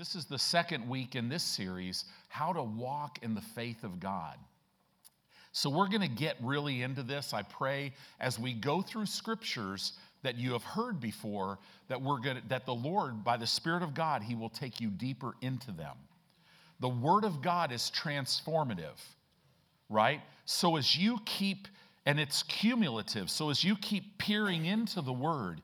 This 0.00 0.14
is 0.14 0.24
the 0.24 0.38
second 0.38 0.88
week 0.88 1.14
in 1.14 1.28
this 1.28 1.42
series, 1.42 2.06
How 2.28 2.54
to 2.54 2.62
Walk 2.62 3.18
in 3.20 3.34
the 3.34 3.42
Faith 3.42 3.84
of 3.84 4.00
God. 4.00 4.38
So, 5.52 5.68
we're 5.68 5.88
going 5.88 6.00
to 6.00 6.08
get 6.08 6.36
really 6.40 6.80
into 6.80 7.02
this. 7.02 7.34
I 7.34 7.42
pray 7.42 7.92
as 8.18 8.38
we 8.38 8.54
go 8.54 8.80
through 8.80 9.04
scriptures 9.04 9.92
that 10.22 10.36
you 10.36 10.54
have 10.54 10.62
heard 10.62 11.00
before, 11.00 11.58
that, 11.88 12.00
we're 12.00 12.18
going 12.18 12.36
to, 12.36 12.48
that 12.48 12.64
the 12.64 12.74
Lord, 12.74 13.22
by 13.22 13.36
the 13.36 13.46
Spirit 13.46 13.82
of 13.82 13.92
God, 13.92 14.22
He 14.22 14.34
will 14.34 14.48
take 14.48 14.80
you 14.80 14.88
deeper 14.88 15.34
into 15.42 15.70
them. 15.70 15.96
The 16.80 16.88
Word 16.88 17.24
of 17.24 17.42
God 17.42 17.70
is 17.70 17.92
transformative, 17.94 18.98
right? 19.90 20.22
So, 20.46 20.76
as 20.76 20.96
you 20.96 21.18
keep, 21.26 21.68
and 22.06 22.18
it's 22.18 22.42
cumulative, 22.44 23.28
so 23.28 23.50
as 23.50 23.62
you 23.62 23.76
keep 23.76 24.16
peering 24.16 24.64
into 24.64 25.02
the 25.02 25.12
Word 25.12 25.60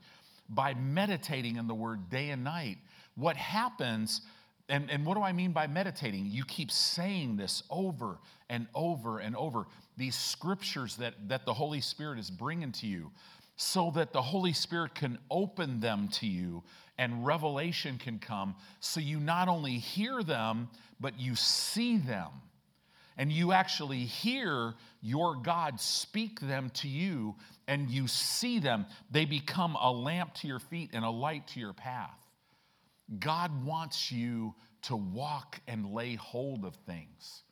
by 0.51 0.75
meditating 0.75 1.57
in 1.57 1.67
the 1.67 1.75
Word 1.75 2.11
day 2.11 2.29
and 2.29 2.45
night, 2.45 2.77
what 3.17 3.37
happens, 3.37 4.23
and, 4.69 4.91
and 4.91 5.05
what 5.05 5.15
do 5.15 5.23
I 5.23 5.33
mean 5.33 5.53
by 5.53 5.67
meditating? 5.67 6.27
You 6.27 6.45
keep 6.45 6.71
saying 6.71 7.37
this 7.37 7.63
over 7.71 8.19
and 8.49 8.67
over 8.75 9.19
and 9.19 9.35
over, 9.37 9.67
these 9.97 10.15
scriptures 10.15 10.97
that, 10.97 11.15
that 11.29 11.45
the 11.45 11.55
Holy 11.55 11.81
Spirit 11.81 12.19
is 12.19 12.31
bringing 12.31 12.73
to 12.73 12.87
you, 12.87 13.11
so 13.57 13.91
that 13.95 14.13
the 14.13 14.23
Holy 14.23 14.53
Spirit 14.53 14.95
can 14.95 15.19
open 15.31 15.81
them 15.81 16.09
to 16.09 16.27
you 16.27 16.63
and 16.99 17.27
revelation 17.27 17.99
can 17.99 18.19
come, 18.19 18.55
so 18.81 19.01
you 19.01 19.21
not 19.21 19.49
only 19.49 19.79
hear 19.79 20.23
them, 20.23 20.69
but 21.01 21.19
you 21.21 21.35
see 21.35 21.99
them. 21.99 22.29
And 23.19 23.33
you 23.33 23.53
actually 23.53 24.01
hear 24.01 24.75
your 25.03 25.37
God 25.37 25.81
speak 25.81 26.41
them 26.41 26.71
to 26.75 26.89
you, 26.89 27.35
and 27.67 27.91
you 27.91 28.09
see 28.09 28.59
them. 28.59 28.87
They 29.11 29.25
become 29.25 29.77
a 29.81 29.91
lamp 29.91 30.35
to 30.35 30.47
your 30.47 30.59
feet 30.59 30.91
and 30.93 31.05
a 31.05 31.11
light 31.11 31.47
to 31.49 31.61
your 31.61 31.73
path. 31.73 32.26
God 33.19 33.65
wants 33.65 34.11
you 34.11 34.55
to 34.83 34.97
walk 34.97 35.61
and 35.69 35.93
lay 35.93 36.15
hold 36.15 36.65
of 36.65 36.75
things. 36.87 37.43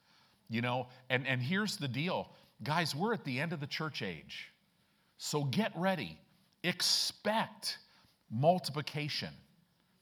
You 0.48 0.60
know, 0.62 0.88
and, 1.10 1.27
and 1.27 1.41
here's 1.41 1.77
the 1.77 1.88
deal 1.88 2.30
guys, 2.62 2.94
we're 2.94 3.12
at 3.12 3.24
the 3.24 3.41
end 3.41 3.52
of 3.52 3.60
the 3.60 3.66
church 3.66 4.02
age. 4.02 4.50
So 5.19 5.44
get 5.44 5.72
ready. 5.77 6.19
Expect 6.62 7.78
multiplication, 8.30 9.30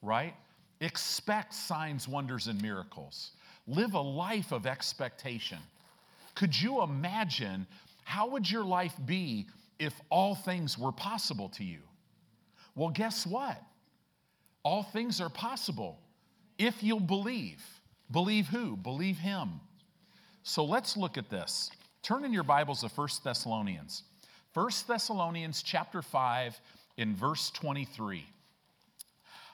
right? 0.00 0.34
Expect 0.80 1.54
signs, 1.54 2.06
wonders, 2.06 2.46
and 2.46 2.60
miracles. 2.60 3.32
Live 3.66 3.94
a 3.94 4.00
life 4.00 4.52
of 4.52 4.66
expectation. 4.66 5.58
Could 6.34 6.60
you 6.60 6.82
imagine 6.82 7.66
how 8.04 8.28
would 8.28 8.50
your 8.50 8.64
life 8.64 8.94
be 9.04 9.46
if 9.78 9.94
all 10.10 10.34
things 10.34 10.78
were 10.78 10.92
possible 10.92 11.48
to 11.50 11.64
you? 11.64 11.80
Well, 12.74 12.90
guess 12.90 13.26
what? 13.26 13.60
All 14.64 14.82
things 14.82 15.20
are 15.20 15.28
possible 15.28 15.98
if 16.58 16.82
you'll 16.82 17.00
believe. 17.00 17.62
Believe 18.10 18.46
who? 18.46 18.76
Believe 18.76 19.18
him. 19.18 19.60
So 20.42 20.64
let's 20.64 20.96
look 20.96 21.18
at 21.18 21.30
this. 21.30 21.70
Turn 22.02 22.24
in 22.24 22.32
your 22.32 22.42
Bibles 22.42 22.80
to 22.80 22.88
1 22.88 23.08
Thessalonians. 23.24 24.04
1 24.54 24.70
Thessalonians 24.86 25.62
chapter 25.62 26.02
5 26.02 26.60
in 26.96 27.14
verse 27.16 27.50
23. 27.50 28.26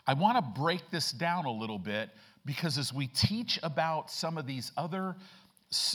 I 0.06 0.14
want 0.14 0.36
to 0.38 0.60
break 0.60 0.90
this 0.90 1.12
down 1.12 1.44
a 1.44 1.52
little 1.52 1.78
bit 1.78 2.10
because 2.44 2.78
as 2.78 2.92
we 2.92 3.06
teach 3.08 3.58
about 3.62 4.10
some 4.10 4.38
of 4.38 4.46
these 4.46 4.72
other 4.76 5.14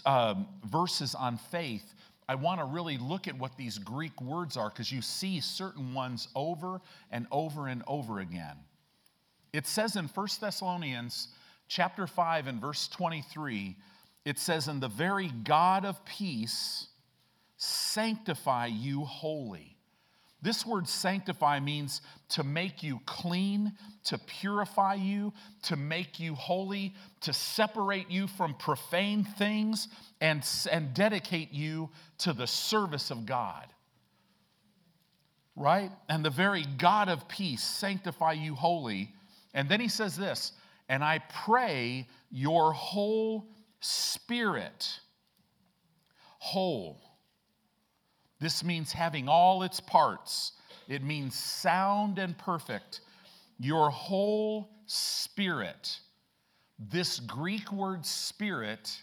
um, 0.06 0.47
verses 0.66 1.16
on 1.16 1.38
faith, 1.38 1.95
I 2.30 2.36
want 2.36 2.59
to 2.61 2.66
really 2.66 2.97
look 2.97 3.28
at 3.28 3.38
what 3.38 3.58
these 3.58 3.78
Greek 3.80 4.22
words 4.22 4.56
are 4.56 4.69
because 4.69 4.91
you 4.91 5.02
see 5.02 5.39
certain 5.39 5.94
ones 5.94 6.28
over 6.36 6.80
and 7.11 7.28
over 7.31 7.67
and 7.67 7.84
over 7.88 8.19
again. 8.19 8.56
It 9.54 9.68
says 9.68 9.96
in 9.96 10.06
1 10.06 10.28
Thessalonians 10.42 11.28
chapter 11.68 12.08
5 12.08 12.48
and 12.48 12.59
verse 12.59 12.88
23, 12.88 13.78
it 14.26 14.40
says, 14.40 14.68
And 14.68 14.82
the 14.82 14.88
very 14.88 15.30
God 15.30 15.86
of 15.86 16.04
peace 16.06 16.88
sanctify 17.58 18.66
you 18.66 19.06
wholly. 19.06 19.78
This 20.41 20.66
word 20.66 20.90
sanctify 20.90 21.62
means 21.62 22.02
to 22.30 22.44
make 22.44 22.84
you 22.84 23.00
clean, 23.06 23.72
to 24.06 24.18
purify 24.18 24.96
you, 24.96 25.31
to 25.64 25.78
make 25.78 26.20
you 26.20 26.35
holy, 26.35 26.94
to 27.22 27.31
separate 27.31 28.12
you 28.12 28.28
from 28.28 28.56
profane 28.56 29.24
things, 29.24 29.88
and, 30.20 30.46
and 30.70 30.94
dedicate 30.94 31.53
you 31.53 31.91
to 32.18 32.34
the 32.34 32.47
service 32.47 33.09
of 33.09 33.25
God. 33.25 33.68
Right? 35.56 35.91
And 36.09 36.25
the 36.25 36.30
very 36.30 36.66
God 36.78 37.08
of 37.08 37.30
peace 37.30 37.64
sanctify 37.64 38.34
you 38.34 38.56
wholly 38.56 39.14
and 39.53 39.69
then 39.69 39.80
he 39.80 39.88
says 39.88 40.16
this, 40.16 40.53
and 40.90 41.03
I 41.03 41.19
pray 41.46 42.08
your 42.31 42.74
whole 42.74 43.47
spirit, 43.80 45.00
whole. 46.40 47.02
This 48.40 48.64
means 48.64 48.91
having 48.91 49.30
all 49.30 49.64
its 49.64 49.80
parts, 49.80 50.53
it 50.88 51.03
means 51.03 51.36
sound 51.36 52.19
and 52.19 52.38
perfect. 52.38 53.02
Your 53.59 53.90
whole 53.90 54.69
spirit. 54.86 56.00
This 56.78 57.20
Greek 57.20 57.72
word 57.72 58.06
spirit 58.06 59.02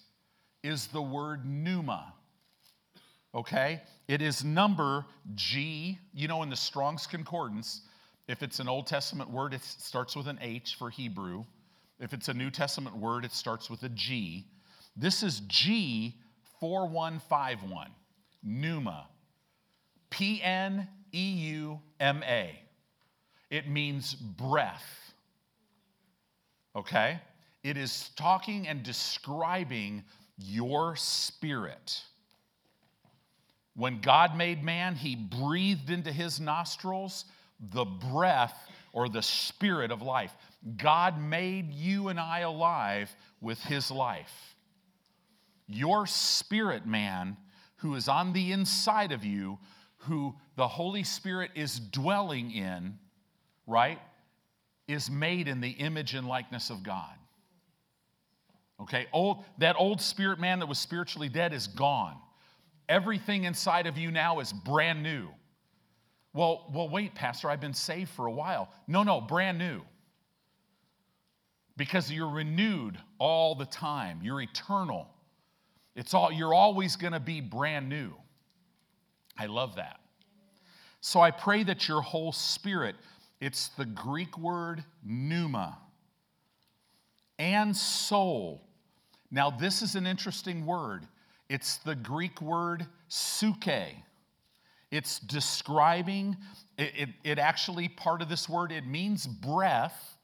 is 0.62 0.88
the 0.88 1.00
word 1.00 1.47
pneuma. 1.47 2.12
Okay? 3.34 3.81
It 4.09 4.21
is 4.21 4.44
number 4.44 5.06
G. 5.34 5.99
You 6.12 6.28
know, 6.28 6.43
in 6.43 6.50
the 6.50 6.56
Strong's 6.56 7.06
Concordance, 7.06 7.82
if 8.31 8.45
it's 8.45 8.61
an 8.61 8.69
Old 8.69 8.87
Testament 8.87 9.29
word, 9.29 9.53
it 9.55 9.63
starts 9.65 10.15
with 10.15 10.29
an 10.29 10.39
H 10.41 10.77
for 10.79 10.89
Hebrew. 10.89 11.45
If 11.99 12.13
it's 12.13 12.29
a 12.29 12.35
New 12.35 12.51
Testament 12.51 12.97
word, 12.97 13.25
it 13.25 13.33
starts 13.33 13.69
with 13.69 13.83
a 13.83 13.89
G. 13.89 14.47
This 14.97 15.25
is 15.25 15.41
G 15.49 16.15
4151, 16.61 17.89
pneuma. 18.45 19.09
P 20.11 20.41
N 20.43 20.87
E 21.13 21.31
U 21.31 21.81
M 21.99 22.23
A. 22.23 22.57
It 23.51 23.69
means 23.69 24.15
breath. 24.15 25.12
Okay? 26.77 27.21
It 27.65 27.77
is 27.77 28.11
talking 28.17 28.69
and 28.69 28.85
describing 28.85 30.05
your 30.39 30.95
spirit. 30.95 32.01
When 33.75 34.01
God 34.01 34.37
made 34.37 34.62
man, 34.62 34.95
he 34.95 35.17
breathed 35.17 35.91
into 35.91 36.12
his 36.12 36.39
nostrils 36.39 37.25
the 37.60 37.84
breath 37.84 38.54
or 38.93 39.09
the 39.09 39.22
spirit 39.22 39.91
of 39.91 40.03
life. 40.03 40.34
God 40.76 41.21
made 41.21 41.72
you 41.72 42.09
and 42.09 42.19
I 42.19 42.41
alive 42.41 43.15
with 43.41 43.60
his 43.62 43.91
life. 43.91 44.54
Your 45.66 46.06
spirit 46.06 46.87
man, 46.87 47.37
who 47.76 47.94
is 47.94 48.09
on 48.09 48.32
the 48.32 48.53
inside 48.53 49.12
of 49.12 49.25
you, 49.25 49.59
who 50.04 50.34
the 50.56 50.69
Holy 50.69 51.04
Spirit 51.04 51.50
is 51.54 51.78
dwelling 51.78 52.50
in, 52.50 52.99
right, 53.66 53.99
is 54.88 55.10
made 55.10 55.47
in 55.47 55.60
the 55.60 55.70
image 55.70 56.15
and 56.15 56.26
likeness 56.26 56.70
of 56.70 56.82
God. 56.82 57.15
Okay, 58.81 59.06
old, 59.12 59.44
that 59.59 59.76
old 59.78 60.00
spirit 60.00 60.41
man 60.41 60.59
that 60.60 60.66
was 60.66 60.78
spiritually 60.78 61.28
dead 61.28 61.53
is 61.53 61.66
gone. 61.66 62.16
Everything 62.88 63.44
inside 63.44 63.87
of 63.87 63.99
you 63.99 64.10
now 64.10 64.41
is 64.41 64.53
brand 64.53 65.03
new. 65.03 65.28
Well, 66.33 66.71
well, 66.73 66.89
wait, 66.89 67.15
Pastor, 67.15 67.51
I've 67.51 67.61
been 67.61 67.75
saved 67.75 68.11
for 68.11 68.27
a 68.27 68.33
while. 68.33 68.69
No, 68.87 69.03
no, 69.03 69.21
brand 69.21 69.59
new. 69.59 69.83
Because 71.77 72.11
you're 72.11 72.31
renewed 72.31 72.99
all 73.19 73.55
the 73.55 73.67
time. 73.67 74.21
You're 74.23 74.41
eternal. 74.41 75.09
It's 75.97 76.15
all 76.15 76.31
you're 76.31 76.55
always 76.55 76.97
going 76.97 77.15
to 77.15 77.21
be 77.21 77.41
brand 77.41 77.89
new. 77.89 78.13
I 79.37 79.47
love 79.47 79.77
that. 79.77 80.01
So 81.01 81.21
I 81.21 81.31
pray 81.31 81.63
that 81.65 81.89
your 81.89 82.03
whole 82.03 82.33
spirit, 82.33 82.95
it's 83.41 83.69
the 83.69 83.87
Greek 83.87 84.37
word 84.39 84.85
pneuma, 85.03 85.79
and 87.39 87.75
soul. 87.75 88.62
Now, 89.31 89.50
this 89.50 89.81
is 89.81 89.94
an 89.94 90.06
interesting 90.06 90.67
word. 90.67 91.06
It's 91.49 91.79
the 91.79 91.94
Greek 91.94 92.41
word 92.43 92.87
psuche. 93.09 93.94
It's 94.90 95.20
describing, 95.20 96.37
it, 96.76 96.92
it, 96.96 97.08
it, 97.22 97.38
actually, 97.38 97.88
part 97.88 98.22
of 98.22 98.28
this 98.28 98.48
word, 98.48 98.72
it 98.72 98.87
means 98.87 99.26
breath. 99.26 100.16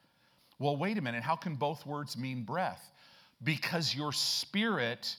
Well, 0.58 0.76
wait 0.76 0.98
a 0.98 1.02
minute, 1.02 1.22
how 1.22 1.36
can 1.36 1.54
both 1.54 1.86
words 1.86 2.16
mean 2.16 2.42
breath? 2.42 2.90
Because 3.44 3.94
your 3.94 4.12
spirit, 4.12 5.16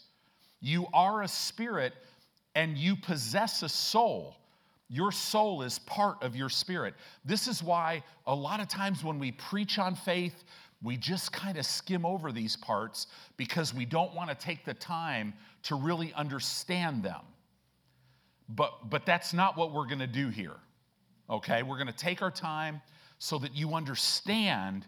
you 0.60 0.88
are 0.94 1.22
a 1.22 1.28
spirit 1.28 1.94
and 2.56 2.78
you 2.78 2.96
possess 2.96 3.62
a 3.62 3.70
soul. 3.70 4.36
Your 4.90 5.12
soul 5.12 5.62
is 5.62 5.80
part 5.80 6.22
of 6.24 6.36
your 6.36 6.50
spirit. 6.50 6.94
This 7.24 7.48
is 7.48 7.62
why 7.62 8.04
a 8.26 8.34
lot 8.34 8.60
of 8.60 8.68
times 8.68 9.04
when 9.04 9.20
we 9.20 9.32
preach 9.34 9.80
on 9.80 9.96
faith, 9.96 10.44
we 10.82 10.98
just 10.98 11.32
kind 11.32 11.58
of 11.58 11.66
skim 11.66 12.06
over 12.06 12.32
these 12.32 12.56
parts 12.56 13.08
because 13.36 13.74
we 13.74 13.86
don't 13.86 14.14
want 14.14 14.30
to 14.30 14.36
take 14.36 14.66
the 14.66 14.74
time 14.74 15.34
to 15.64 15.76
really 15.76 16.14
understand 16.14 17.04
them. 17.04 17.22
But, 18.50 18.90
but 18.90 19.06
that's 19.06 19.34
not 19.34 19.58
what 19.58 19.74
we're 19.74 19.88
going 19.88 20.00
to 20.00 20.08
do 20.08 20.30
here. 20.30 20.56
Okay? 21.30 21.64
We're 21.64 21.78
going 21.78 21.88
to 21.88 21.94
take 21.94 22.22
our 22.22 22.32
time 22.32 22.82
so 23.20 23.38
that 23.40 23.56
you 23.56 23.74
understand 23.74 24.86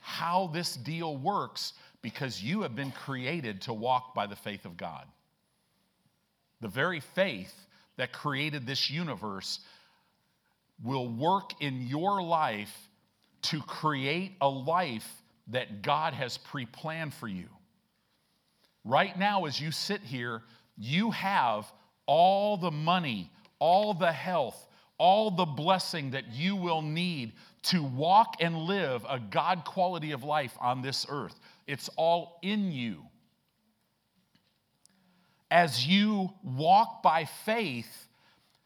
how 0.00 0.50
this 0.52 0.76
deal 0.76 1.16
works 1.16 1.72
because 2.02 2.42
you 2.42 2.62
have 2.62 2.74
been 2.74 2.92
created 2.92 3.62
to 3.62 3.72
walk 3.72 4.14
by 4.14 4.26
the 4.26 4.36
faith 4.36 4.64
of 4.64 4.76
God. 4.76 5.04
The 6.60 6.68
very 6.68 7.00
faith 7.00 7.54
that 7.96 8.12
created 8.12 8.66
this 8.66 8.90
universe 8.90 9.60
will 10.82 11.08
work 11.08 11.50
in 11.60 11.86
your 11.86 12.22
life 12.22 12.74
to 13.42 13.60
create 13.60 14.36
a 14.40 14.48
life 14.48 15.08
that 15.48 15.82
God 15.82 16.12
has 16.14 16.38
pre 16.38 16.66
planned 16.66 17.14
for 17.14 17.28
you. 17.28 17.48
Right 18.84 19.18
now, 19.18 19.44
as 19.44 19.60
you 19.60 19.70
sit 19.70 20.00
here, 20.02 20.42
you 20.76 21.10
have 21.10 21.70
all 22.06 22.56
the 22.56 22.70
money, 22.70 23.30
all 23.58 23.94
the 23.94 24.12
health, 24.12 24.66
all 24.98 25.30
the 25.30 25.44
blessing 25.44 26.10
that 26.12 26.32
you 26.32 26.56
will 26.56 26.82
need 26.82 27.32
to 27.62 27.82
walk 27.82 28.36
and 28.40 28.56
live 28.56 29.04
a 29.08 29.18
God 29.18 29.64
quality 29.64 30.12
of 30.12 30.22
life 30.22 30.56
on 30.60 30.82
this 30.82 31.06
earth. 31.08 31.38
It's 31.66 31.90
all 31.96 32.38
in 32.42 32.70
you. 32.70 33.02
As 35.50 35.86
you 35.86 36.30
walk 36.42 37.02
by 37.02 37.24
faith, 37.44 38.08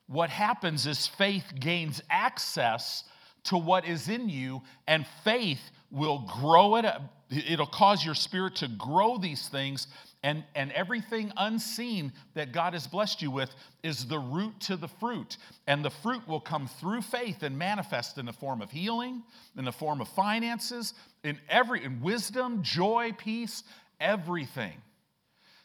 what 0.07 0.31
happens 0.31 0.87
is 0.87 1.07
faith 1.07 1.45
gains 1.59 2.03
access 2.11 3.05
to 3.45 3.57
what 3.57 3.87
is 3.87 4.09
in 4.09 4.29
you, 4.29 4.63
and 4.87 5.07
faith 5.25 5.61
will 5.91 6.21
grow 6.41 6.77
it. 6.77 6.85
up. 6.85 7.03
It'll 7.31 7.67
cause 7.67 8.05
your 8.05 8.15
spirit 8.15 8.57
to 8.57 8.69
grow 8.69 9.19
these 9.19 9.49
things, 9.49 9.87
and, 10.23 10.45
and 10.55 10.71
everything 10.73 11.33
unseen 11.37 12.13
that 12.35 12.53
God 12.53 12.75
has 12.75 12.87
blessed 12.87 13.23
you 13.23 13.31
with 13.31 13.55
is 13.83 14.07
the 14.07 14.19
root 14.19 14.59
to 14.61 14.77
the 14.77 14.89
fruit. 14.89 15.39
And 15.67 15.83
the 15.83 15.91
fruit 15.91 16.27
will 16.29 16.41
come 16.41 16.67
through 16.67 17.03
faith 17.03 17.43
and 17.43 17.59
manifest 17.59 18.19
in 18.19 18.27
the 18.27 18.33
form 18.33 18.61
of 18.61 18.71
healing, 18.71 19.23
in 19.57 19.65
the 19.65 19.73
form 19.73 20.01
of 20.03 20.09
finances, 20.09 20.93
in 21.25 21.39
every 21.49 21.85
in 21.85 22.03
wisdom, 22.03 22.63
joy, 22.63 23.13
peace, 23.17 23.63
everything. 23.99 24.75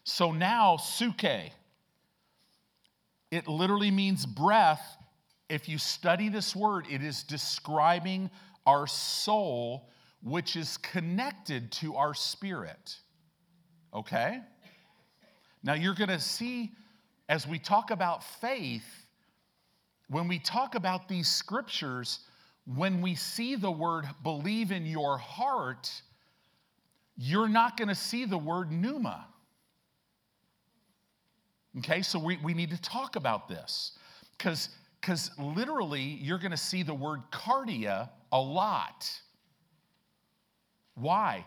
So 0.06 0.32
now, 0.32 0.78
psuche, 0.78 1.52
it 3.32 3.48
literally 3.50 3.92
means 3.92 4.26
breath. 4.26 4.98
If 5.50 5.68
you 5.68 5.78
study 5.78 6.30
this 6.30 6.56
word, 6.56 6.86
it 6.90 7.04
is 7.04 7.24
describing 7.24 8.30
our 8.66 8.88
soul, 8.88 9.90
which 10.24 10.56
is 10.56 10.78
connected 10.78 11.72
to 11.74 11.96
our 11.96 12.14
spirit. 12.14 12.98
Okay? 13.96 14.42
Now 15.64 15.74
you're 15.74 15.96
going 15.96 16.10
to 16.10 16.20
see 16.20 16.72
as 17.28 17.48
we 17.48 17.58
talk 17.58 17.90
about 17.92 18.24
faith, 18.24 18.86
when 20.10 20.28
we 20.28 20.38
talk 20.38 20.76
about 20.76 21.08
these 21.08 21.28
scriptures, 21.28 22.20
when 22.76 23.02
we 23.02 23.16
see 23.16 23.56
the 23.56 23.72
word 23.72 24.06
believe 24.22 24.72
in 24.72 24.86
your 24.86 25.18
heart, 25.18 25.90
you're 27.18 27.48
not 27.48 27.78
going 27.78 27.88
to 27.88 27.96
see 27.96 28.26
the 28.26 28.38
word 28.38 28.72
pneuma. 28.72 29.26
Okay, 31.80 32.02
so 32.02 32.20
we, 32.20 32.38
we 32.44 32.54
need 32.54 32.70
to 32.70 32.82
talk 32.82 33.16
about 33.16 33.48
this 33.48 33.94
because 34.38 34.70
because 35.02 35.30
literally 35.38 36.02
you're 36.02 36.40
going 36.40 36.52
to 36.52 36.58
see 36.58 36.82
the 36.82 36.94
word 36.94 37.22
kardia 37.32 38.10
a 38.32 38.40
lot. 38.40 39.08
Why? 40.96 41.46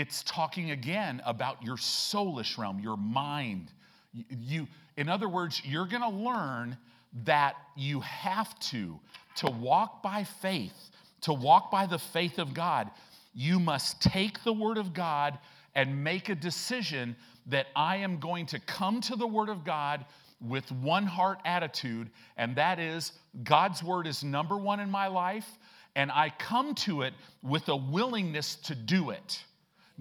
It's 0.00 0.22
talking 0.22 0.70
again 0.70 1.20
about 1.26 1.62
your 1.62 1.76
soulish 1.76 2.56
realm, 2.56 2.80
your 2.80 2.96
mind. 2.96 3.70
You, 4.14 4.66
in 4.96 5.10
other 5.10 5.28
words, 5.28 5.60
you're 5.62 5.84
going 5.84 6.00
to 6.00 6.08
learn 6.08 6.78
that 7.24 7.56
you 7.76 8.00
have 8.00 8.58
to 8.70 8.98
to 9.36 9.50
walk 9.50 10.02
by 10.02 10.24
faith, 10.24 10.90
to 11.20 11.34
walk 11.34 11.70
by 11.70 11.84
the 11.84 11.98
faith 11.98 12.38
of 12.38 12.54
God. 12.54 12.90
You 13.34 13.60
must 13.60 14.00
take 14.00 14.42
the 14.42 14.54
word 14.54 14.78
of 14.78 14.94
God 14.94 15.38
and 15.74 16.02
make 16.02 16.30
a 16.30 16.34
decision 16.34 17.14
that 17.48 17.66
I 17.76 17.96
am 17.96 18.20
going 18.20 18.46
to 18.46 18.58
come 18.60 19.02
to 19.02 19.16
the 19.16 19.26
Word 19.26 19.50
of 19.50 19.64
God 19.64 20.06
with 20.40 20.72
one 20.72 21.04
heart 21.04 21.40
attitude, 21.44 22.08
and 22.38 22.56
that 22.56 22.78
is 22.78 23.12
God's 23.44 23.82
Word 23.82 24.06
is 24.06 24.24
number 24.24 24.56
one 24.56 24.80
in 24.80 24.90
my 24.90 25.08
life, 25.08 25.46
and 25.94 26.10
I 26.10 26.30
come 26.30 26.74
to 26.86 27.02
it 27.02 27.12
with 27.42 27.68
a 27.68 27.76
willingness 27.76 28.56
to 28.56 28.74
do 28.74 29.10
it. 29.10 29.44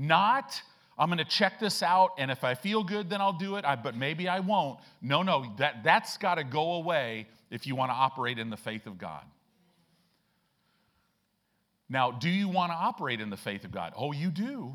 Not, 0.02 0.62
I'm 0.98 1.10
going 1.10 1.18
to 1.18 1.26
check 1.26 1.60
this 1.60 1.84
out, 1.84 2.12
and 2.18 2.32
if 2.32 2.46
I 2.46 2.56
feel 2.56 2.86
good, 2.86 3.10
then 3.10 3.20
I'll 3.20 3.34
do 3.34 3.58
it, 3.58 3.66
I, 3.66 3.76
but 3.76 3.96
maybe 3.96 4.30
I 4.30 4.40
won't. 4.40 4.80
No, 5.02 5.24
no, 5.24 5.46
that, 5.58 5.84
that's 5.84 6.18
got 6.18 6.36
to 6.36 6.46
go 6.46 6.76
away 6.76 7.28
if 7.52 7.68
you 7.68 7.76
want 7.76 7.92
to 7.92 7.96
operate 7.96 8.40
in 8.40 8.50
the 8.50 8.58
faith 8.58 8.88
of 8.88 8.98
God. 8.98 9.24
Now, 11.90 12.12
do 12.12 12.30
you 12.30 12.48
want 12.48 12.72
to 12.72 12.78
operate 12.78 13.20
in 13.20 13.30
the 13.30 13.38
faith 13.38 13.66
of 13.66 13.72
God? 13.72 13.94
Oh, 13.98 14.14
you 14.14 14.30
do, 14.30 14.74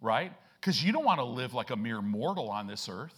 right? 0.00 0.32
Because 0.60 0.82
you 0.82 0.92
don't 0.92 1.04
want 1.04 1.18
to 1.18 1.24
live 1.24 1.52
like 1.52 1.70
a 1.70 1.76
mere 1.76 2.00
mortal 2.00 2.48
on 2.48 2.66
this 2.66 2.88
earth. 2.88 3.14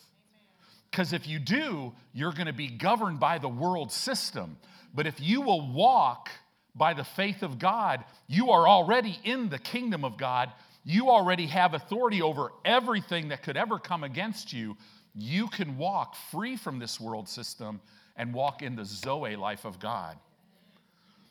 Because 0.90 1.12
if 1.12 1.28
you 1.28 1.38
do, 1.38 1.92
you're 2.12 2.32
going 2.32 2.46
to 2.46 2.52
be 2.52 2.68
governed 2.68 3.20
by 3.20 3.38
the 3.38 3.48
world 3.48 3.92
system. 3.92 4.56
But 4.94 5.06
if 5.06 5.20
you 5.20 5.42
will 5.42 5.72
walk 5.72 6.28
by 6.74 6.94
the 6.94 7.04
faith 7.04 7.42
of 7.42 7.58
God, 7.58 8.04
you 8.26 8.50
are 8.50 8.66
already 8.66 9.18
in 9.24 9.48
the 9.48 9.58
kingdom 9.58 10.04
of 10.04 10.16
God. 10.16 10.50
You 10.84 11.10
already 11.10 11.46
have 11.46 11.74
authority 11.74 12.22
over 12.22 12.52
everything 12.64 13.28
that 13.28 13.42
could 13.42 13.56
ever 13.56 13.78
come 13.78 14.04
against 14.04 14.52
you. 14.52 14.76
You 15.14 15.46
can 15.48 15.76
walk 15.76 16.16
free 16.30 16.56
from 16.56 16.78
this 16.78 17.00
world 17.00 17.28
system 17.28 17.80
and 18.16 18.34
walk 18.34 18.62
in 18.62 18.74
the 18.74 18.84
Zoe 18.84 19.36
life 19.36 19.64
of 19.64 19.78
God. 19.78 20.18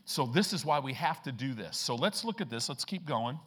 So, 0.06 0.26
this 0.26 0.52
is 0.52 0.66
why 0.66 0.80
we 0.80 0.94
have 0.94 1.22
to 1.24 1.32
do 1.32 1.54
this. 1.54 1.78
So, 1.78 1.96
let's 1.96 2.24
look 2.26 2.42
at 2.42 2.50
this. 2.50 2.70
Let's 2.70 2.86
keep 2.86 3.06
going 3.06 3.40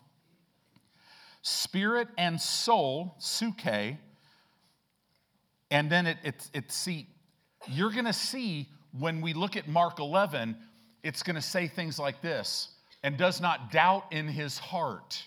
spirit 1.45 2.09
and 2.17 2.41
soul, 2.41 3.15
psuche, 3.21 3.99
and 5.71 5.91
then 5.91 6.07
it, 6.07 6.17
it, 6.25 6.51
it 6.55 6.73
see, 6.73 7.07
you're 7.69 7.91
going 7.91 8.07
to 8.07 8.15
see 8.15 8.69
when 8.99 9.21
we 9.21 9.35
look 9.35 9.57
at 9.57 9.69
Mark 9.69 9.99
11, 9.99 10.57
it's 11.03 11.23
going 11.23 11.37
to 11.37 11.43
say 11.43 11.69
things 11.69 11.99
like 11.99 12.23
this 12.23 12.71
and 13.03 13.19
does 13.19 13.41
not 13.41 13.71
doubt 13.71 14.07
in 14.11 14.27
his 14.27 14.57
heart. 14.57 15.23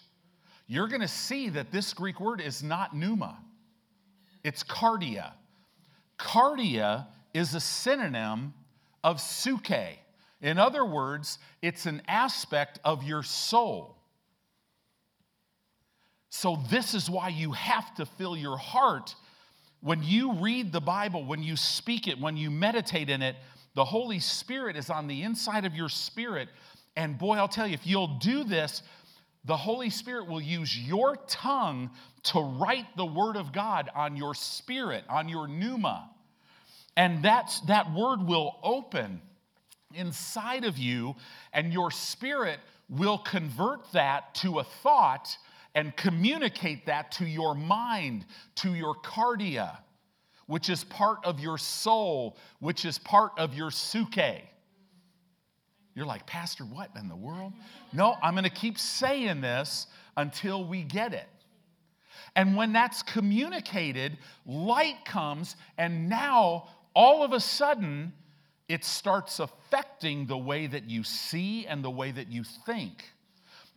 You're 0.68 0.88
going 0.88 1.02
to 1.02 1.08
see 1.08 1.50
that 1.50 1.72
this 1.72 1.94
Greek 1.94 2.20
word 2.20 2.42
is 2.42 2.62
not 2.62 2.96
pneuma, 2.96 3.38
it's 4.44 4.64
kardia. 4.64 5.32
Kardia 6.20 7.06
is 7.34 7.54
a 7.54 7.60
synonym 7.60 8.54
of 9.04 9.18
psuche. 9.18 9.98
In 10.42 10.58
other 10.58 10.84
words, 10.84 11.40
it's 11.62 11.86
an 11.86 12.02
aspect 12.08 12.80
of 12.84 13.04
your 13.04 13.24
soul. 13.24 13.98
So, 16.30 16.60
this 16.70 16.94
is 16.94 17.10
why 17.10 17.30
you 17.30 17.52
have 17.54 17.96
to 17.96 18.06
fill 18.06 18.36
your 18.36 18.58
heart. 18.58 19.16
When 19.82 20.04
you 20.04 20.34
read 20.34 20.72
the 20.72 20.82
Bible, 20.82 21.24
when 21.24 21.42
you 21.42 21.56
speak 21.56 22.08
it, 22.08 22.20
when 22.20 22.36
you 22.36 22.52
meditate 22.52 23.10
in 23.10 23.22
it, 23.22 23.36
the 23.76 23.86
Holy 23.86 24.20
Spirit 24.20 24.76
is 24.76 24.90
on 24.90 25.08
the 25.08 25.24
inside 25.24 25.66
of 25.66 25.74
your 25.76 25.90
spirit. 25.90 26.50
And 26.96 27.18
boy, 27.18 27.36
I'll 27.36 27.48
tell 27.48 27.68
you, 27.68 27.76
if 27.76 27.86
you'll 27.86 28.18
do 28.20 28.44
this, 28.44 28.82
the 29.46 29.58
Holy 29.58 29.90
Spirit 29.90 30.28
will 30.28 30.42
use 30.42 30.78
your 30.78 31.16
tongue 31.28 31.90
to 32.24 32.40
write 32.40 32.86
the 32.98 33.06
Word 33.06 33.38
of 33.38 33.54
God 33.54 33.90
on 33.96 34.18
your 34.18 34.36
spirit, 34.36 35.04
on 35.10 35.30
your 35.30 35.48
pneuma. 35.48 36.10
And 36.98 37.24
that's, 37.24 37.62
that 37.62 37.94
word 37.94 38.24
will 38.28 38.58
open 38.64 39.22
inside 39.94 40.66
of 40.66 40.80
you, 40.80 41.16
and 41.54 41.72
your 41.72 41.92
spirit 41.92 42.60
will 42.90 43.20
convert 43.20 43.92
that 43.92 44.34
to 44.36 44.60
a 44.60 44.64
thought 44.64 45.38
and 45.76 45.96
communicate 45.96 46.88
that 46.88 47.12
to 47.14 47.26
your 47.26 47.54
mind, 47.54 48.26
to 48.56 48.74
your 48.74 48.96
kardia, 48.96 49.78
which 50.48 50.70
is 50.70 50.84
part 50.86 51.20
of 51.24 51.40
your 51.40 51.60
soul, 51.60 52.36
which 52.60 52.84
is 52.84 52.98
part 52.98 53.32
of 53.38 53.54
your 53.54 53.70
psuche. 53.70 54.42
You're 55.98 56.06
like, 56.06 56.28
Pastor, 56.28 56.64
what 56.64 56.92
in 56.96 57.10
the 57.10 57.16
world? 57.16 57.54
No, 57.92 58.18
I'm 58.22 58.36
going 58.36 58.44
to 58.44 58.52
keep 58.52 58.78
saying 58.78 59.42
this 59.42 59.88
until 60.16 60.64
we 60.64 60.84
get 60.84 61.12
it. 61.12 61.28
And 62.36 62.56
when 62.56 62.72
that's 62.72 63.02
communicated, 63.02 64.20
light 64.46 64.98
comes, 65.06 65.56
and 65.80 66.08
now 66.08 66.68
all 66.94 67.24
of 67.24 67.34
a 67.34 67.40
sudden, 67.40 68.14
it 68.70 68.86
starts 68.86 69.40
affecting 69.40 70.28
the 70.28 70.38
way 70.38 70.68
that 70.68 70.88
you 70.88 71.04
see 71.04 71.66
and 71.66 71.84
the 71.84 71.90
way 71.90 72.12
that 72.12 72.32
you 72.32 72.44
think. 72.68 73.04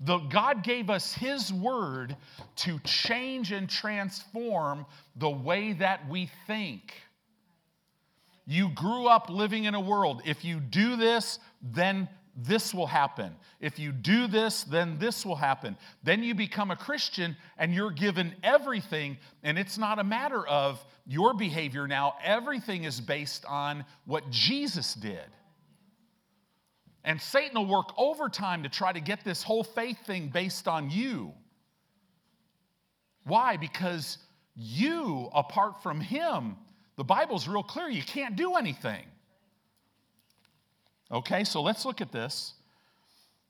The, 0.01 0.19
God 0.19 0.63
gave 0.63 0.91
us 0.91 1.15
His 1.15 1.51
word 1.51 2.15
to 2.57 2.79
change 2.81 3.51
and 3.51 3.67
transform 3.67 4.85
the 5.17 5.31
way 5.31 5.73
that 5.73 6.07
we 6.07 6.31
think. 6.47 6.93
You 8.47 8.69
grew 8.71 9.07
up 9.07 9.31
living 9.31 9.65
in 9.65 9.75
a 9.75 9.81
world. 9.81 10.23
If 10.27 10.45
you 10.45 10.59
do 10.59 10.97
this, 10.97 11.39
then 11.61 12.09
this 12.37 12.73
will 12.73 12.87
happen. 12.87 13.35
If 13.61 13.79
you 13.79 13.93
do 13.93 14.27
this, 14.27 14.65
then 14.65 14.99
this 14.99 15.27
will 15.27 15.37
happen. 15.37 15.77
Then 16.03 16.23
you 16.23 16.35
become 16.35 16.71
a 16.71 16.77
Christian 16.77 17.37
and 17.59 17.75
you're 17.75 17.91
given 17.91 18.35
everything, 18.43 19.19
and 19.43 19.59
it's 19.59 19.77
not 19.77 19.99
a 19.99 20.05
matter 20.05 20.47
of 20.47 20.85
your 21.07 21.35
behavior 21.35 21.87
now. 21.87 22.15
Everything 22.23 22.85
is 22.85 23.01
based 23.01 23.45
on 23.47 23.85
what 24.07 24.31
Jesus 24.31 24.95
did. 24.95 25.27
And 27.05 27.21
Satan 27.21 27.59
will 27.59 27.67
work 27.67 27.93
overtime 27.97 28.63
to 28.63 28.69
try 28.69 28.93
to 28.93 29.01
get 29.01 29.25
this 29.25 29.43
whole 29.43 29.65
faith 29.65 29.99
thing 30.07 30.29
based 30.29 30.69
on 30.69 30.91
you. 30.91 31.33
Why? 33.25 33.57
Because 33.57 34.19
you, 34.55 35.31
apart 35.35 35.83
from 35.83 36.01
him, 36.01 36.57
the 36.97 37.05
Bible's 37.05 37.49
real 37.49 37.63
clear, 37.63 37.89
you 37.89 38.03
can't 38.03 38.37
do 38.37 38.55
anything. 38.55 39.05
Okay, 41.13 41.45
so 41.45 41.63
let's 41.63 41.85
look 41.85 42.01
at 42.01 42.13
this. 42.13 42.55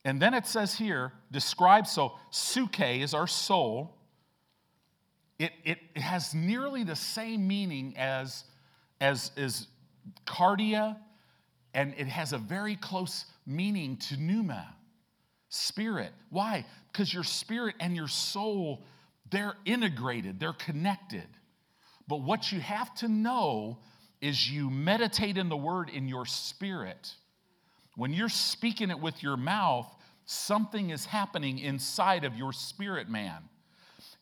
And 0.05 0.21
then 0.21 0.33
it 0.33 0.47
says 0.47 0.75
here, 0.75 1.13
describe 1.31 1.87
so 1.87 2.15
psuche 2.33 3.03
is 3.03 3.13
our 3.13 3.27
soul. 3.27 3.95
It, 5.39 5.53
it, 5.65 5.79
it 5.95 6.03
has 6.03 6.35
nearly 6.35 6.85
the 6.85 6.97
same 6.97 7.47
meaning 7.47 7.95
as, 7.99 8.45
as, 9.01 9.31
as 9.37 9.67
kardia, 10.27 10.97
and 11.75 11.95
it 11.99 12.09
has 12.09 12.33
a 12.33 12.39
very 12.39 12.77
close 12.77 13.27
meaning 13.47 13.97
to 13.97 14.17
pneuma, 14.17 14.75
spirit. 15.49 16.13
Why? 16.31 16.65
Because 16.93 17.13
your 17.13 17.25
spirit 17.25 17.75
and 17.79 17.95
your 17.95 18.09
soul, 18.09 18.85
they're 19.31 19.55
integrated, 19.65 20.41
they're 20.41 20.53
connected. 20.53 21.27
But 22.09 22.23
what 22.23 22.53
you 22.53 22.61
have 22.61 22.95
to 22.97 23.09
know 23.09 23.79
is 24.21 24.51
you 24.51 24.71
meditate 24.71 25.39
in 25.39 25.49
the 25.49 25.57
word 25.57 25.91
in 25.91 26.09
your 26.09 26.27
spirit. 26.27 27.15
When 28.01 28.15
you're 28.15 28.31
speaking 28.31 28.89
it 28.89 28.99
with 28.99 29.23
your 29.23 29.37
mouth, 29.37 29.87
something 30.25 30.89
is 30.89 31.05
happening 31.05 31.59
inside 31.59 32.25
of 32.25 32.35
your 32.35 32.51
spirit 32.51 33.11
man. 33.11 33.43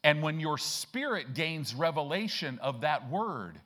And 0.02 0.20
when 0.20 0.40
your 0.40 0.58
spirit 0.58 1.32
gains 1.32 1.76
revelation 1.76 2.58
of 2.60 2.80
that 2.80 3.08
word, 3.08 3.60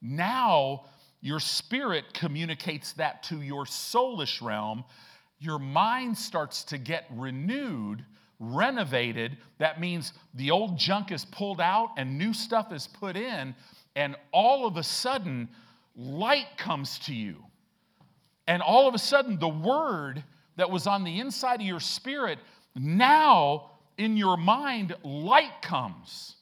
now 0.00 0.86
your 1.20 1.38
spirit 1.38 2.14
communicates 2.14 2.94
that 2.94 3.24
to 3.24 3.42
your 3.42 3.66
soulish 3.66 4.40
realm. 4.40 4.84
Your 5.38 5.58
mind 5.58 6.16
starts 6.16 6.64
to 6.64 6.78
get 6.78 7.04
renewed, 7.10 8.02
renovated. 8.40 9.36
That 9.58 9.82
means 9.82 10.14
the 10.32 10.50
old 10.50 10.78
junk 10.78 11.12
is 11.12 11.26
pulled 11.26 11.60
out 11.60 11.90
and 11.98 12.16
new 12.16 12.32
stuff 12.32 12.72
is 12.72 12.86
put 12.86 13.18
in. 13.18 13.54
And 13.94 14.16
all 14.32 14.66
of 14.66 14.78
a 14.78 14.82
sudden, 14.82 15.50
light 15.94 16.56
comes 16.56 16.98
to 17.00 17.14
you. 17.14 17.44
And 18.48 18.62
all 18.62 18.88
of 18.88 18.94
a 18.94 18.98
sudden, 18.98 19.38
the 19.38 19.46
word 19.46 20.24
that 20.56 20.70
was 20.70 20.86
on 20.86 21.04
the 21.04 21.20
inside 21.20 21.60
of 21.60 21.66
your 21.66 21.80
spirit, 21.80 22.38
now 22.74 23.72
in 23.98 24.16
your 24.16 24.38
mind, 24.38 24.96
light 25.04 25.60
comes. 25.60 26.34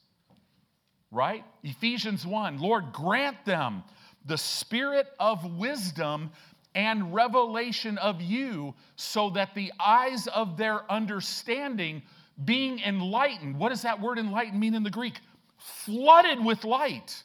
Right? 1.11 1.43
Ephesians 1.63 2.25
1 2.25 2.59
Lord, 2.59 2.93
grant 2.93 3.43
them 3.45 3.83
the 4.25 4.37
spirit 4.37 5.07
of 5.19 5.57
wisdom 5.57 6.31
and 6.73 7.13
revelation 7.13 7.97
of 7.97 8.21
you, 8.21 8.73
so 8.95 9.31
that 9.31 9.53
the 9.53 9.73
eyes 9.79 10.27
of 10.27 10.57
their 10.57 10.89
understanding 10.91 12.03
being 12.45 12.79
enlightened. 12.79 13.57
What 13.57 13.69
does 13.69 13.81
that 13.81 13.99
word 13.99 14.17
enlightened 14.17 14.59
mean 14.59 14.75
in 14.75 14.83
the 14.83 14.89
Greek? 14.89 15.19
Flooded 15.57 16.43
with 16.43 16.63
light, 16.63 17.21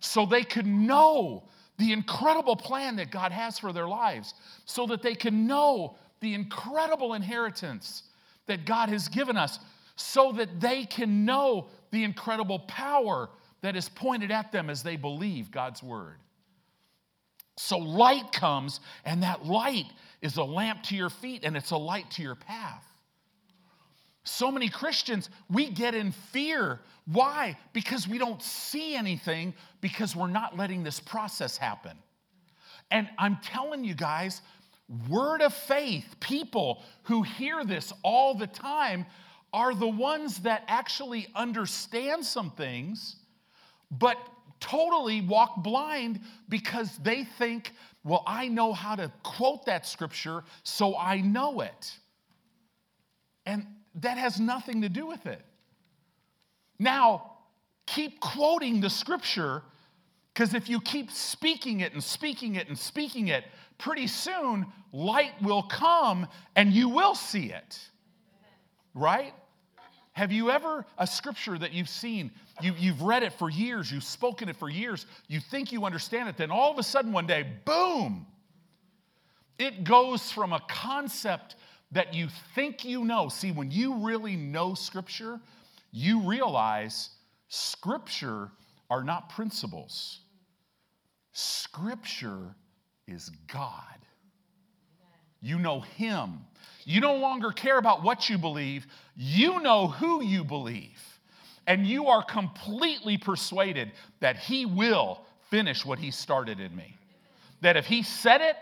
so 0.00 0.24
they 0.24 0.44
could 0.44 0.66
know 0.66 1.42
the 1.78 1.92
incredible 1.92 2.56
plan 2.56 2.96
that 2.96 3.10
God 3.10 3.32
has 3.32 3.58
for 3.58 3.72
their 3.72 3.88
lives, 3.88 4.34
so 4.64 4.86
that 4.86 5.02
they 5.02 5.14
can 5.14 5.46
know 5.46 5.96
the 6.20 6.34
incredible 6.34 7.14
inheritance 7.14 8.04
that 8.46 8.64
God 8.64 8.88
has 8.88 9.08
given 9.08 9.36
us, 9.36 9.58
so 9.96 10.32
that 10.32 10.60
they 10.60 10.84
can 10.84 11.24
know 11.24 11.68
the 11.90 12.04
incredible 12.04 12.60
power 12.60 13.30
that 13.60 13.76
is 13.76 13.88
pointed 13.88 14.30
at 14.30 14.52
them 14.52 14.70
as 14.70 14.82
they 14.82 14.96
believe 14.96 15.50
God's 15.50 15.82
word. 15.82 16.16
So 17.56 17.78
light 17.78 18.32
comes, 18.32 18.80
and 19.04 19.22
that 19.22 19.44
light 19.44 19.86
is 20.20 20.36
a 20.36 20.44
lamp 20.44 20.84
to 20.84 20.96
your 20.96 21.10
feet 21.10 21.44
and 21.44 21.56
it's 21.56 21.72
a 21.72 21.76
light 21.76 22.10
to 22.12 22.22
your 22.22 22.36
path. 22.36 22.86
So 24.24 24.50
many 24.50 24.68
Christians, 24.68 25.30
we 25.50 25.70
get 25.70 25.94
in 25.94 26.12
fear. 26.12 26.80
Why? 27.06 27.56
Because 27.72 28.06
we 28.06 28.18
don't 28.18 28.42
see 28.42 28.94
anything, 28.94 29.54
because 29.80 30.14
we're 30.14 30.28
not 30.28 30.56
letting 30.56 30.84
this 30.84 31.00
process 31.00 31.56
happen. 31.56 31.96
And 32.90 33.08
I'm 33.18 33.38
telling 33.42 33.84
you 33.84 33.94
guys, 33.94 34.42
word 35.08 35.42
of 35.42 35.52
faith, 35.54 36.04
people 36.20 36.82
who 37.04 37.22
hear 37.22 37.64
this 37.64 37.92
all 38.02 38.34
the 38.34 38.46
time, 38.46 39.06
are 39.52 39.74
the 39.74 39.88
ones 39.88 40.38
that 40.38 40.64
actually 40.66 41.26
understand 41.34 42.24
some 42.24 42.50
things, 42.52 43.16
but 43.90 44.16
totally 44.60 45.20
walk 45.20 45.62
blind 45.62 46.20
because 46.48 46.96
they 46.98 47.24
think, 47.24 47.72
well, 48.04 48.22
I 48.26 48.48
know 48.48 48.72
how 48.72 48.94
to 48.94 49.12
quote 49.22 49.66
that 49.66 49.86
scripture, 49.86 50.44
so 50.62 50.96
I 50.96 51.20
know 51.20 51.60
it. 51.60 51.92
And 53.44 53.66
that 53.96 54.18
has 54.18 54.40
nothing 54.40 54.82
to 54.82 54.88
do 54.88 55.06
with 55.06 55.26
it. 55.26 55.40
Now, 56.78 57.32
keep 57.86 58.20
quoting 58.20 58.80
the 58.80 58.90
scripture 58.90 59.62
because 60.32 60.54
if 60.54 60.68
you 60.68 60.80
keep 60.80 61.10
speaking 61.10 61.80
it 61.80 61.92
and 61.92 62.02
speaking 62.02 62.54
it 62.54 62.68
and 62.68 62.78
speaking 62.78 63.28
it, 63.28 63.44
pretty 63.76 64.06
soon 64.06 64.66
light 64.92 65.32
will 65.42 65.62
come 65.62 66.26
and 66.56 66.72
you 66.72 66.88
will 66.88 67.14
see 67.14 67.52
it. 67.52 67.78
Right? 68.94 69.34
Have 70.12 70.32
you 70.32 70.50
ever, 70.50 70.86
a 70.98 71.06
scripture 71.06 71.58
that 71.58 71.72
you've 71.72 71.88
seen, 71.88 72.30
you, 72.60 72.74
you've 72.78 73.02
read 73.02 73.22
it 73.22 73.32
for 73.32 73.50
years, 73.50 73.90
you've 73.90 74.04
spoken 74.04 74.48
it 74.48 74.56
for 74.56 74.68
years, 74.68 75.06
you 75.26 75.40
think 75.40 75.72
you 75.72 75.84
understand 75.84 76.28
it, 76.28 76.36
then 76.36 76.50
all 76.50 76.70
of 76.70 76.78
a 76.78 76.82
sudden 76.82 77.12
one 77.12 77.26
day, 77.26 77.46
boom, 77.64 78.26
it 79.58 79.84
goes 79.84 80.30
from 80.30 80.52
a 80.52 80.60
concept 80.68 81.56
that 81.92 82.14
you 82.14 82.28
think 82.54 82.84
you 82.84 83.04
know. 83.04 83.28
See, 83.28 83.52
when 83.52 83.70
you 83.70 83.98
really 83.98 84.36
know 84.36 84.74
scripture, 84.74 85.40
you 85.92 86.20
realize 86.22 87.10
scripture 87.48 88.50
are 88.90 89.04
not 89.04 89.30
principles, 89.30 90.20
scripture 91.32 92.54
is 93.06 93.30
God. 93.52 93.82
You 95.40 95.58
know 95.58 95.80
Him. 95.80 96.40
You 96.84 97.00
no 97.00 97.16
longer 97.16 97.50
care 97.50 97.78
about 97.78 98.02
what 98.02 98.28
you 98.28 98.38
believe, 98.38 98.86
you 99.16 99.60
know 99.60 99.88
who 99.88 100.22
you 100.22 100.44
believe. 100.44 101.00
And 101.66 101.86
you 101.86 102.08
are 102.08 102.24
completely 102.24 103.18
persuaded 103.18 103.92
that 104.20 104.36
He 104.36 104.66
will 104.66 105.24
finish 105.50 105.84
what 105.84 105.98
He 105.98 106.10
started 106.10 106.58
in 106.60 106.74
me. 106.74 106.96
That 107.60 107.76
if 107.76 107.86
He 107.86 108.02
said 108.02 108.40
it, 108.40 108.56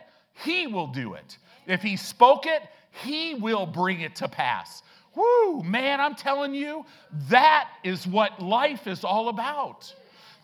He 0.44 0.66
will 0.66 0.88
do 0.88 1.14
it. 1.14 1.38
If 1.66 1.82
He 1.82 1.96
spoke 1.96 2.46
it, 2.46 2.62
He 2.90 3.34
will 3.34 3.66
bring 3.66 4.00
it 4.00 4.16
to 4.16 4.28
pass. 4.28 4.82
Woo, 5.14 5.62
man, 5.62 6.00
I'm 6.00 6.14
telling 6.14 6.54
you, 6.54 6.84
that 7.28 7.68
is 7.82 8.06
what 8.06 8.40
life 8.40 8.86
is 8.86 9.04
all 9.04 9.28
about 9.28 9.92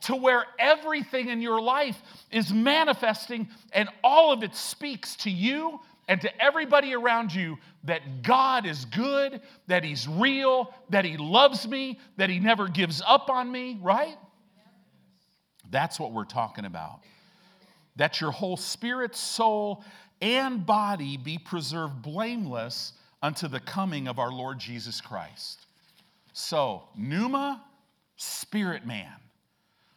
to 0.03 0.15
where 0.15 0.45
everything 0.59 1.29
in 1.29 1.41
your 1.41 1.61
life 1.61 2.01
is 2.31 2.53
manifesting 2.53 3.49
and 3.73 3.89
all 4.05 4.33
of 4.33 4.43
it 4.43 4.55
speaks 4.55 5.17
to 5.17 5.31
you 5.31 5.81
and 6.09 6.21
to 6.21 6.43
everybody 6.43 6.95
around 6.95 7.35
you 7.35 7.59
that 7.85 8.23
God 8.23 8.67
is 8.67 8.85
good, 8.85 9.41
that 9.67 9.83
He's 9.83 10.07
real, 10.07 10.73
that 10.91 11.05
He 11.05 11.17
loves 11.17 11.67
me, 11.67 11.99
that 12.17 12.31
He 12.31 12.39
never 12.39 12.69
gives 12.69 13.03
up 13.07 13.31
on 13.31 13.51
me, 13.51 13.79
right? 13.83 14.17
That's 15.71 15.99
what 15.99 16.13
we're 16.13 16.25
talking 16.25 16.65
about. 16.65 17.01
That 17.97 18.21
your 18.21 18.31
whole 18.31 18.57
spirit, 18.57 19.17
soul, 19.17 19.83
and 20.21 20.65
body 20.65 21.17
be 21.17 21.39
preserved 21.39 22.03
blameless 22.03 22.93
unto 23.23 23.49
the 23.49 23.61
coming 23.61 24.09
of 24.09 24.19
our 24.19 24.31
Lord 24.31 24.59
Jesus 24.59 25.01
Christ. 25.01 25.67
So, 26.33 26.85
pneuma, 26.97 27.63
spirit 28.17 28.87
man. 28.87 29.13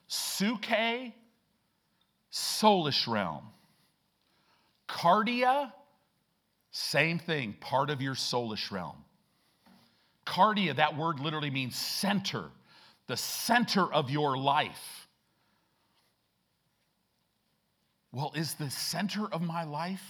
Psuche, 0.09 1.13
soulish 2.31 3.07
realm. 3.07 3.43
Kardia, 4.87 5.71
same 6.71 7.19
thing, 7.19 7.55
part 7.59 7.89
of 7.89 8.01
your 8.01 8.15
soulish 8.15 8.71
realm. 8.71 8.97
Kardia, 10.25 10.75
that 10.75 10.97
word 10.97 11.19
literally 11.19 11.49
means 11.49 11.75
center, 11.75 12.45
the 13.07 13.17
center 13.17 13.91
of 13.91 14.09
your 14.09 14.37
life. 14.37 14.98
Well, 18.11 18.31
is 18.35 18.55
the 18.55 18.69
center 18.69 19.27
of 19.31 19.41
my 19.41 19.63
life 19.63 20.03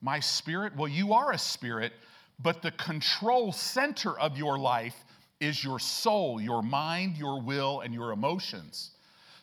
my 0.00 0.20
spirit? 0.20 0.76
Well, 0.76 0.88
you 0.88 1.12
are 1.12 1.32
a 1.32 1.38
spirit, 1.38 1.92
but 2.38 2.62
the 2.62 2.70
control 2.72 3.52
center 3.52 4.18
of 4.18 4.36
your 4.36 4.58
life 4.58 4.96
is 5.40 5.62
your 5.62 5.78
soul, 5.78 6.40
your 6.40 6.62
mind, 6.62 7.16
your 7.16 7.40
will, 7.40 7.80
and 7.80 7.92
your 7.92 8.12
emotions. 8.12 8.92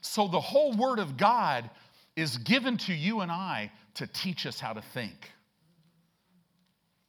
So 0.02 0.28
the 0.28 0.40
whole 0.40 0.74
Word 0.74 1.00
of 1.00 1.18
God 1.18 1.70
is 2.16 2.38
given 2.38 2.78
to 2.78 2.94
you 2.94 3.22
and 3.22 3.32
I 3.32 3.72
to 3.96 4.08
teach 4.08 4.46
us 4.46 4.60
how 4.60 4.74
to 4.74 4.82
think. 4.82 5.32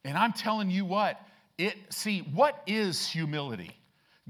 And 0.05 0.19
I'm 0.19 0.33
telling 0.33 0.71
you 0.71 0.85
what, 0.85 1.21
it 1.57 1.76
see, 1.91 2.21
what 2.35 2.62
is 2.67 3.07
humility? 3.07 3.76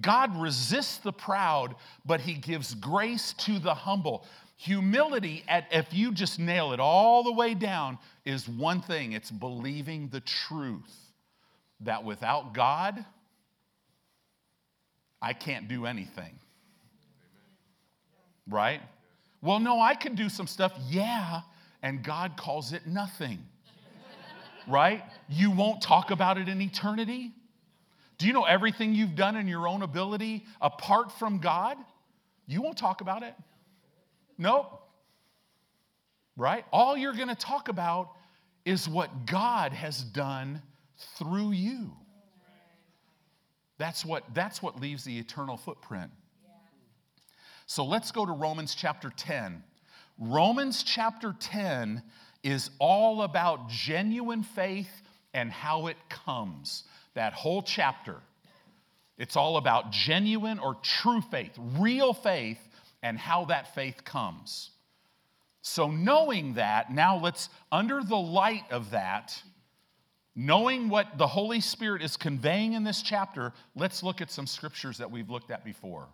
God 0.00 0.36
resists 0.40 0.98
the 0.98 1.12
proud, 1.12 1.76
but 2.04 2.20
he 2.20 2.34
gives 2.34 2.74
grace 2.74 3.32
to 3.38 3.58
the 3.58 3.74
humble. 3.74 4.24
Humility, 4.56 5.44
at, 5.48 5.66
if 5.72 5.92
you 5.92 6.12
just 6.12 6.38
nail 6.38 6.72
it 6.72 6.80
all 6.80 7.22
the 7.22 7.32
way 7.32 7.54
down, 7.54 7.98
is 8.24 8.48
one 8.48 8.80
thing 8.80 9.12
it's 9.12 9.30
believing 9.30 10.08
the 10.08 10.20
truth 10.20 11.12
that 11.80 12.04
without 12.04 12.54
God, 12.54 13.04
I 15.20 15.32
can't 15.32 15.68
do 15.68 15.86
anything. 15.86 16.38
Right? 18.48 18.80
Well, 19.42 19.58
no, 19.58 19.80
I 19.80 19.94
can 19.94 20.14
do 20.14 20.28
some 20.28 20.46
stuff. 20.46 20.72
Yeah, 20.88 21.40
and 21.82 22.02
God 22.02 22.36
calls 22.36 22.72
it 22.72 22.86
nothing. 22.86 23.38
right? 24.68 25.02
You 25.28 25.50
won't 25.50 25.82
talk 25.82 26.10
about 26.10 26.38
it 26.38 26.48
in 26.48 26.60
eternity? 26.60 27.32
Do 28.18 28.26
you 28.26 28.32
know 28.32 28.44
everything 28.44 28.94
you've 28.94 29.16
done 29.16 29.36
in 29.36 29.48
your 29.48 29.66
own 29.66 29.82
ability 29.82 30.44
apart 30.60 31.10
from 31.12 31.38
God? 31.38 31.76
You 32.46 32.62
won't 32.62 32.78
talk 32.78 33.00
about 33.00 33.22
it. 33.22 33.34
Nope. 34.38 34.80
Right? 36.36 36.64
All 36.72 36.96
you're 36.96 37.14
going 37.14 37.28
to 37.28 37.34
talk 37.34 37.68
about 37.68 38.10
is 38.64 38.88
what 38.88 39.26
God 39.26 39.72
has 39.72 40.02
done 40.02 40.62
through 41.16 41.52
you. 41.52 41.92
That's 43.78 44.04
what, 44.04 44.24
that's 44.34 44.62
what 44.62 44.80
leaves 44.80 45.04
the 45.04 45.18
eternal 45.18 45.56
footprint. 45.56 46.10
So 47.66 47.84
let's 47.84 48.12
go 48.12 48.24
to 48.26 48.32
Romans 48.32 48.74
chapter 48.74 49.10
10. 49.14 49.62
Romans 50.18 50.82
chapter 50.82 51.34
10 51.38 52.02
is 52.42 52.70
all 52.78 53.22
about 53.22 53.68
genuine 53.68 54.42
faith 54.42 55.02
and 55.32 55.50
how 55.50 55.88
it 55.88 55.96
comes. 56.08 56.84
That 57.14 57.32
whole 57.32 57.62
chapter. 57.62 58.16
It's 59.18 59.36
all 59.36 59.56
about 59.56 59.92
genuine 59.92 60.58
or 60.58 60.76
true 60.82 61.20
faith, 61.20 61.52
real 61.78 62.12
faith, 62.12 62.58
and 63.04 63.18
how 63.18 63.44
that 63.44 63.74
faith 63.74 64.02
comes. 64.04 64.70
So, 65.60 65.90
knowing 65.90 66.54
that, 66.54 66.92
now 66.92 67.18
let's, 67.18 67.50
under 67.70 68.02
the 68.02 68.16
light 68.16 68.64
of 68.70 68.90
that, 68.90 69.40
knowing 70.34 70.88
what 70.88 71.16
the 71.16 71.26
Holy 71.26 71.60
Spirit 71.60 72.02
is 72.02 72.16
conveying 72.16 72.72
in 72.72 72.82
this 72.82 73.02
chapter, 73.02 73.52
let's 73.76 74.02
look 74.02 74.20
at 74.20 74.30
some 74.30 74.46
scriptures 74.46 74.98
that 74.98 75.10
we've 75.10 75.30
looked 75.30 75.50
at 75.50 75.64
before. 75.64 76.08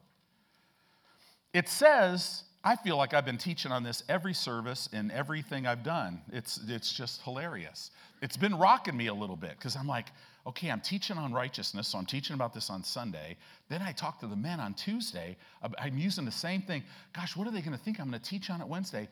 It 1.55 1.69
says, 1.69 2.43
I 2.63 2.77
feel 2.77 2.97
like 2.97 3.15
I've 3.15 3.25
been 3.25 3.39
teaching 3.39 3.73
on 3.73 3.83
this 3.83 4.03
every 4.09 4.35
service 4.35 4.89
and 4.93 5.11
everything 5.13 5.67
I've 5.67 5.83
done. 5.83 6.21
It's, 6.33 6.61
it's 6.69 6.93
just 6.93 7.23
hilarious. 7.23 7.93
It's 8.21 8.37
been 8.37 8.57
rocking 8.57 8.97
me 8.97 9.07
a 9.07 9.15
little 9.15 9.37
bit 9.37 9.53
because 9.57 9.77
I'm 9.77 9.87
like, 9.87 10.07
okay, 10.47 10.71
I'm 10.71 10.81
teaching 10.81 11.17
on 11.17 11.33
righteousness, 11.33 11.89
so 11.89 11.99
I'm 11.99 12.07
teaching 12.07 12.35
about 12.35 12.55
this 12.55 12.71
on 12.71 12.83
Sunday. 12.83 13.37
Then 13.69 13.83
I 13.83 13.93
talk 13.93 14.21
to 14.21 14.27
the 14.27 14.37
men 14.37 14.61
on 14.61 14.75
Tuesday. 14.75 15.37
I'm 15.79 15.99
using 15.99 16.25
the 16.25 16.33
same 16.33 16.63
thing. 16.63 16.83
Gosh, 17.13 17.37
what 17.37 17.47
are 17.47 17.51
they 17.51 17.61
going 17.61 17.77
to 17.77 17.83
think 17.83 18.01
I'm 18.01 18.09
going 18.11 18.21
to 18.21 18.29
teach 18.29 18.51
on 18.51 18.61
it 18.61 18.67
Wednesday? 18.67 19.09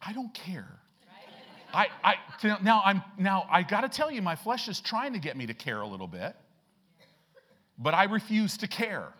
I 0.00 0.12
don't 0.12 0.32
care. 0.34 0.80
I, 1.72 1.88
I, 2.02 2.14
now 2.62 2.80
I'm 2.82 3.02
now 3.18 3.46
I 3.50 3.62
got 3.62 3.82
to 3.82 3.90
tell 3.90 4.10
you, 4.10 4.22
my 4.22 4.36
flesh 4.36 4.68
is 4.68 4.80
trying 4.80 5.12
to 5.12 5.18
get 5.18 5.36
me 5.36 5.46
to 5.46 5.54
care 5.54 5.82
a 5.82 5.86
little 5.86 6.06
bit, 6.06 6.34
but 7.78 7.92
I 7.92 8.04
refuse 8.04 8.56
to 8.58 8.66
care. 8.66 9.12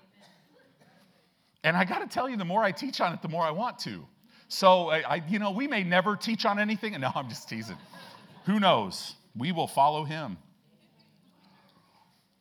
And 1.65 1.77
I 1.77 1.85
got 1.85 1.99
to 1.99 2.07
tell 2.07 2.29
you, 2.29 2.37
the 2.37 2.45
more 2.45 2.63
I 2.63 2.73
teach 2.73 3.01
on 3.01 3.13
it, 3.13 3.21
the 3.21 3.29
more 3.29 3.43
I 3.43 3.51
want 3.51 3.79
to. 3.81 4.07
So, 4.49 4.89
I, 4.89 5.17
I, 5.17 5.23
you 5.29 5.39
know, 5.39 5.51
we 5.51 5.67
may 5.67 5.83
never 5.83 6.17
teach 6.17 6.47
on 6.47 6.59
anything. 6.59 6.95
And 6.95 7.03
no, 7.03 7.11
I'm 7.15 7.29
just 7.29 7.49
teasing. 7.49 7.77
Who 8.47 8.61
knows? 8.61 9.15
We 9.39 9.53
will 9.53 9.69
follow 9.69 10.05
him. 10.05 10.39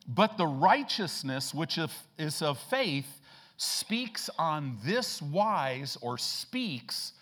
But 0.06 0.36
the 0.36 0.46
righteousness 0.46 1.54
which 1.54 1.78
is 2.18 2.42
of 2.42 2.58
faith 2.58 3.20
speaks 3.56 4.30
on 4.38 4.78
this 4.84 5.20
wise 5.20 5.98
or 6.00 6.18
speaks 6.18 7.12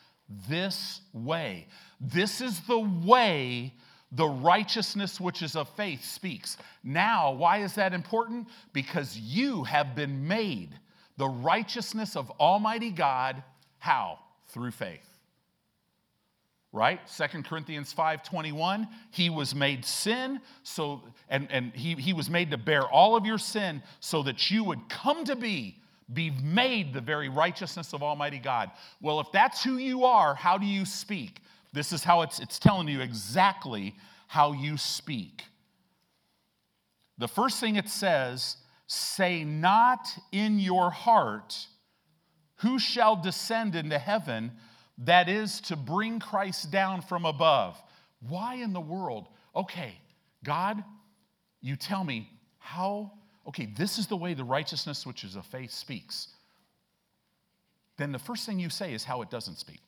this 0.48 1.00
way. 1.12 1.66
This 2.00 2.40
is 2.40 2.60
the 2.60 2.78
way 2.78 3.74
the 4.12 4.26
righteousness 4.26 5.20
which 5.20 5.42
is 5.42 5.56
of 5.56 5.68
faith 5.70 6.04
speaks. 6.04 6.56
Now, 6.84 7.32
why 7.32 7.58
is 7.58 7.74
that 7.74 7.92
important? 7.92 8.48
Because 8.72 9.18
you 9.18 9.64
have 9.64 9.94
been 9.94 10.26
made 10.26 10.78
the 11.16 11.28
righteousness 11.28 12.14
of 12.14 12.30
Almighty 12.38 12.90
God. 12.90 13.42
How? 13.78 14.18
Through 14.48 14.72
faith. 14.72 15.15
Right? 16.72 17.00
Second 17.08 17.44
Corinthians 17.44 17.94
5:21, 17.94 18.88
he 19.10 19.30
was 19.30 19.54
made 19.54 19.84
sin, 19.84 20.40
so 20.62 21.02
and, 21.28 21.50
and 21.50 21.72
he, 21.72 21.94
he 21.94 22.12
was 22.12 22.28
made 22.28 22.50
to 22.50 22.58
bear 22.58 22.82
all 22.82 23.16
of 23.16 23.24
your 23.24 23.38
sin 23.38 23.82
so 24.00 24.22
that 24.24 24.50
you 24.50 24.62
would 24.64 24.88
come 24.88 25.24
to 25.24 25.36
be, 25.36 25.80
be 26.12 26.30
made 26.30 26.92
the 26.92 27.00
very 27.00 27.28
righteousness 27.28 27.92
of 27.92 28.02
Almighty 28.02 28.38
God. 28.38 28.70
Well, 29.00 29.20
if 29.20 29.32
that's 29.32 29.64
who 29.64 29.78
you 29.78 30.04
are, 30.04 30.34
how 30.34 30.58
do 30.58 30.66
you 30.66 30.84
speak? 30.84 31.40
This 31.72 31.92
is 31.92 32.04
how 32.04 32.22
it's, 32.22 32.40
it's 32.40 32.58
telling 32.58 32.88
you 32.88 33.00
exactly 33.00 33.94
how 34.28 34.52
you 34.52 34.76
speak. 34.76 35.44
The 37.18 37.28
first 37.28 37.60
thing 37.60 37.76
it 37.76 37.88
says 37.88 38.56
Say 38.86 39.44
not 39.44 40.08
in 40.30 40.58
your 40.58 40.90
heart, 40.90 41.66
Who 42.56 42.78
shall 42.78 43.16
descend 43.16 43.74
into 43.74 43.98
heaven? 43.98 44.52
That 44.98 45.28
is 45.28 45.60
to 45.62 45.76
bring 45.76 46.20
Christ 46.20 46.70
down 46.70 47.02
from 47.02 47.24
above. 47.24 47.80
Why 48.20 48.56
in 48.56 48.72
the 48.72 48.80
world? 48.80 49.28
Okay, 49.54 49.98
God, 50.42 50.82
you 51.60 51.76
tell 51.76 52.02
me 52.02 52.30
how, 52.58 53.12
okay, 53.46 53.66
this 53.66 53.98
is 53.98 54.06
the 54.06 54.16
way 54.16 54.34
the 54.34 54.44
righteousness 54.44 55.06
which 55.06 55.24
is 55.24 55.36
of 55.36 55.44
faith 55.46 55.70
speaks. 55.70 56.28
Then 57.96 58.12
the 58.12 58.18
first 58.18 58.46
thing 58.46 58.58
you 58.58 58.70
say 58.70 58.92
is 58.92 59.04
how 59.04 59.22
it 59.22 59.30
doesn't 59.30 59.58
speak. 59.58 59.80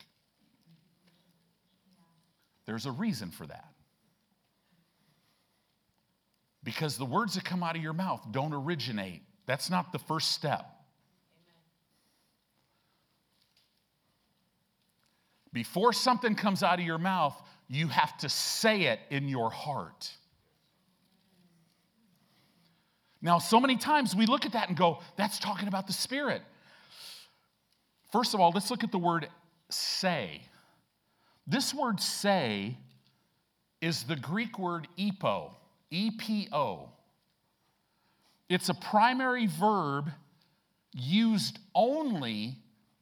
There's 2.65 2.85
a 2.85 2.91
reason 2.91 3.31
for 3.31 3.47
that. 3.47 3.65
Because 6.63 6.97
the 6.97 7.05
words 7.05 7.35
that 7.35 7.43
come 7.43 7.63
out 7.63 7.75
of 7.75 7.81
your 7.81 7.93
mouth 7.93 8.21
don't 8.31 8.53
originate. 8.53 9.21
That's 9.45 9.69
not 9.69 9.91
the 9.91 9.99
first 9.99 10.31
step. 10.33 10.65
Before 15.51 15.93
something 15.93 16.35
comes 16.35 16.63
out 16.63 16.79
of 16.79 16.85
your 16.85 16.97
mouth, 16.97 17.35
you 17.67 17.87
have 17.87 18.17
to 18.19 18.29
say 18.29 18.83
it 18.83 18.99
in 19.09 19.27
your 19.27 19.49
heart. 19.49 20.11
Now, 23.21 23.39
so 23.39 23.59
many 23.59 23.75
times 23.75 24.15
we 24.15 24.25
look 24.25 24.45
at 24.45 24.53
that 24.53 24.69
and 24.69 24.77
go, 24.77 24.99
that's 25.17 25.39
talking 25.39 25.67
about 25.67 25.87
the 25.87 25.93
Spirit. 25.93 26.41
First 28.11 28.33
of 28.33 28.39
all, 28.39 28.51
let's 28.53 28.71
look 28.71 28.83
at 28.83 28.91
the 28.91 28.97
word 28.99 29.27
say. 29.69 30.41
This 31.45 31.73
word 31.73 31.99
say 31.99 32.77
is 33.81 34.03
the 34.03 34.15
Greek 34.15 34.57
word 34.57 34.87
epo. 34.97 35.53
EPO. 35.91 36.89
It's 38.47 38.69
a 38.69 38.73
primary 38.73 39.47
verb 39.47 40.11
used 40.93 41.59
only 41.73 42.55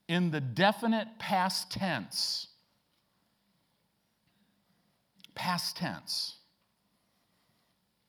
in 0.07 0.31
the 0.31 0.41
definite 0.41 1.07
past 1.19 1.71
tense. 1.71 2.47
Past 5.35 5.77
tense. 5.77 6.35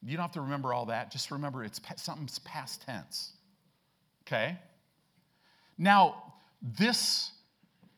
You 0.03 0.17
don't 0.17 0.23
have 0.23 0.33
to 0.33 0.41
remember 0.41 0.73
all 0.73 0.87
that. 0.87 1.11
Just 1.11 1.31
remember 1.31 1.65
it's 1.65 1.81
something's 1.97 2.39
past 2.41 2.83
tense. 2.83 3.33
Okay? 4.23 4.57
Now, 5.77 6.35
this, 6.63 7.33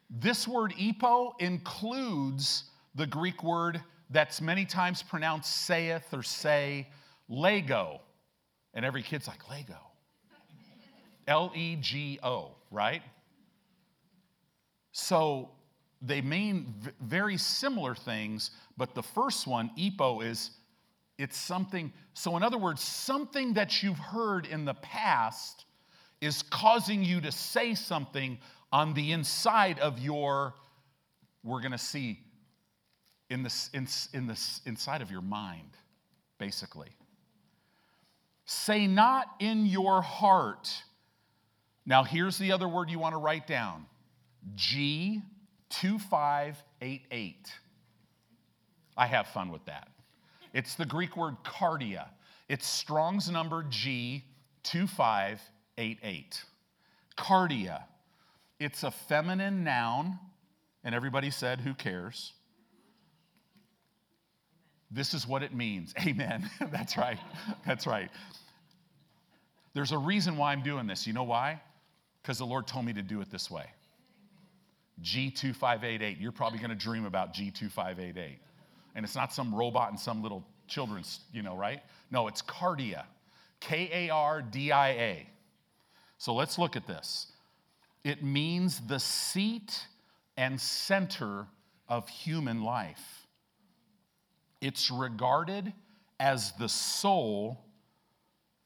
this 0.09 0.49
word 0.49 0.73
epo 0.81 1.33
includes 1.39 2.65
the 2.95 3.07
Greek 3.07 3.43
word 3.43 3.83
that's 4.09 4.41
many 4.41 4.65
times 4.65 5.03
pronounced 5.03 5.65
saith 5.67 6.13
or 6.13 6.23
say, 6.23 6.89
Lego. 7.29 8.01
And 8.75 8.85
every 8.85 9.03
kid's 9.03 9.29
like, 9.29 9.49
Lego. 9.49 9.79
L 11.29 11.53
E 11.55 11.77
G 11.77 12.19
O, 12.23 12.57
right? 12.71 13.03
So 14.93 15.51
they 16.03 16.21
mean 16.21 16.75
v- 16.79 16.91
very 17.01 17.37
similar 17.37 17.95
things, 17.95 18.51
but 18.77 18.95
the 18.95 19.03
first 19.03 19.47
one, 19.47 19.71
EPO, 19.79 20.25
is 20.25 20.51
it's 21.19 21.37
something. 21.37 21.93
So, 22.15 22.37
in 22.37 22.43
other 22.43 22.59
words, 22.59 22.81
something 22.81 23.55
that 23.55 23.83
you've 23.83 23.99
heard 23.99 24.47
in 24.47 24.65
the 24.65 24.75
past 24.75 25.67
is 26.21 26.43
causing 26.43 27.05
you 27.05 27.21
to 27.21 27.33
say 27.33 27.75
something 27.75 28.39
on 28.73 28.95
the 28.95 29.13
inside 29.13 29.79
of 29.81 29.99
your, 29.99 30.55
we're 31.43 31.61
going 31.61 31.73
to 31.73 31.79
see 31.79 32.21
in 33.29 33.43
the, 33.43 33.69
in, 33.75 33.87
in 34.13 34.27
the, 34.27 34.41
inside 34.67 35.03
of 35.03 35.11
your 35.11 35.23
mind, 35.23 35.71
basically. 36.39 36.89
Say 38.45 38.87
not 38.87 39.27
in 39.39 39.67
your 39.67 40.03
heart. 40.03 40.73
Now, 41.87 42.03
here's 42.03 42.39
the 42.39 42.53
other 42.53 42.69
word 42.69 42.91
you 42.91 42.99
want 42.99 43.15
to 43.15 43.19
write 43.19 43.47
down 43.47 43.87
G2588. 44.57 47.35
I 48.97 49.07
have 49.07 49.27
fun 49.29 49.51
with 49.51 49.65
that. 49.67 49.89
It's 50.53 50.75
the 50.75 50.87
Greek 50.87 51.17
word 51.17 51.37
kardia. 51.45 52.09
It's 52.49 52.67
Strong's 52.67 53.31
number 53.31 53.65
G 53.69 54.25
2588. 54.65 56.45
Kardia. 57.17 57.85
It's 58.59 58.83
a 58.83 58.91
feminine 58.91 59.65
noun, 59.65 60.19
and 60.85 60.95
everybody 60.95 61.31
said, 61.31 61.61
Who 61.61 61.75
cares? 61.75 62.33
This 64.91 65.15
is 65.15 65.27
what 65.27 65.43
it 65.43 65.55
means. 65.55 65.95
Amen. 66.07 66.51
That's 66.73 66.97
right. 66.97 67.19
That's 67.67 67.87
right. 67.87 68.11
There's 69.73 69.93
a 69.93 69.99
reason 69.99 70.37
why 70.37 70.53
I'm 70.53 70.63
doing 70.63 70.87
this. 70.87 71.07
You 71.07 71.13
know 71.13 71.23
why? 71.23 71.61
Because 72.23 72.39
the 72.39 72.47
Lord 72.47 72.67
told 72.67 72.85
me 72.85 72.93
to 72.95 73.03
do 73.03 73.21
it 73.21 73.31
this 73.31 73.51
way. 73.51 73.67
G2588. 75.03 76.21
You're 76.21 76.33
probably 76.33 76.59
going 76.59 76.71
to 76.71 76.77
dream 76.77 77.05
about 77.05 77.35
G2588. 77.35 78.37
And 78.95 79.05
it's 79.05 79.15
not 79.15 79.33
some 79.33 79.55
robot 79.55 79.91
in 79.93 79.99
some 79.99 80.23
little 80.23 80.45
children's, 80.67 81.21
you 81.33 81.43
know, 81.43 81.57
right? 81.57 81.83
No, 82.11 82.29
it's 82.29 82.43
kardia. 82.43 83.05
K 83.61 83.91
A 83.93 84.11
R 84.11 84.43
D 84.43 84.73
I 84.73 84.89
A. 84.91 85.27
So 86.19 86.35
let's 86.35 86.59
look 86.59 86.77
at 86.77 86.87
this. 86.87 87.29
It 88.05 88.23
means 88.23 88.81
the 88.81 88.99
seat 88.99 89.87
and 90.37 90.61
center 90.61 91.47
of 91.89 92.09
human 92.09 92.63
life. 92.63 93.27
It's 94.61 94.91
regarded 94.91 95.73
as 96.19 96.53
the 96.53 96.69
soul 96.69 97.65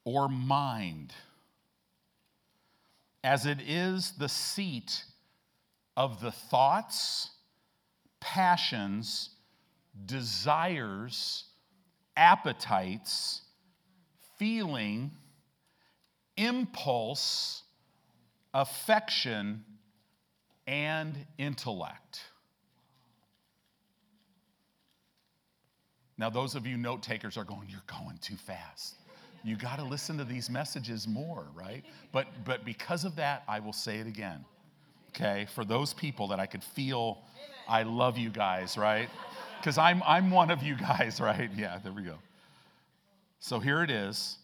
or 0.04 0.28
mind, 0.28 1.14
as 3.22 3.46
it 3.46 3.60
is 3.66 4.12
the 4.18 4.28
seat 4.28 5.04
of 5.96 6.20
the 6.20 6.30
thoughts, 6.30 7.30
passions, 8.20 9.30
desires, 10.06 11.44
appetites, 12.16 13.42
feeling, 14.38 15.10
impulse, 16.36 17.62
affection, 18.52 19.64
and 20.66 21.14
intellect. 21.38 22.20
Now, 26.16 26.30
those 26.30 26.54
of 26.54 26.66
you 26.66 26.76
note 26.76 27.02
takers 27.02 27.36
are 27.36 27.44
going, 27.44 27.68
You're 27.68 27.82
going 27.86 28.18
too 28.18 28.36
fast. 28.36 28.96
You 29.42 29.56
got 29.56 29.78
to 29.78 29.84
listen 29.84 30.16
to 30.18 30.24
these 30.24 30.48
messages 30.48 31.06
more, 31.06 31.44
right? 31.54 31.84
But, 32.12 32.28
but 32.44 32.64
because 32.64 33.04
of 33.04 33.14
that, 33.16 33.42
I 33.46 33.60
will 33.60 33.74
say 33.74 33.98
it 33.98 34.06
again. 34.06 34.42
Okay? 35.14 35.46
For 35.54 35.64
those 35.64 35.94
people 35.94 36.28
that 36.28 36.40
I 36.40 36.46
could 36.46 36.64
feel, 36.64 37.18
I 37.68 37.84
love 37.84 38.18
you 38.18 38.30
guys, 38.30 38.76
right? 38.76 39.08
Because 39.58 39.78
I'm, 39.78 40.02
I'm 40.06 40.30
one 40.30 40.50
of 40.50 40.62
you 40.62 40.74
guys, 40.74 41.20
right? 41.20 41.50
Yeah, 41.56 41.78
there 41.82 41.92
we 41.92 42.02
go. 42.02 42.18
So 43.40 43.60
here 43.60 43.82
it 43.82 43.90
is. 43.90 44.38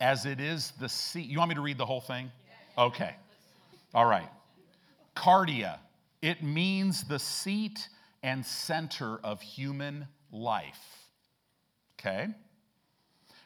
As 0.00 0.26
it 0.26 0.40
is 0.40 0.72
the 0.78 0.88
seat. 0.88 1.26
You 1.26 1.38
want 1.38 1.48
me 1.48 1.54
to 1.54 1.62
read 1.62 1.78
the 1.78 1.86
whole 1.86 2.02
thing? 2.02 2.30
Okay. 2.76 3.14
All 3.94 4.04
right. 4.04 4.28
Kardia. 5.14 5.78
It 6.20 6.42
means 6.42 7.04
the 7.04 7.18
seat 7.18 7.88
and 8.22 8.44
center 8.44 9.18
of 9.24 9.40
human 9.40 10.06
life. 10.30 11.06
Okay? 11.98 12.28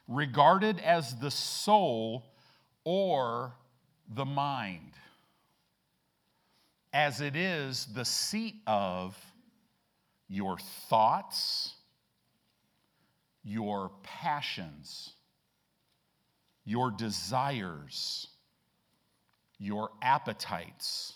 Regarded 0.09 0.81
as 0.81 1.15
the 1.21 1.31
soul 1.31 2.25
or 2.85 3.53
the 4.13 4.25
mind, 4.25 4.93
as 6.93 7.21
it 7.21 7.37
is 7.37 7.87
the 7.95 8.05
seat 8.05 8.57
of 8.67 9.17
your 10.29 10.59
thoughts, 10.89 11.75
your 13.43 13.91
passions, 14.03 15.13
your 16.65 16.91
desires, 16.91 18.29
your 19.59 19.91
appetites. 20.03 21.15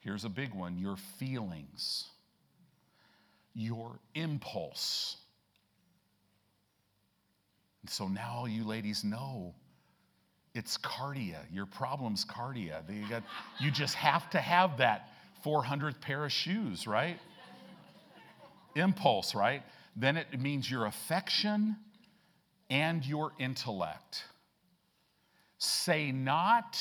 Here's 0.00 0.24
a 0.24 0.28
big 0.28 0.54
one 0.54 0.78
your 0.78 0.96
feelings, 1.18 2.08
your 3.54 3.98
impulse. 4.14 5.16
And 7.82 7.90
so 7.90 8.08
now 8.08 8.34
all 8.38 8.48
you 8.48 8.64
ladies 8.64 9.04
know 9.04 9.54
it's 10.54 10.76
kardia. 10.78 11.38
Your 11.52 11.66
problem's 11.66 12.24
kardia. 12.24 12.82
You, 12.88 13.08
got, 13.08 13.22
you 13.60 13.70
just 13.70 13.94
have 13.94 14.28
to 14.30 14.40
have 14.40 14.78
that 14.78 15.08
400th 15.44 16.00
pair 16.00 16.24
of 16.24 16.32
shoes, 16.32 16.86
right? 16.86 17.18
Impulse, 18.74 19.34
right? 19.34 19.62
Then 19.96 20.16
it 20.16 20.40
means 20.40 20.70
your 20.70 20.86
affection 20.86 21.76
and 22.68 23.04
your 23.04 23.32
intellect. 23.38 24.24
Say 25.58 26.10
not, 26.12 26.78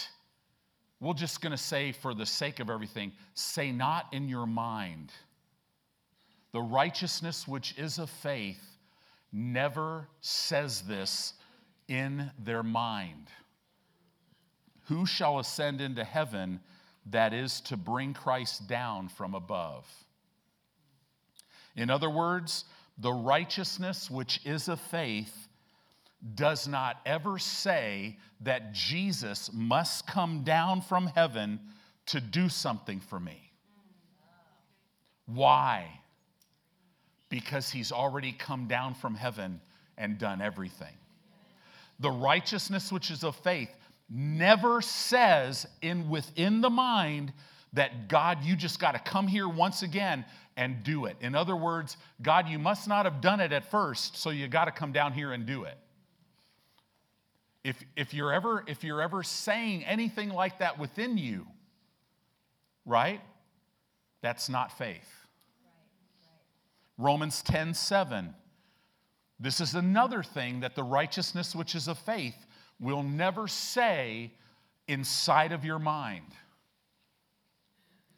we're 0.99 1.13
just 1.13 1.41
going 1.41 1.51
to 1.51 1.57
say 1.57 1.91
for 1.91 2.13
the 2.13 2.25
sake 2.25 2.59
of 2.59 2.69
everything, 2.69 3.11
say 3.33 3.71
not 3.71 4.07
in 4.13 4.29
your 4.29 4.45
mind. 4.45 5.11
The 6.53 6.61
righteousness 6.61 7.47
which 7.47 7.77
is 7.77 7.99
of 7.99 8.09
faith 8.09 8.61
never 9.31 10.07
says 10.21 10.81
this 10.81 11.33
in 11.87 12.31
their 12.43 12.63
mind. 12.63 13.27
Who 14.89 15.05
shall 15.05 15.37
ascend 15.37 15.81
into 15.81 16.03
heaven 16.03 16.59
that 17.11 17.31
is 17.31 17.61
to 17.61 17.77
bring 17.77 18.13
Christ 18.15 18.67
down 18.67 19.07
from 19.07 19.35
above? 19.35 19.85
In 21.75 21.91
other 21.91 22.09
words, 22.09 22.65
the 22.97 23.13
righteousness 23.13 24.09
which 24.09 24.41
is 24.45 24.67
of 24.67 24.81
faith 24.81 25.47
does 26.33 26.67
not 26.67 26.97
ever 27.05 27.37
say 27.37 28.17
that 28.41 28.73
Jesus 28.73 29.51
must 29.53 30.07
come 30.07 30.43
down 30.43 30.81
from 30.81 31.05
heaven 31.05 31.59
to 32.07 32.19
do 32.19 32.49
something 32.49 32.99
for 32.99 33.19
me. 33.19 33.51
Why? 35.27 35.87
Because 37.29 37.69
he's 37.69 37.91
already 37.91 38.31
come 38.31 38.67
down 38.67 38.95
from 38.95 39.13
heaven 39.13 39.61
and 39.99 40.17
done 40.17 40.41
everything. 40.41 40.95
The 41.99 42.09
righteousness 42.09 42.91
which 42.91 43.11
is 43.11 43.23
of 43.23 43.35
faith 43.35 43.69
never 44.09 44.81
says 44.81 45.67
in 45.81 46.09
within 46.09 46.61
the 46.61 46.69
mind 46.69 47.33
that 47.73 48.07
God, 48.07 48.43
you 48.43 48.55
just 48.55 48.79
got 48.79 48.93
to 48.93 48.99
come 48.99 49.27
here 49.27 49.47
once 49.47 49.83
again 49.83 50.25
and 50.57 50.83
do 50.83 51.05
it. 51.05 51.15
In 51.21 51.35
other 51.35 51.55
words, 51.55 51.97
God, 52.21 52.49
you 52.49 52.59
must 52.59 52.87
not 52.87 53.05
have 53.05 53.21
done 53.21 53.39
it 53.39 53.51
at 53.51 53.69
first, 53.69 54.17
so 54.17 54.29
you 54.29 54.47
got 54.47 54.65
to 54.65 54.71
come 54.71 54.91
down 54.91 55.13
here 55.13 55.31
and 55.31 55.45
do 55.45 55.63
it. 55.63 55.77
If, 57.63 57.83
if, 57.95 58.13
you're 58.13 58.33
ever, 58.33 58.63
if 58.67 58.83
you're 58.83 59.01
ever 59.01 59.21
saying 59.21 59.85
anything 59.85 60.29
like 60.29 60.59
that 60.59 60.79
within 60.79 61.17
you, 61.17 61.45
right, 62.85 63.21
that's 64.21 64.49
not 64.49 64.77
faith. 64.77 65.09
Romans 66.97 67.41
10 67.43 67.73
7. 67.73 68.33
This 69.39 69.61
is 69.61 69.75
another 69.75 70.23
thing 70.23 70.59
that 70.61 70.75
the 70.75 70.83
righteousness 70.83 71.55
which 71.55 71.73
is 71.73 71.87
of 71.87 71.97
faith 71.97 72.35
will 72.79 73.03
never 73.03 73.47
say 73.47 74.31
inside 74.87 75.51
of 75.51 75.65
your 75.65 75.79
mind. 75.79 76.25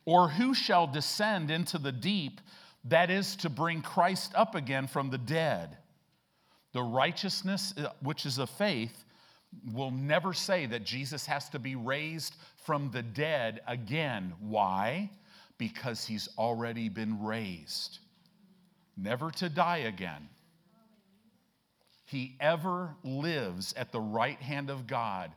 Or 0.06 0.30
who 0.30 0.54
shall 0.54 0.88
descend 0.88 1.52
into 1.52 1.78
the 1.78 1.92
deep, 1.92 2.42
that 2.86 3.12
is 3.12 3.36
to 3.38 3.50
bring 3.50 3.82
Christ 3.82 4.34
up 4.36 4.56
again 4.56 4.88
from 4.88 5.10
the 5.10 5.18
dead? 5.18 5.78
The 6.74 6.82
righteousness 6.82 7.74
uh, 7.78 7.90
which 8.02 8.26
is 8.26 8.38
of 8.38 8.50
faith 8.50 9.06
will 9.74 9.92
never 9.92 10.34
say 10.34 10.66
that 10.66 10.86
Jesus 10.86 11.26
has 11.26 11.50
to 11.50 11.60
be 11.60 11.76
raised 11.76 12.36
from 12.64 12.90
the 12.92 13.04
dead 13.04 13.62
again. 13.68 14.34
Why? 14.40 15.10
Because 15.58 16.06
he's 16.06 16.30
already 16.38 16.90
been 16.90 17.22
raised, 17.22 18.00
never 18.98 19.30
to 19.32 19.50
die 19.50 19.80
again. 19.80 20.30
He 22.12 22.36
ever 22.42 22.94
lives 23.06 23.74
at 23.78 23.94
the 23.94 24.02
right 24.02 24.40
hand 24.42 24.70
of 24.70 24.86
God 24.86 25.32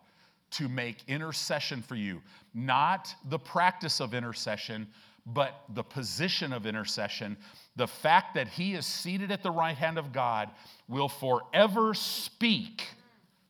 to 0.51 0.69
make 0.69 1.05
intercession 1.07 1.83
for 1.83 1.95
you. 1.95 2.21
Not 2.53 3.15
the 3.29 3.39
practice 3.39 4.01
of 4.01 4.13
intercession, 4.13 4.89
but 5.25 5.63
the 5.73 5.85
position 5.85 6.53
of 6.53 6.67
intercession. 6.67 7.37
The 7.77 7.87
fact 7.87 8.35
that 8.35 8.49
he 8.49 8.75
is 8.75 8.87
seated 8.87 9.31
at 9.31 9.45
the 9.45 9.53
right 9.53 9.77
hand 9.77 9.99
of 9.99 10.13
God 10.13 10.51
will 10.89 11.09
forever 11.09 11.95
speak 11.95 12.89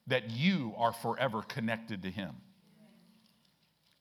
that 0.06 0.28
you 0.28 0.74
are 0.76 0.92
forever 0.92 1.40
connected 1.40 2.02
to 2.02 2.10
him. 2.10 2.36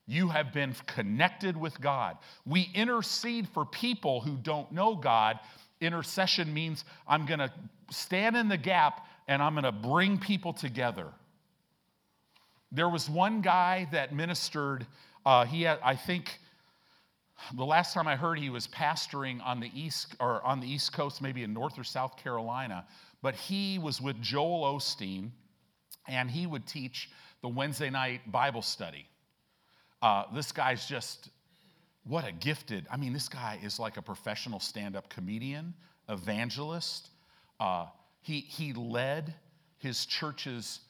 You 0.06 0.28
have 0.28 0.52
been 0.52 0.74
connected 0.84 1.56
with 1.56 1.80
God. 1.80 2.18
We 2.44 2.68
intercede 2.74 3.48
for 3.54 3.64
people 3.64 4.20
who 4.20 4.36
don't 4.36 4.70
know 4.70 4.94
God. 4.94 5.40
Intercession 5.80 6.52
means 6.52 6.84
I'm 7.08 7.24
going 7.24 7.38
to 7.38 7.50
stand 7.90 8.36
in 8.36 8.48
the 8.48 8.58
gap 8.58 9.06
and 9.26 9.42
I'm 9.42 9.54
going 9.54 9.64
to 9.64 9.72
bring 9.72 10.18
people 10.18 10.52
together. 10.52 11.06
There 12.72 12.88
was 12.88 13.08
one 13.08 13.40
guy 13.40 13.88
that 13.92 14.14
ministered, 14.14 14.86
uh, 15.24 15.44
he 15.44 15.62
had, 15.62 15.78
I 15.82 15.96
think, 15.96 16.38
the 17.54 17.64
last 17.64 17.94
time 17.94 18.06
I 18.06 18.16
heard 18.16 18.38
he 18.38 18.50
was 18.50 18.66
pastoring 18.66 19.44
on 19.44 19.60
the 19.60 19.70
east 19.74 20.14
or 20.20 20.42
on 20.44 20.60
the 20.60 20.66
east 20.66 20.92
coast, 20.92 21.22
maybe 21.22 21.42
in 21.42 21.52
North 21.52 21.78
or 21.78 21.84
South 21.84 22.16
Carolina, 22.16 22.86
but 23.22 23.34
he 23.34 23.78
was 23.78 24.00
with 24.00 24.20
Joel 24.20 24.74
Osteen, 24.74 25.30
and 26.08 26.30
he 26.30 26.46
would 26.46 26.66
teach 26.66 27.10
the 27.42 27.48
Wednesday 27.48 27.90
night 27.90 28.30
Bible 28.30 28.62
study. 28.62 29.06
Uh, 30.02 30.24
this 30.34 30.52
guy's 30.52 30.86
just, 30.86 31.30
what 32.04 32.26
a 32.26 32.32
gifted, 32.32 32.86
I 32.90 32.96
mean, 32.96 33.12
this 33.12 33.28
guy 33.28 33.58
is 33.62 33.78
like 33.78 33.96
a 33.96 34.02
professional 34.02 34.60
stand 34.60 34.96
up 34.96 35.08
comedian, 35.08 35.74
evangelist. 36.08 37.08
Uh, 37.58 37.86
he, 38.24 38.40
he 38.40 38.72
led 38.72 39.34
his 39.76 40.06
church's 40.06 40.80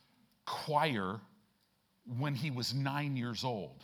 choir 0.47 1.21
when 2.17 2.33
he 2.33 2.53
was 2.53 2.73
nine 2.73 3.17
years 3.17 3.43
old. 3.43 3.83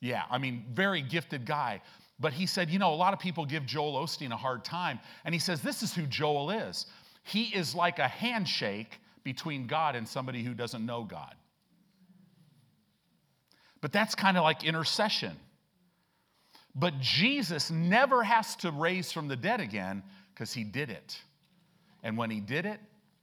Yeah, 0.00 0.24
I 0.28 0.38
mean, 0.38 0.64
very 0.74 1.02
gifted 1.02 1.46
guy. 1.46 1.82
But 2.18 2.32
he 2.32 2.46
said, 2.46 2.68
you 2.68 2.80
know, 2.80 2.92
a 2.92 2.96
lot 2.96 3.12
of 3.12 3.20
people 3.20 3.46
give 3.46 3.64
Joel 3.64 3.94
Osteen 4.04 4.32
a 4.32 4.36
hard 4.36 4.64
time. 4.64 4.98
And 5.24 5.32
he 5.32 5.38
says, 5.38 5.60
this 5.60 5.84
is 5.84 5.94
who 5.94 6.02
Joel 6.06 6.50
is. 6.50 6.86
He 7.22 7.44
is 7.44 7.76
like 7.76 8.00
a 8.00 8.08
handshake 8.08 8.98
between 9.22 9.68
God 9.68 9.94
and 9.94 10.08
somebody 10.08 10.42
who 10.42 10.52
doesn't 10.52 10.84
know 10.84 11.04
God. 11.04 11.36
But 13.80 13.92
that's 13.92 14.16
kind 14.16 14.36
of 14.36 14.42
like 14.42 14.64
intercession. 14.64 15.36
But 16.74 16.98
Jesus 16.98 17.70
never 17.70 18.24
has 18.24 18.56
to 18.56 18.72
raise 18.72 19.12
from 19.12 19.28
the 19.28 19.36
dead 19.36 19.60
again 19.60 20.02
because 20.34 20.52
he 20.52 20.64
did 20.64 20.90
it. 20.90 21.16
And 22.04 22.18
when 22.18 22.30
he 22.30 22.38
did 22.38 22.66
it, 22.66 22.78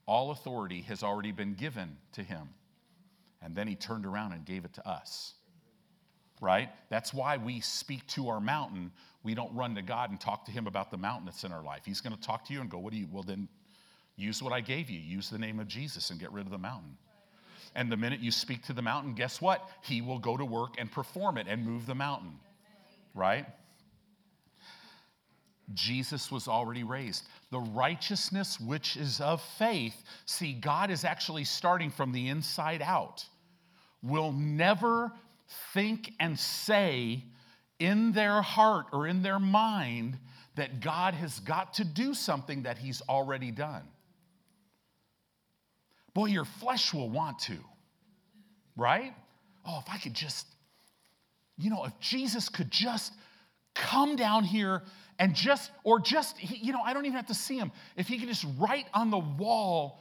all 0.07 0.31
authority 0.31 0.81
has 0.81 1.03
already 1.03 1.31
been 1.31 1.53
given 1.53 1.95
to 2.13 2.23
him. 2.23 2.49
And 3.41 3.55
then 3.55 3.67
he 3.67 3.75
turned 3.75 4.05
around 4.05 4.33
and 4.33 4.43
gave 4.43 4.65
it 4.65 4.73
to 4.73 4.87
us. 4.87 5.33
Right? 6.41 6.69
That's 6.89 7.13
why 7.13 7.37
we 7.37 7.59
speak 7.59 8.05
to 8.07 8.29
our 8.29 8.41
mountain. 8.41 8.91
We 9.23 9.35
don't 9.35 9.55
run 9.55 9.75
to 9.75 9.83
God 9.83 10.09
and 10.09 10.19
talk 10.19 10.45
to 10.45 10.51
him 10.51 10.65
about 10.65 10.89
the 10.89 10.97
mountain 10.97 11.25
that's 11.25 11.43
in 11.43 11.51
our 11.51 11.63
life. 11.63 11.83
He's 11.85 12.01
going 12.01 12.15
to 12.15 12.21
talk 12.21 12.45
to 12.47 12.53
you 12.53 12.61
and 12.61 12.69
go, 12.69 12.79
What 12.79 12.91
do 12.91 12.97
you? 12.97 13.07
Well, 13.11 13.21
then 13.21 13.47
use 14.15 14.41
what 14.41 14.51
I 14.51 14.59
gave 14.59 14.89
you. 14.89 14.99
Use 14.99 15.29
the 15.29 15.37
name 15.37 15.59
of 15.59 15.67
Jesus 15.67 16.09
and 16.09 16.19
get 16.19 16.31
rid 16.31 16.45
of 16.45 16.51
the 16.51 16.57
mountain. 16.57 16.97
And 17.75 17.91
the 17.91 17.97
minute 17.97 18.19
you 18.19 18.31
speak 18.31 18.63
to 18.65 18.73
the 18.73 18.81
mountain, 18.81 19.13
guess 19.13 19.39
what? 19.39 19.69
He 19.83 20.01
will 20.01 20.19
go 20.19 20.35
to 20.35 20.43
work 20.43 20.75
and 20.79 20.91
perform 20.91 21.37
it 21.37 21.45
and 21.47 21.63
move 21.63 21.85
the 21.85 21.95
mountain. 21.95 22.33
Right? 23.13 23.45
Jesus 25.73 26.31
was 26.31 26.47
already 26.47 26.83
raised. 26.83 27.25
The 27.51 27.59
righteousness 27.59 28.59
which 28.59 28.97
is 28.97 29.21
of 29.21 29.41
faith, 29.57 30.03
see, 30.25 30.53
God 30.53 30.91
is 30.91 31.03
actually 31.03 31.45
starting 31.45 31.89
from 31.89 32.11
the 32.11 32.27
inside 32.27 32.81
out, 32.81 33.25
will 34.01 34.31
never 34.31 35.11
think 35.73 36.13
and 36.19 36.37
say 36.37 37.23
in 37.79 38.11
their 38.11 38.41
heart 38.41 38.85
or 38.91 39.07
in 39.07 39.23
their 39.23 39.39
mind 39.39 40.17
that 40.55 40.81
God 40.81 41.13
has 41.13 41.39
got 41.39 41.75
to 41.75 41.85
do 41.85 42.13
something 42.13 42.63
that 42.63 42.77
He's 42.77 43.01
already 43.07 43.51
done. 43.51 43.83
Boy, 46.13 46.27
your 46.27 46.45
flesh 46.45 46.93
will 46.93 47.09
want 47.09 47.39
to, 47.39 47.57
right? 48.75 49.13
Oh, 49.65 49.79
if 49.79 49.91
I 49.91 49.97
could 49.97 50.13
just, 50.13 50.45
you 51.57 51.69
know, 51.69 51.85
if 51.85 51.97
Jesus 51.99 52.49
could 52.49 52.69
just 52.69 53.13
come 53.73 54.15
down 54.15 54.43
here 54.43 54.83
and 55.19 55.35
just, 55.35 55.71
or 55.83 55.99
just, 55.99 56.35
you 56.41 56.73
know, 56.73 56.81
I 56.81 56.93
don't 56.93 57.05
even 57.05 57.15
have 57.15 57.27
to 57.27 57.33
see 57.33 57.57
him. 57.57 57.71
If 57.95 58.07
he 58.07 58.17
could 58.17 58.27
just 58.27 58.45
write 58.57 58.87
on 58.93 59.11
the 59.11 59.19
wall 59.19 59.99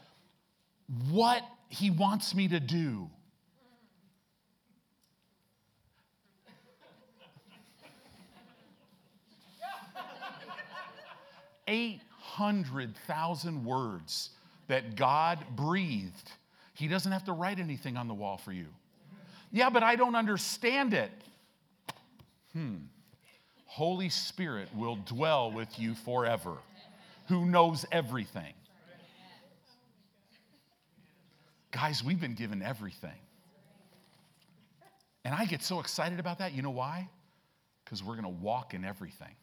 what 1.10 1.42
he 1.68 1.90
wants 1.90 2.34
me 2.34 2.48
to 2.48 2.60
do. 2.60 3.08
Eight 11.68 12.00
hundred 12.18 12.96
thousand 13.06 13.64
words 13.64 14.30
that 14.66 14.96
God 14.96 15.38
breathed. 15.54 16.32
He 16.74 16.88
doesn't 16.88 17.12
have 17.12 17.24
to 17.24 17.32
write 17.32 17.60
anything 17.60 17.96
on 17.96 18.08
the 18.08 18.14
wall 18.14 18.38
for 18.38 18.52
you. 18.52 18.66
Yeah, 19.52 19.70
but 19.70 19.82
I 19.82 19.94
don't 19.94 20.16
understand 20.16 20.94
it. 20.94 21.12
Hmm. 22.52 22.76
Holy 23.70 24.08
Spirit 24.08 24.68
will 24.74 24.96
dwell 24.96 25.52
with 25.52 25.78
you 25.78 25.94
forever, 25.94 26.56
who 27.28 27.46
knows 27.46 27.86
everything. 27.92 28.52
Guys, 31.70 32.02
we've 32.02 32.20
been 32.20 32.34
given 32.34 32.62
everything. 32.62 33.18
And 35.24 35.34
I 35.34 35.44
get 35.44 35.62
so 35.62 35.78
excited 35.78 36.18
about 36.18 36.38
that. 36.38 36.52
You 36.52 36.62
know 36.62 36.70
why? 36.70 37.08
Because 37.84 38.02
we're 38.02 38.16
going 38.16 38.24
to 38.24 38.42
walk 38.42 38.74
in 38.74 38.84
everything. 38.84 39.36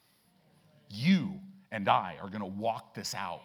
You 0.89 1.39
and 1.71 1.87
I 1.87 2.15
are 2.21 2.29
going 2.29 2.41
to 2.41 2.45
walk 2.45 2.95
this 2.95 3.15
out 3.15 3.41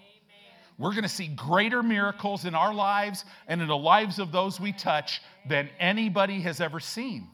we're 0.79 0.91
going 0.91 1.03
to 1.03 1.09
see 1.09 1.29
greater 1.29 1.83
miracles 1.83 2.45
in 2.45 2.55
our 2.55 2.75
lives 2.75 3.25
and 3.47 3.61
in 3.61 3.69
the 3.69 3.77
lives 3.77 4.19
of 4.19 4.33
those 4.33 4.59
we 4.59 4.73
touch 4.73 5.23
than 5.47 5.69
anybody 5.79 6.41
has 6.41 6.61
ever 6.61 6.81
seen. 6.81 7.29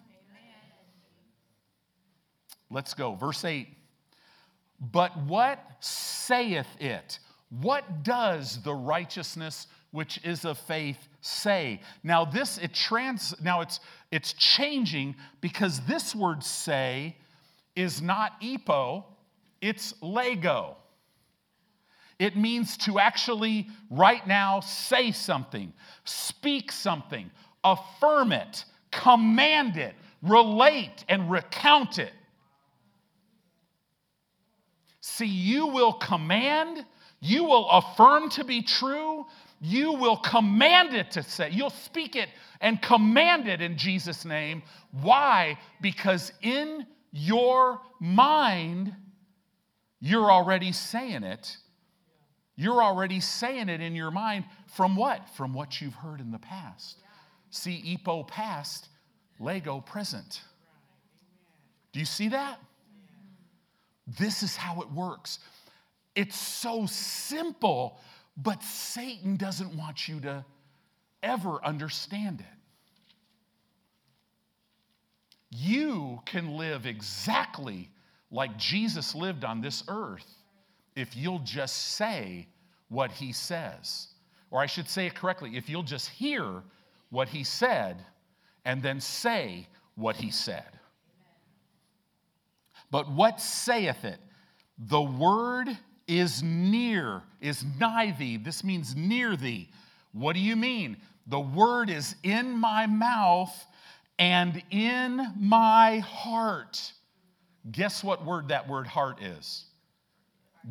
Let's 2.70 2.94
go. 2.94 3.14
Verse 3.14 3.44
8. 3.44 3.68
But 4.80 5.16
what 5.24 5.58
saith 5.80 6.68
it? 6.80 7.18
What 7.50 8.02
does 8.02 8.62
the 8.62 8.74
righteousness 8.74 9.66
which 9.90 10.20
is 10.22 10.44
of 10.44 10.58
faith 10.58 11.08
say? 11.20 11.80
Now 12.04 12.24
this 12.24 12.58
it 12.58 12.74
trans 12.74 13.34
now 13.42 13.62
it's 13.62 13.80
it's 14.10 14.34
changing 14.34 15.16
because 15.40 15.80
this 15.80 16.14
word 16.14 16.44
say 16.44 17.16
is 17.74 18.02
not 18.02 18.40
epo, 18.40 19.04
it's 19.60 19.94
lego. 20.02 20.76
It 22.18 22.36
means 22.36 22.76
to 22.78 22.98
actually, 22.98 23.68
right 23.90 24.26
now, 24.26 24.58
say 24.58 25.12
something, 25.12 25.72
speak 26.04 26.72
something, 26.72 27.30
affirm 27.62 28.32
it, 28.32 28.64
command 28.90 29.76
it, 29.76 29.94
relate, 30.22 31.04
and 31.08 31.30
recount 31.30 32.00
it. 32.00 32.12
See, 35.08 35.26
you 35.26 35.66
will 35.66 35.92
command, 35.92 36.84
you 37.20 37.44
will 37.44 37.68
affirm 37.70 38.30
to 38.30 38.44
be 38.44 38.62
true, 38.62 39.26
you 39.60 39.92
will 39.92 40.16
command 40.16 40.94
it 40.94 41.10
to 41.12 41.22
say, 41.22 41.50
you'll 41.50 41.70
speak 41.70 42.14
it 42.14 42.28
and 42.60 42.80
command 42.80 43.48
it 43.48 43.60
in 43.60 43.76
Jesus' 43.76 44.24
name. 44.24 44.62
Why? 44.92 45.58
Because 45.80 46.32
in 46.42 46.86
your 47.10 47.80
mind, 48.00 48.94
you're 50.00 50.30
already 50.30 50.72
saying 50.72 51.24
it 51.24 51.56
you're 52.60 52.82
already 52.82 53.20
saying 53.20 53.68
it 53.68 53.80
in 53.80 53.94
your 53.94 54.10
mind 54.10 54.44
from 54.66 54.96
what? 54.96 55.28
From 55.36 55.54
what 55.54 55.80
you've 55.80 55.94
heard 55.94 56.20
in 56.20 56.32
the 56.32 56.40
past. 56.40 56.98
See, 57.50 57.96
EPO 57.96 58.26
past, 58.26 58.88
Lego 59.38 59.80
present. 59.80 60.42
Do 61.92 62.00
you 62.00 62.04
see 62.04 62.30
that? 62.30 62.58
This 64.16 64.42
is 64.42 64.56
how 64.56 64.80
it 64.80 64.90
works. 64.90 65.38
It's 66.14 66.36
so 66.36 66.86
simple, 66.86 68.00
but 68.36 68.62
Satan 68.62 69.36
doesn't 69.36 69.76
want 69.76 70.08
you 70.08 70.20
to 70.20 70.44
ever 71.22 71.64
understand 71.64 72.40
it. 72.40 72.46
You 75.50 76.20
can 76.26 76.56
live 76.56 76.86
exactly 76.86 77.90
like 78.30 78.56
Jesus 78.56 79.14
lived 79.14 79.44
on 79.44 79.60
this 79.60 79.82
earth 79.88 80.26
if 80.94 81.16
you'll 81.16 81.38
just 81.40 81.94
say 81.94 82.46
what 82.88 83.12
he 83.12 83.32
says. 83.32 84.08
Or 84.50 84.60
I 84.60 84.66
should 84.66 84.88
say 84.88 85.06
it 85.06 85.14
correctly, 85.14 85.56
if 85.56 85.68
you'll 85.68 85.82
just 85.82 86.08
hear 86.08 86.62
what 87.10 87.28
he 87.28 87.44
said 87.44 88.04
and 88.64 88.82
then 88.82 89.00
say 89.00 89.68
what 89.94 90.16
he 90.16 90.30
said. 90.30 90.77
But 92.90 93.10
what 93.10 93.40
saith 93.40 94.04
it? 94.04 94.18
The 94.78 95.02
word 95.02 95.76
is 96.06 96.42
near, 96.42 97.22
is 97.40 97.64
nigh 97.78 98.14
thee. 98.18 98.36
This 98.36 98.62
means 98.64 98.96
near 98.96 99.36
thee. 99.36 99.70
What 100.12 100.34
do 100.34 100.40
you 100.40 100.56
mean? 100.56 100.96
The 101.26 101.40
word 101.40 101.90
is 101.90 102.16
in 102.22 102.56
my 102.56 102.86
mouth 102.86 103.54
and 104.18 104.62
in 104.70 105.34
my 105.38 105.98
heart. 105.98 106.92
Guess 107.70 108.02
what 108.02 108.24
word 108.24 108.48
that 108.48 108.66
word 108.68 108.86
heart 108.86 109.22
is? 109.22 109.66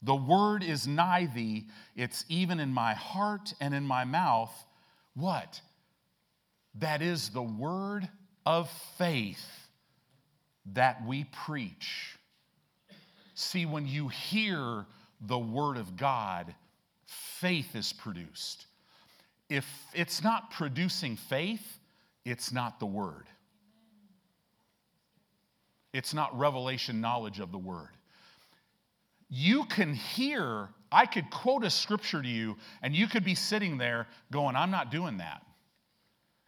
The 0.00 0.14
word 0.14 0.62
is 0.62 0.86
nigh 0.86 1.28
thee, 1.34 1.66
it's 1.94 2.24
even 2.30 2.58
in 2.58 2.72
my 2.72 2.94
heart 2.94 3.52
and 3.60 3.74
in 3.74 3.84
my 3.84 4.04
mouth. 4.04 4.50
What? 5.14 5.60
That 6.76 7.02
is 7.02 7.28
the 7.28 7.42
word 7.42 8.08
of 8.46 8.70
faith 8.96 9.44
that 10.72 11.04
we 11.06 11.24
preach. 11.44 12.16
See, 13.34 13.66
when 13.66 13.86
you 13.86 14.08
hear 14.08 14.86
the 15.20 15.38
word 15.38 15.76
of 15.76 15.98
God, 15.98 16.54
faith 17.40 17.76
is 17.76 17.92
produced. 17.92 18.64
If 19.50 19.66
it's 19.92 20.24
not 20.24 20.50
producing 20.52 21.16
faith, 21.16 21.78
it's 22.24 22.52
not 22.52 22.80
the 22.80 22.86
word. 22.86 23.26
It's 25.92 26.14
not 26.14 26.38
revelation 26.38 27.00
knowledge 27.00 27.40
of 27.40 27.52
the 27.52 27.58
word. 27.58 27.88
You 29.28 29.64
can 29.64 29.94
hear, 29.94 30.68
I 30.90 31.06
could 31.06 31.30
quote 31.30 31.64
a 31.64 31.70
scripture 31.70 32.22
to 32.22 32.28
you, 32.28 32.56
and 32.82 32.94
you 32.94 33.06
could 33.06 33.24
be 33.24 33.34
sitting 33.34 33.78
there 33.78 34.06
going, 34.32 34.56
I'm 34.56 34.70
not 34.70 34.90
doing 34.90 35.18
that. 35.18 35.42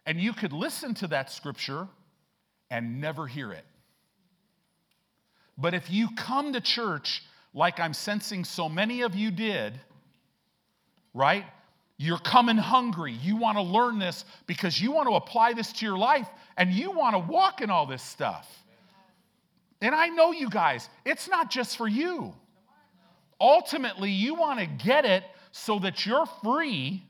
And 0.05 0.19
you 0.19 0.33
could 0.33 0.51
listen 0.51 0.93
to 0.95 1.07
that 1.07 1.31
scripture 1.31 1.87
and 2.69 2.99
never 2.99 3.25
hear 3.25 3.51
it. 3.53 3.65
But 5.57 5.73
if 5.73 5.89
you 5.89 6.09
come 6.15 6.53
to 6.53 6.61
church 6.61 7.23
like 7.53 7.79
I'm 7.79 7.93
sensing 7.93 8.43
so 8.43 8.67
many 8.67 9.01
of 9.01 9.15
you 9.15 9.31
did, 9.31 9.79
right? 11.13 11.45
You're 11.97 12.17
coming 12.17 12.57
hungry. 12.57 13.13
You 13.13 13.37
want 13.37 13.57
to 13.57 13.61
learn 13.61 13.99
this 13.99 14.25
because 14.47 14.81
you 14.81 14.91
want 14.91 15.07
to 15.07 15.15
apply 15.15 15.53
this 15.53 15.71
to 15.73 15.85
your 15.85 15.97
life 15.97 16.27
and 16.57 16.71
you 16.71 16.91
want 16.91 17.13
to 17.13 17.19
walk 17.19 17.61
in 17.61 17.69
all 17.69 17.85
this 17.85 18.01
stuff. 18.01 18.49
And 19.83 19.93
I 19.93 20.07
know 20.07 20.31
you 20.31 20.49
guys, 20.49 20.87
it's 21.05 21.27
not 21.27 21.51
just 21.51 21.75
for 21.75 21.89
you. 21.89 22.33
Ultimately, 23.39 24.11
you 24.11 24.33
want 24.33 24.61
to 24.61 24.65
get 24.65 25.03
it 25.03 25.25
so 25.51 25.77
that 25.79 26.05
you're 26.05 26.25
free, 26.41 27.03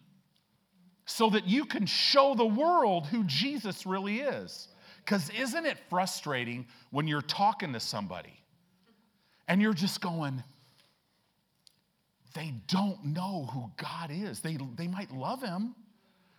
so 1.06 1.30
that 1.30 1.46
you 1.46 1.66
can 1.66 1.86
show 1.86 2.34
the 2.34 2.46
world 2.46 3.06
who 3.06 3.26
Jesus 3.26 3.86
really 3.86 4.22
is. 4.22 4.70
Because 5.06 5.30
isn't 5.30 5.68
it 5.68 5.78
frustrating 5.88 6.66
when 6.90 7.08
you're 7.08 7.22
talking 7.22 7.74
to 7.74 7.80
somebody 7.80 8.42
and 9.48 9.62
you're 9.62 9.76
just 9.76 10.02
going, 10.02 10.44
they 12.34 12.56
don't 12.68 13.06
know 13.06 13.48
who 13.54 13.70
God 13.78 14.10
is. 14.12 14.40
They, 14.40 14.58
they 14.78 14.88
might 14.88 15.12
love 15.12 15.44
him, 15.44 15.76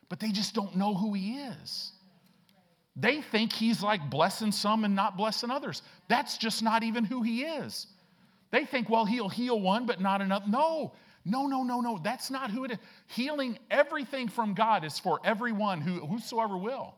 but 0.08 0.18
they 0.18 0.32
just 0.32 0.52
don't 0.52 0.74
know 0.74 0.94
who 0.94 1.14
he 1.14 1.36
is. 1.36 1.92
They 2.96 3.20
think 3.20 3.52
he's 3.52 3.82
like 3.82 4.08
blessing 4.08 4.52
some 4.52 4.84
and 4.84 4.94
not 4.94 5.16
blessing 5.16 5.50
others. 5.50 5.82
That's 6.08 6.38
just 6.38 6.62
not 6.62 6.82
even 6.82 7.04
who 7.04 7.22
he 7.22 7.42
is. 7.42 7.86
They 8.50 8.64
think, 8.64 8.88
well, 8.88 9.04
he'll 9.04 9.28
heal 9.28 9.60
one, 9.60 9.84
but 9.84 10.00
not 10.00 10.20
enough. 10.20 10.46
No, 10.46 10.92
no, 11.24 11.46
no, 11.46 11.64
no, 11.64 11.80
no. 11.80 11.98
That's 12.02 12.30
not 12.30 12.50
who 12.50 12.64
it 12.64 12.72
is. 12.72 12.78
Healing 13.08 13.58
everything 13.70 14.28
from 14.28 14.54
God 14.54 14.84
is 14.84 14.98
for 14.98 15.18
everyone 15.24 15.80
who, 15.80 16.06
whosoever 16.06 16.56
will. 16.56 16.94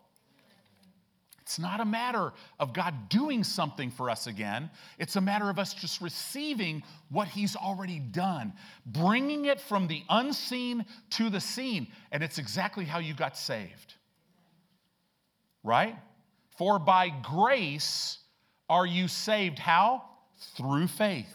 It's 1.41 1.61
not 1.61 1.81
a 1.81 1.85
matter 1.85 2.33
of 2.59 2.73
God 2.73 3.09
doing 3.09 3.45
something 3.45 3.91
for 3.91 4.11
us 4.11 4.27
again. 4.27 4.69
It's 4.99 5.15
a 5.15 5.21
matter 5.21 5.49
of 5.49 5.61
us 5.61 5.73
just 5.73 6.01
receiving 6.01 6.83
what 7.09 7.29
He's 7.29 7.55
already 7.55 8.01
done, 8.01 8.53
bringing 8.85 9.45
it 9.45 9.61
from 9.61 9.87
the 9.87 10.03
unseen 10.11 10.85
to 11.11 11.31
the 11.31 11.41
seen. 11.41 11.87
And 12.11 12.23
it's 12.25 12.39
exactly 12.39 12.85
how 12.85 12.99
you 12.99 13.15
got 13.15 13.37
saved 13.39 13.86
right? 15.67 15.97
For 16.57 16.79
by 16.79 17.11
grace 17.11 18.19
are 18.69 18.87
you 18.87 19.09
saved. 19.09 19.59
How? 19.59 20.03
Through 20.57 20.89
faith. 20.89 21.27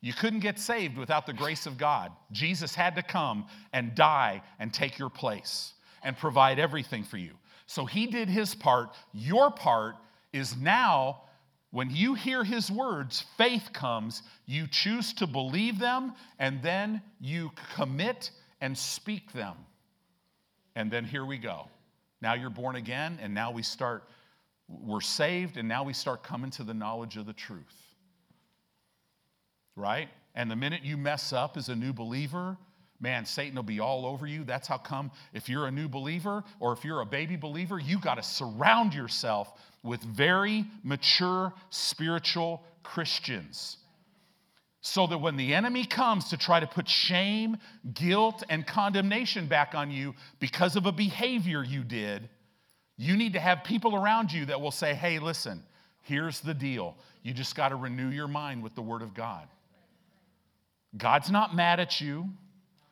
You 0.00 0.12
couldn't 0.12 0.40
get 0.40 0.58
saved 0.58 0.98
without 0.98 1.26
the 1.26 1.32
grace 1.32 1.64
of 1.66 1.78
God. 1.78 2.10
Jesus 2.32 2.74
had 2.74 2.96
to 2.96 3.02
come 3.02 3.46
and 3.72 3.94
die 3.94 4.42
and 4.58 4.72
take 4.74 4.98
your 4.98 5.10
place 5.10 5.74
and 6.02 6.16
provide 6.16 6.58
everything 6.58 7.04
for 7.04 7.16
you. 7.18 7.32
So 7.66 7.86
he 7.86 8.08
did 8.08 8.28
his 8.28 8.54
part. 8.54 8.90
Your 9.12 9.52
part 9.52 9.94
is 10.32 10.56
now, 10.56 11.22
when 11.70 11.88
you 11.90 12.14
hear 12.14 12.42
his 12.42 12.68
words, 12.70 13.24
faith 13.38 13.70
comes. 13.72 14.22
You 14.44 14.66
choose 14.66 15.12
to 15.14 15.26
believe 15.28 15.78
them, 15.78 16.14
and 16.38 16.60
then 16.62 17.00
you 17.20 17.52
commit 17.76 18.32
and 18.60 18.76
speak 18.76 19.32
them. 19.32 19.54
And 20.74 20.90
then 20.90 21.04
here 21.04 21.24
we 21.24 21.38
go. 21.38 21.68
Now 22.20 22.34
you're 22.34 22.50
born 22.50 22.76
again, 22.76 23.18
and 23.20 23.34
now 23.34 23.50
we 23.50 23.62
start, 23.62 24.04
we're 24.68 25.00
saved, 25.00 25.56
and 25.56 25.68
now 25.68 25.82
we 25.82 25.92
start 25.92 26.22
coming 26.22 26.50
to 26.52 26.64
the 26.64 26.74
knowledge 26.74 27.16
of 27.16 27.26
the 27.26 27.32
truth. 27.32 27.76
Right? 29.74 30.08
And 30.34 30.50
the 30.50 30.56
minute 30.56 30.82
you 30.84 30.96
mess 30.96 31.32
up 31.32 31.56
as 31.56 31.68
a 31.68 31.74
new 31.74 31.92
believer, 31.92 32.56
man, 33.00 33.26
Satan 33.26 33.56
will 33.56 33.62
be 33.64 33.80
all 33.80 34.06
over 34.06 34.26
you. 34.26 34.44
That's 34.44 34.68
how 34.68 34.78
come 34.78 35.10
if 35.32 35.48
you're 35.48 35.66
a 35.66 35.70
new 35.70 35.88
believer 35.88 36.44
or 36.60 36.72
if 36.72 36.84
you're 36.84 37.00
a 37.00 37.06
baby 37.06 37.36
believer, 37.36 37.78
you 37.78 37.98
got 37.98 38.14
to 38.14 38.22
surround 38.22 38.94
yourself 38.94 39.52
with 39.82 40.00
very 40.02 40.64
mature 40.84 41.52
spiritual 41.70 42.62
Christians 42.82 43.78
so 44.82 45.06
that 45.06 45.18
when 45.18 45.36
the 45.36 45.54
enemy 45.54 45.84
comes 45.84 46.30
to 46.30 46.36
try 46.36 46.58
to 46.58 46.66
put 46.66 46.88
shame, 46.88 47.56
guilt, 47.94 48.42
and 48.48 48.66
condemnation 48.66 49.46
back 49.46 49.74
on 49.74 49.92
you 49.92 50.14
because 50.40 50.74
of 50.74 50.86
a 50.86 50.92
behavior 50.92 51.62
you 51.62 51.84
did, 51.84 52.28
you 52.96 53.16
need 53.16 53.32
to 53.34 53.40
have 53.40 53.62
people 53.62 53.94
around 53.94 54.32
you 54.32 54.44
that 54.46 54.60
will 54.60 54.72
say, 54.72 54.92
hey, 54.92 55.20
listen, 55.20 55.62
here's 56.02 56.40
the 56.40 56.52
deal. 56.52 56.96
You 57.22 57.32
just 57.32 57.54
got 57.54 57.68
to 57.68 57.76
renew 57.76 58.08
your 58.08 58.26
mind 58.26 58.62
with 58.62 58.74
the 58.74 58.82
Word 58.82 59.02
of 59.02 59.14
God. 59.14 59.46
God's 60.96 61.30
not 61.30 61.54
mad 61.54 61.78
at 61.78 62.00
you. 62.00 62.28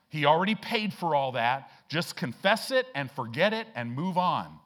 He 0.09 0.25
already 0.25 0.55
paid 0.55 0.95
for 0.95 1.17
all 1.17 1.33
that. 1.33 1.71
Just 1.89 2.17
confess 2.17 2.71
it 2.71 2.87
and 2.95 3.11
forget 3.11 3.53
it 3.53 3.67
and 3.75 3.93
move 3.93 4.17
on. 4.17 4.59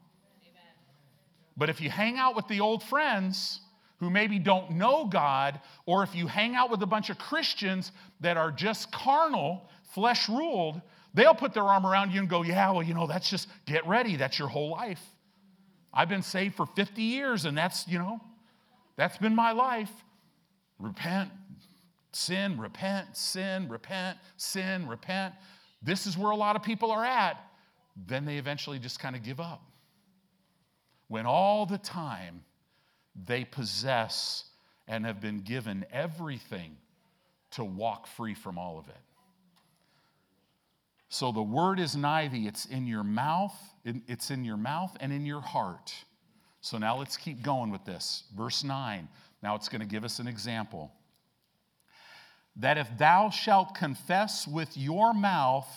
But 1.57 1.71
if 1.71 1.81
you 1.81 1.89
hang 1.89 2.19
out 2.19 2.37
with 2.37 2.49
the 2.49 2.61
old 2.61 2.83
friends, 2.83 3.61
who 4.01 4.11
maybe 4.11 4.39
don't 4.39 4.73
know 4.73 5.07
God, 5.07 5.61
or 5.87 6.03
if 6.03 6.15
you 6.15 6.27
hang 6.27 6.55
out 6.55 6.71
with 6.71 6.83
a 6.83 6.87
bunch 6.87 7.11
of 7.11 7.19
Christians 7.19 7.93
that 8.21 8.37
are 8.37 8.51
just 8.51 8.91
carnal, 8.93 9.69
flesh 9.95 10.29
ruled, 10.29 10.81
they'll 11.15 11.35
put 11.35 11.55
their 11.55 11.63
arm 11.65 11.87
around 11.87 12.13
you 12.13 12.21
and 12.21 12.29
go, 12.29 12.43
Yeah, 12.43 12.71
well, 12.73 12.83
you 12.83 12.95
know, 12.95 13.07
that's 13.07 13.29
just 13.31 13.49
get 13.67 13.87
ready. 13.87 14.17
That's 14.17 14.39
your 14.39 14.49
whole 14.49 14.71
life. 14.71 15.01
I've 15.93 16.09
been 16.09 16.23
saved 16.23 16.57
for 16.57 16.67
50 16.67 17.03
years, 17.03 17.45
and 17.45 17.57
that's, 17.57 17.87
you 17.87 17.99
know, 17.99 18.21
that's 18.97 19.17
been 19.17 19.35
my 19.35 19.53
life. 19.53 19.93
Repent, 20.81 21.31
sin, 22.13 22.59
repent, 22.59 23.17
sin, 23.17 23.69
repent, 23.69 24.19
sin, 24.37 24.89
repent. 24.89 25.35
This 25.83 26.07
is 26.07 26.19
where 26.19 26.33
a 26.33 26.37
lot 26.37 26.57
of 26.57 26.63
people 26.63 26.91
are 26.91 27.05
at. 27.05 27.39
Then 28.09 28.25
they 28.25 28.39
eventually 28.39 28.81
just 28.81 28.99
kind 28.99 29.15
of 29.15 29.23
give 29.23 29.39
up. 29.39 29.63
When 31.07 31.27
all 31.27 31.65
the 31.65 31.79
time 31.79 32.43
they 33.15 33.45
possess 33.45 34.45
and 34.87 35.07
have 35.07 35.21
been 35.21 35.41
given 35.41 35.87
everything 35.93 36.77
to 37.53 37.65
walk 37.65 38.07
free 38.07 38.35
from 38.35 38.59
all 38.59 38.79
of 38.79 38.89
it. 38.89 38.97
So 41.09 41.31
the 41.31 41.43
word 41.43 41.79
is 41.79 41.95
nigh 41.95 42.29
thee, 42.29 42.49
it's 42.49 42.67
in 42.67 42.87
your 42.87 43.05
mouth, 43.05 43.55
it's 43.85 44.31
in 44.31 44.45
your 44.45 44.57
mouth 44.57 44.97
and 45.01 45.13
in 45.13 45.25
your 45.25 45.41
heart. 45.41 45.95
So 46.61 46.79
now 46.79 46.97
let's 46.97 47.17
keep 47.17 47.43
going 47.43 47.71
with 47.71 47.85
this. 47.85 48.25
Verse 48.37 48.65
9. 48.65 49.07
Now 49.43 49.55
it's 49.55 49.69
going 49.69 49.83
to 49.83 49.87
give 49.87 50.05
us 50.05 50.19
an 50.19 50.27
example. 50.27 50.91
That 52.57 52.79
if 52.79 52.89
thou 52.99 53.31
shalt 53.31 53.75
confess 53.75 54.49
with 54.49 54.77
your 54.77 55.13
mouth 55.13 55.69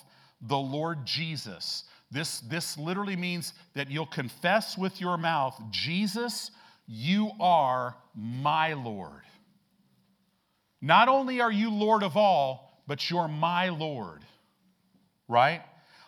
the 0.41 0.57
Lord 0.57 1.05
Jesus, 1.05 1.83
this, 2.09 2.39
this 2.39 2.77
literally 2.77 3.15
means 3.15 3.53
that 3.73 3.91
you'll 3.91 4.05
confess 4.05 4.77
with 4.77 5.01
your 5.01 5.17
mouth, 5.17 5.61
Jesus, 5.69 6.51
you 6.87 7.31
are 7.39 7.95
my 8.15 8.73
Lord. 8.73 9.21
Not 10.81 11.09
only 11.09 11.41
are 11.41 11.51
you 11.51 11.69
Lord 11.69 12.03
of 12.03 12.15
all, 12.15 12.81
but 12.87 13.09
you're 13.09 13.27
my 13.27 13.69
Lord, 13.69 14.23
right? 15.27 15.61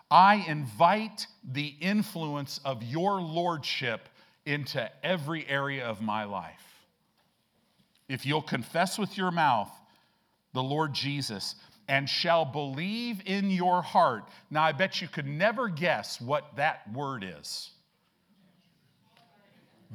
I 0.09 0.45
invite 0.47 1.27
the 1.43 1.73
influence 1.82 2.59
of 2.63 2.82
your 2.82 3.21
lordship 3.21 4.07
into 4.45 4.89
every 5.03 5.47
area 5.47 5.86
of 5.86 6.01
my 6.01 6.23
life. 6.23 6.63
If 8.07 8.25
you'll 8.25 8.41
confess 8.41 8.97
with 8.97 9.17
your 9.17 9.32
mouth 9.32 9.69
the 10.53 10.63
Lord 10.63 10.93
Jesus 10.93 11.55
and 11.88 12.09
shall 12.09 12.45
believe 12.45 13.21
in 13.25 13.49
your 13.49 13.82
heart. 13.82 14.23
Now, 14.49 14.63
I 14.63 14.71
bet 14.71 15.01
you 15.01 15.07
could 15.07 15.27
never 15.27 15.69
guess 15.69 16.21
what 16.21 16.55
that 16.55 16.91
word 16.93 17.25
is. 17.39 17.71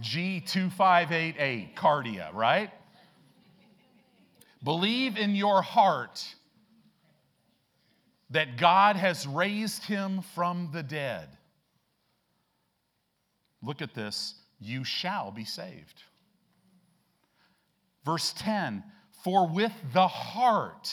G2588, 0.01 1.75
kardia, 1.75 2.33
right? 2.33 2.71
Believe 4.63 5.17
in 5.17 5.35
your 5.35 5.63
heart 5.63 6.25
that 8.31 8.57
God 8.57 8.97
has 8.97 9.27
raised 9.27 9.85
him 9.85 10.23
from 10.35 10.71
the 10.73 10.83
dead. 10.83 11.29
Look 13.63 13.83
at 13.83 13.95
this 13.95 14.35
you 14.61 14.85
shall 14.85 15.31
be 15.31 15.45
saved. 15.45 16.03
Verse 18.05 18.33
10 18.39 18.83
For 19.23 19.47
with 19.47 19.73
the 19.93 20.09
heart, 20.09 20.93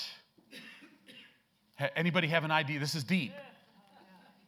anybody 1.95 2.27
have 2.27 2.43
an 2.43 2.51
idea? 2.51 2.79
This 2.79 2.95
is 2.95 3.03
deep. 3.03 3.33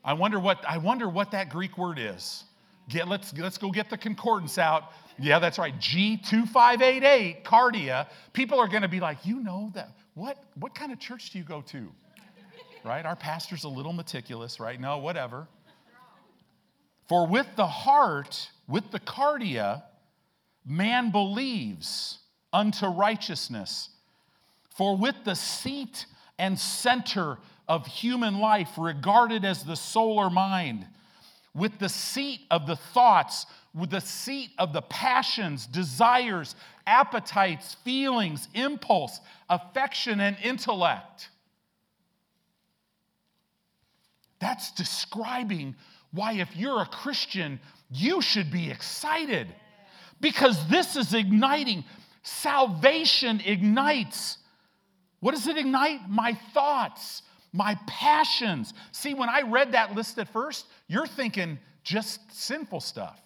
I 0.04 0.14
wonder 0.14 0.40
what, 0.40 0.64
I 0.68 0.78
wonder 0.78 1.08
what 1.08 1.32
that 1.32 1.50
Greek 1.50 1.78
word 1.78 1.98
is. 1.98 2.44
Get, 2.90 3.08
let's, 3.08 3.36
let's 3.38 3.58
go 3.58 3.72
get 3.72 3.90
the 3.90 3.98
concordance 3.98 4.58
out. 4.58 4.92
Yeah, 5.20 5.40
that's 5.40 5.58
right. 5.58 5.78
G2588, 5.80 7.44
kardia. 7.44 8.08
People 8.34 8.60
are 8.60 8.68
going 8.68 8.82
to 8.82 8.88
be 8.88 9.00
like, 9.00 9.26
you 9.26 9.42
know 9.42 9.72
that. 9.74 9.92
What, 10.16 10.44
what 10.56 10.76
kind 10.76 10.92
of 10.92 11.00
church 11.00 11.32
do 11.32 11.38
you 11.38 11.44
go 11.44 11.62
to? 11.62 11.88
Right? 12.84 13.06
Our 13.06 13.16
pastor's 13.16 13.64
a 13.64 13.70
little 13.70 13.94
meticulous, 13.94 14.60
right? 14.60 14.80
No, 14.80 14.98
whatever. 14.98 15.48
For 17.08 17.26
with 17.28 17.48
the 17.56 17.68
heart, 17.68 18.50
with 18.68 18.92
the 18.92 19.00
kardia, 19.00 19.84
man 20.66 21.12
believes 21.12 22.20
unto 22.52 22.88
righteousness. 22.88 23.90
For 24.76 24.98
with 24.98 25.16
the 25.24 25.36
seat 25.36 26.06
and 26.38 26.60
center 26.60 27.38
of 27.68 27.86
human 27.88 28.40
life, 28.40 28.72
regarded 28.78 29.46
as 29.46 29.64
the 29.64 29.76
soul 29.76 30.18
or 30.18 30.30
mind, 30.30 30.86
with 31.54 31.78
the 31.80 31.90
seat 31.90 32.42
of 32.50 32.66
the 32.66 32.76
thoughts, 32.76 33.46
with 33.74 33.90
the 33.90 34.02
seat 34.02 34.52
of 34.58 34.74
the 34.74 34.82
passions, 34.82 35.68
desires, 35.68 36.56
appetites, 36.88 37.76
feelings, 37.84 38.48
impulse, 38.54 39.20
affection, 39.50 40.20
and 40.20 40.38
intellect. 40.44 41.30
That's 44.40 44.72
describing 44.72 45.76
why, 46.12 46.34
if 46.34 46.56
you're 46.56 46.82
a 46.82 46.86
Christian, 46.86 47.60
you 47.90 48.22
should 48.22 48.52
be 48.52 48.70
excited 48.70 49.48
because 50.20 50.68
this 50.68 50.96
is 50.96 51.14
igniting. 51.14 51.84
Salvation 52.24 53.42
ignites. 53.46 54.38
What 55.20 55.34
does 55.34 55.48
it 55.48 55.58
ignite? 55.58 56.10
My 56.10 56.38
thoughts, 56.54 57.22
my 57.52 57.78
passions. 57.88 58.74
See, 58.92 59.14
when 59.14 59.30
I 59.30 59.42
read 59.42 59.72
that 59.72 59.96
list 59.96 60.18
at 60.18 60.28
first, 60.28 60.66
you're 60.88 61.08
thinking 61.08 61.60
just 61.84 62.20
sinful 62.32 62.80
stuff. 62.80 63.20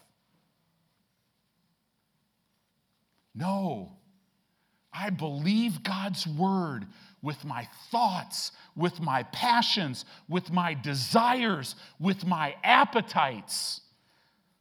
No, 3.35 3.91
I 4.91 5.11
believe 5.11 5.83
God's 5.83 6.25
word 6.25 6.87
with 7.21 7.43
my 7.45 7.67
thoughts, 7.91 8.51
with 8.75 8.99
my 8.99 9.23
passions, 9.23 10.05
with 10.27 10.51
my 10.51 10.73
desires, 10.73 11.75
with 11.99 12.25
my 12.25 12.55
appetites, 12.63 13.81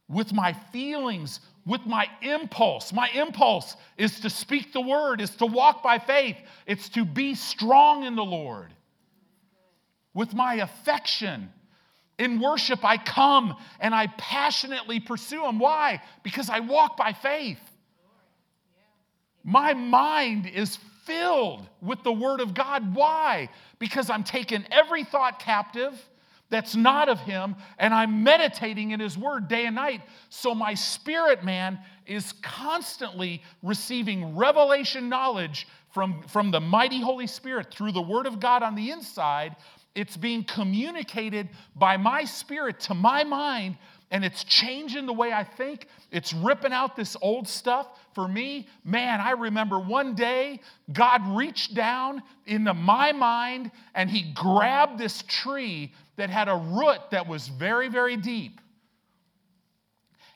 with 0.07 0.31
my 0.33 0.53
feelings, 0.71 1.39
with 1.65 1.85
my 1.85 2.07
impulse. 2.21 2.93
My 2.93 3.09
impulse 3.09 3.75
is 3.97 4.19
to 4.19 4.29
speak 4.29 4.73
the 4.73 4.81
word, 4.81 5.21
is 5.21 5.31
to 5.37 5.45
walk 5.45 5.81
by 5.81 5.97
faith, 5.97 6.37
it's 6.65 6.89
to 6.89 7.03
be 7.03 7.33
strong 7.35 8.03
in 8.03 8.15
the 8.15 8.23
Lord. 8.25 8.73
With 10.13 10.33
my 10.33 10.55
affection, 10.55 11.51
in 12.17 12.39
worship, 12.39 12.83
I 12.83 12.97
come 12.97 13.55
and 13.79 13.93
I 13.93 14.07
passionately 14.17 14.99
pursue 14.99 15.45
Him. 15.45 15.59
Why? 15.59 16.01
Because 16.23 16.49
I 16.49 16.61
walk 16.61 16.97
by 16.97 17.13
faith. 17.13 17.59
My 19.43 19.73
mind 19.73 20.47
is 20.47 20.77
filled 21.05 21.67
with 21.81 22.03
the 22.03 22.11
Word 22.11 22.41
of 22.41 22.53
God. 22.53 22.95
Why? 22.95 23.49
Because 23.79 24.09
I'm 24.09 24.23
taking 24.23 24.65
every 24.71 25.03
thought 25.03 25.39
captive 25.39 25.93
that's 26.49 26.75
not 26.75 27.07
of 27.07 27.19
Him 27.19 27.55
and 27.77 27.93
I'm 27.93 28.23
meditating 28.23 28.91
in 28.91 28.99
His 28.99 29.17
Word 29.17 29.47
day 29.47 29.65
and 29.65 29.75
night. 29.75 30.01
So 30.29 30.55
my 30.55 30.73
spirit 30.73 31.43
man 31.43 31.79
is 32.05 32.33
constantly 32.41 33.43
receiving 33.61 34.35
revelation 34.35 35.07
knowledge 35.07 35.67
from, 35.93 36.23
from 36.23 36.51
the 36.51 36.59
mighty 36.59 37.01
Holy 37.01 37.27
Spirit 37.27 37.71
through 37.71 37.91
the 37.91 38.01
Word 38.01 38.27
of 38.27 38.39
God 38.39 38.63
on 38.63 38.75
the 38.75 38.91
inside. 38.91 39.55
It's 39.97 40.15
being 40.15 40.43
communicated 40.43 41.49
by 41.75 41.97
my 41.97 42.23
spirit 42.23 42.79
to 42.81 42.93
my 42.93 43.23
mind 43.23 43.77
and 44.11 44.23
it's 44.23 44.43
changing 44.43 45.07
the 45.07 45.13
way 45.13 45.33
I 45.33 45.43
think. 45.43 45.87
It's 46.11 46.33
ripping 46.33 46.71
out 46.71 46.95
this 46.95 47.17
old 47.19 47.47
stuff. 47.47 47.87
For 48.13 48.27
me, 48.27 48.67
man, 48.85 49.19
I 49.19 49.31
remember 49.31 49.79
one 49.79 50.13
day 50.13 50.59
God 50.93 51.35
reached 51.35 51.73
down 51.73 52.21
into 52.45 52.75
my 52.75 53.11
mind 53.11 53.71
and 53.95 54.07
He 54.07 54.31
grabbed 54.33 54.99
this 54.99 55.23
tree 55.27 55.91
that 56.15 56.29
had 56.29 56.47
a 56.47 56.55
root 56.55 56.99
that 57.09 57.27
was 57.27 57.47
very, 57.47 57.87
very 57.89 58.17
deep. 58.17 58.61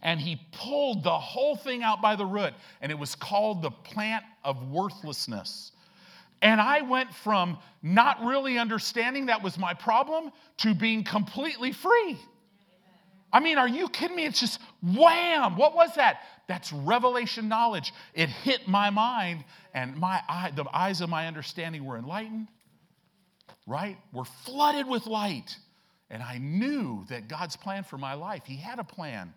And 0.01 0.19
He 0.19 0.41
pulled 0.53 1.03
the 1.03 1.19
whole 1.19 1.55
thing 1.55 1.83
out 1.83 2.01
by 2.01 2.15
the 2.15 2.25
root, 2.25 2.53
and 2.81 2.91
it 2.91 2.97
was 2.97 3.13
called 3.13 3.61
the 3.61 3.69
plant 3.69 4.23
of 4.43 4.71
worthlessness. 4.71 5.71
And 6.41 6.59
I 6.59 6.81
went 6.81 7.13
from 7.13 7.57
not 7.83 8.23
really 8.23 8.57
understanding 8.57 9.27
that 9.27 9.43
was 9.43 9.57
my 9.57 9.73
problem 9.73 10.31
to 10.57 10.73
being 10.73 11.03
completely 11.03 11.71
free. 11.71 12.17
I 13.33 13.39
mean, 13.39 13.57
are 13.57 13.67
you 13.67 13.87
kidding 13.87 14.15
me? 14.15 14.25
It's 14.25 14.39
just 14.39 14.59
wham. 14.81 15.55
What 15.55 15.75
was 15.75 15.95
that? 15.95 16.21
That's 16.47 16.73
revelation 16.73 17.47
knowledge. 17.47 17.93
It 18.13 18.27
hit 18.27 18.67
my 18.67 18.89
mind, 18.89 19.45
and 19.73 19.95
my 19.95 20.21
eye, 20.27 20.51
the 20.53 20.65
eyes 20.73 20.99
of 20.99 21.09
my 21.09 21.27
understanding 21.27 21.85
were 21.85 21.97
enlightened, 21.97 22.47
right? 23.65 23.97
Were 24.11 24.25
flooded 24.25 24.87
with 24.87 25.07
light. 25.07 25.55
And 26.09 26.21
I 26.21 26.39
knew 26.39 27.05
that 27.07 27.29
God's 27.29 27.55
plan 27.55 27.85
for 27.85 27.97
my 27.97 28.15
life, 28.15 28.43
He 28.45 28.57
had 28.57 28.79
a 28.79 28.83
plan. 28.83 29.33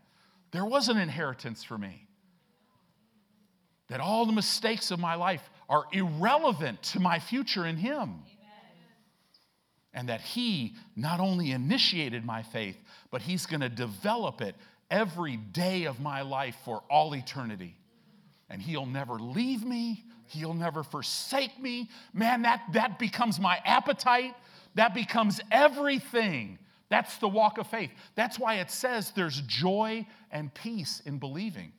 There 0.50 0.64
was 0.64 0.88
an 0.88 0.96
inheritance 0.96 1.62
for 1.62 1.78
me. 1.78 2.09
That 3.88 4.00
all 4.00 4.26
the 4.26 4.32
mistakes 4.32 4.90
of 4.90 4.98
my 4.98 5.14
life 5.14 5.42
are 5.69 5.85
irrelevant 5.93 6.83
to 6.83 7.01
my 7.01 7.19
future 7.19 7.67
in 7.67 7.77
Him 7.77 8.23
and 9.95 10.09
that 10.09 10.21
He 10.21 10.75
not 10.97 11.21
only 11.21 11.53
initiated 11.53 12.25
my 12.25 12.43
faith, 12.43 12.77
but 13.11 13.23
He's 13.23 13.47
going 13.47 13.61
to 13.61 13.69
develop 13.69 14.41
it 14.41 14.57
every 14.91 15.37
day 15.37 15.85
of 15.85 16.01
my 16.01 16.23
life 16.23 16.57
for 16.65 16.83
all 16.91 17.15
eternity. 17.15 17.77
And 18.51 18.61
He'll 18.61 18.87
never 18.87 19.15
leave 19.15 19.65
me, 19.65 20.05
He'll 20.27 20.55
never 20.55 20.83
forsake 20.83 21.59
me. 21.61 21.89
Man, 22.12 22.43
that, 22.43 22.62
that 22.73 22.99
becomes 22.99 23.39
my 23.39 23.61
appetite, 23.65 24.35
that 24.75 24.95
becomes 24.95 25.41
everything. 25.51 26.59
That's 26.91 27.17
the 27.19 27.29
walk 27.29 27.59
of 27.59 27.67
faith. 27.67 27.91
That's 28.15 28.39
why 28.39 28.57
it 28.57 28.71
says 28.71 29.12
there's 29.12 29.41
joy 29.43 30.07
and 30.31 30.53
peace 30.53 31.01
in 31.07 31.19
believing. 31.19 31.73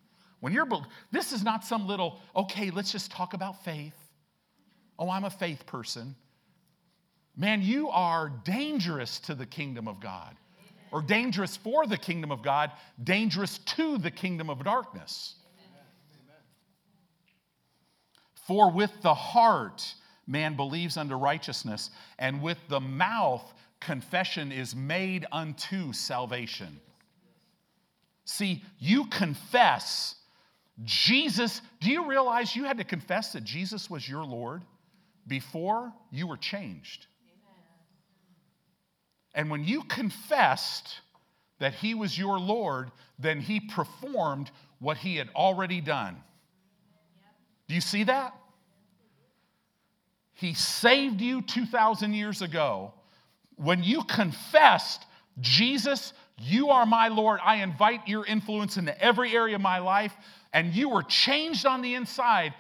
When 0.45 0.53
you're, 0.53 0.67
this 1.11 1.31
is 1.31 1.43
not 1.43 1.65
some 1.65 1.87
little, 1.87 2.19
okay, 2.35 2.69
let's 2.69 2.91
just 2.91 3.09
talk 3.09 3.33
about 3.33 3.65
faith. 3.65 3.95
Oh, 4.99 5.09
I'm 5.09 5.23
a 5.23 5.29
faith 5.31 5.65
person. 5.65 6.13
Man, 7.35 7.63
you 7.63 7.89
are 7.89 8.31
dangerous 8.43 9.19
to 9.21 9.33
the 9.33 9.47
kingdom 9.47 9.87
of 9.87 9.99
God, 9.99 10.35
or 10.91 11.01
dangerous 11.01 11.57
for 11.57 11.87
the 11.87 11.97
kingdom 11.97 12.31
of 12.31 12.43
God, 12.43 12.69
dangerous 13.03 13.57
to 13.57 13.97
the 13.97 14.11
kingdom 14.11 14.51
of 14.51 14.63
darkness. 14.63 15.33
For 18.45 18.69
with 18.69 18.91
the 19.01 19.15
heart 19.15 19.95
man 20.27 20.55
believes 20.55 20.95
unto 20.95 21.15
righteousness, 21.15 21.89
and 22.19 22.39
with 22.39 22.59
the 22.69 22.79
mouth 22.79 23.51
confession 23.79 24.51
is 24.51 24.75
made 24.75 25.25
unto 25.31 25.91
salvation. 25.91 26.79
See, 28.25 28.63
you 28.77 29.07
confess 29.07 30.17
Jesus. 30.83 31.61
Do 31.79 31.89
you 31.89 32.07
realize 32.07 32.55
you 32.55 32.65
had 32.65 32.77
to 32.77 32.83
confess 32.83 33.33
that 33.33 33.43
Jesus 33.43 33.89
was 33.89 34.07
your 34.07 34.25
Lord 34.25 34.63
before 35.27 35.93
you 36.11 36.27
were 36.27 36.37
changed? 36.37 37.07
And 39.33 39.49
when 39.49 39.63
you 39.63 39.83
confessed 39.83 40.99
that 41.59 41.73
He 41.73 41.93
was 41.93 42.17
your 42.17 42.39
Lord, 42.39 42.91
then 43.19 43.39
He 43.39 43.59
performed 43.59 44.51
what 44.79 44.97
He 44.97 45.15
had 45.15 45.29
already 45.35 45.81
done. 45.81 46.17
Do 47.67 47.75
you 47.75 47.81
see 47.81 48.03
that? 48.03 48.33
He 50.33 50.53
saved 50.53 51.21
you 51.21 51.41
2,000 51.41 52.13
years 52.13 52.41
ago. 52.41 52.93
When 53.55 53.83
you 53.83 54.03
confessed, 54.03 55.05
Jesus, 55.39 56.13
you 56.37 56.69
are 56.69 56.85
my 56.85 57.07
Lord, 57.07 57.39
I 57.43 57.57
invite 57.57 58.07
your 58.07 58.25
influence 58.25 58.75
into 58.77 59.01
every 59.01 59.33
area 59.33 59.55
of 59.55 59.61
my 59.61 59.79
life, 59.79 60.13
and 60.55 60.73
you 60.73 60.87
were 60.87 61.03
changed 61.03 61.65
on 61.65 61.81
the 61.81 61.95
inside, 61.95 62.53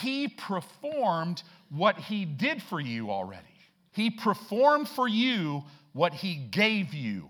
He 0.00 0.26
performed 0.26 1.42
what 1.68 1.98
He 1.98 2.24
did 2.24 2.62
for 2.62 2.80
you 2.80 3.10
already. 3.10 3.42
He 3.92 4.10
performed 4.10 4.88
for 4.88 5.06
you 5.06 5.62
what 5.92 6.14
He 6.14 6.34
gave 6.34 6.94
you. 6.94 7.28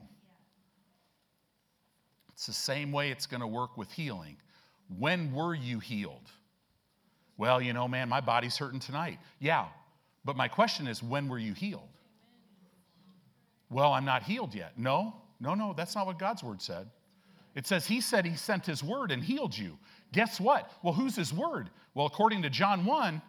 It's 2.32 2.46
the 2.46 2.52
same 2.52 2.92
way 2.92 3.10
it's 3.10 3.26
going 3.26 3.40
to 3.40 3.48
work 3.48 3.76
with 3.76 3.90
healing. 3.90 4.36
When 4.96 5.32
were 5.34 5.56
you 5.56 5.80
healed? 5.80 6.30
Well, 7.36 7.60
you 7.60 7.72
know, 7.72 7.88
man, 7.88 8.08
my 8.08 8.20
body's 8.20 8.56
hurting 8.56 8.78
tonight. 8.78 9.18
Yeah, 9.40 9.66
but 10.24 10.36
my 10.36 10.46
question 10.46 10.86
is, 10.86 11.02
when 11.02 11.28
were 11.28 11.38
you 11.38 11.52
healed? 11.52 11.88
Well, 13.70 13.92
I'm 13.92 14.04
not 14.04 14.22
healed 14.22 14.54
yet. 14.54 14.78
No, 14.78 15.14
no, 15.40 15.54
no, 15.54 15.74
that's 15.76 15.96
not 15.96 16.06
what 16.06 16.20
God's 16.20 16.44
word 16.44 16.62
said. 16.62 16.88
It 17.56 17.66
says 17.66 17.86
He 17.86 18.00
said 18.00 18.24
He 18.24 18.36
sent 18.36 18.66
His 18.66 18.84
word 18.84 19.10
and 19.10 19.22
healed 19.22 19.56
you. 19.56 19.78
Guess 20.12 20.40
what? 20.40 20.70
Well, 20.82 20.94
who's 20.94 21.16
His 21.16 21.32
word? 21.32 21.70
Well, 21.94 22.06
according 22.06 22.42
to 22.42 22.50
John 22.50 22.84
1, 22.84 23.20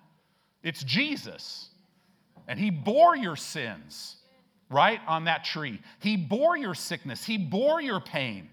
it's 0.64 0.84
Jesus. 0.84 1.70
And 2.48 2.60
He 2.60 2.70
bore 2.70 3.16
your 3.16 3.36
sins, 3.36 4.18
right, 4.70 5.00
on 5.08 5.26
that 5.26 5.44
tree. 5.44 5.80
He 6.00 6.18
bore 6.18 6.58
your 6.58 6.76
sickness, 6.76 7.24
He 7.24 7.38
bore 7.38 7.82
your 7.82 8.00
pain. 8.00 8.50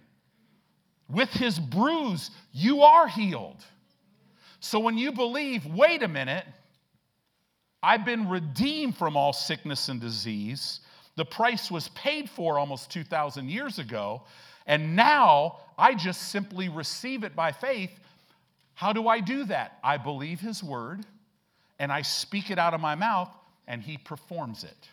With 1.09 1.31
His 1.31 1.59
bruise, 1.59 2.31
you 2.53 2.83
are 2.83 3.09
healed. 3.09 3.64
So 4.61 4.78
when 4.78 4.97
you 4.97 5.11
believe, 5.11 5.66
wait 5.66 6.03
a 6.03 6.09
minute, 6.09 6.45
I've 7.83 8.05
been 8.05 8.28
redeemed 8.28 8.97
from 8.97 9.16
all 9.16 9.33
sickness 9.33 9.89
and 9.89 10.01
disease. 10.01 10.81
The 11.16 11.24
price 11.24 11.70
was 11.70 11.89
paid 11.89 12.28
for 12.28 12.59
almost 12.59 12.91
2,000 12.91 13.49
years 13.49 13.78
ago. 13.78 14.22
And 14.66 14.95
now 14.95 15.57
I 15.78 15.95
just 15.95 16.28
simply 16.31 16.68
receive 16.68 17.24
it 17.24 17.35
by 17.35 17.53
faith. 17.53 17.91
How 18.81 18.95
do 18.95 19.09
I 19.09 19.20
do 19.20 19.45
that? 19.45 19.78
I 19.85 19.99
believe 19.99 20.41
His 20.41 20.64
word 20.64 21.05
and 21.78 21.93
I 21.93 22.01
speak 22.01 22.51
it 22.51 22.59
out 22.59 22.72
of 22.72 22.81
my 22.81 22.95
mouth 22.95 23.28
and 23.68 23.83
He 23.83 23.99
performs 23.99 24.64
it. 24.64 24.89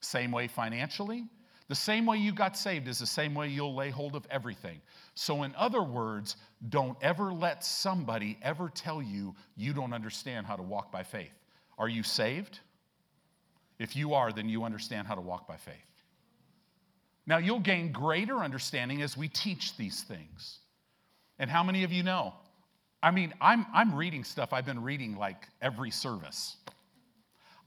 Same 0.00 0.32
way 0.32 0.48
financially. 0.48 1.26
The 1.68 1.74
same 1.74 2.06
way 2.06 2.16
you 2.16 2.32
got 2.32 2.56
saved 2.56 2.88
is 2.88 2.98
the 2.98 3.06
same 3.06 3.34
way 3.34 3.48
you'll 3.48 3.74
lay 3.74 3.90
hold 3.90 4.14
of 4.14 4.26
everything. 4.30 4.80
So, 5.14 5.42
in 5.42 5.54
other 5.56 5.82
words, 5.82 6.36
don't 6.70 6.96
ever 7.02 7.34
let 7.34 7.66
somebody 7.66 8.38
ever 8.40 8.70
tell 8.74 9.02
you 9.02 9.34
you 9.54 9.74
don't 9.74 9.92
understand 9.92 10.46
how 10.46 10.56
to 10.56 10.62
walk 10.62 10.90
by 10.90 11.02
faith. 11.02 11.34
Are 11.76 11.90
you 11.90 12.02
saved? 12.02 12.60
If 13.78 13.94
you 13.94 14.14
are, 14.14 14.32
then 14.32 14.48
you 14.48 14.64
understand 14.64 15.06
how 15.06 15.16
to 15.16 15.20
walk 15.20 15.46
by 15.46 15.58
faith. 15.58 15.74
Now, 17.26 17.36
you'll 17.36 17.60
gain 17.60 17.92
greater 17.92 18.38
understanding 18.38 19.02
as 19.02 19.18
we 19.18 19.28
teach 19.28 19.76
these 19.76 20.02
things. 20.02 20.60
And 21.38 21.50
how 21.50 21.62
many 21.62 21.84
of 21.84 21.92
you 21.92 22.02
know? 22.02 22.34
I 23.02 23.10
mean, 23.10 23.32
I'm, 23.40 23.66
I'm 23.72 23.94
reading 23.94 24.24
stuff 24.24 24.52
I've 24.52 24.66
been 24.66 24.82
reading 24.82 25.16
like 25.16 25.46
every 25.62 25.90
service. 25.90 26.56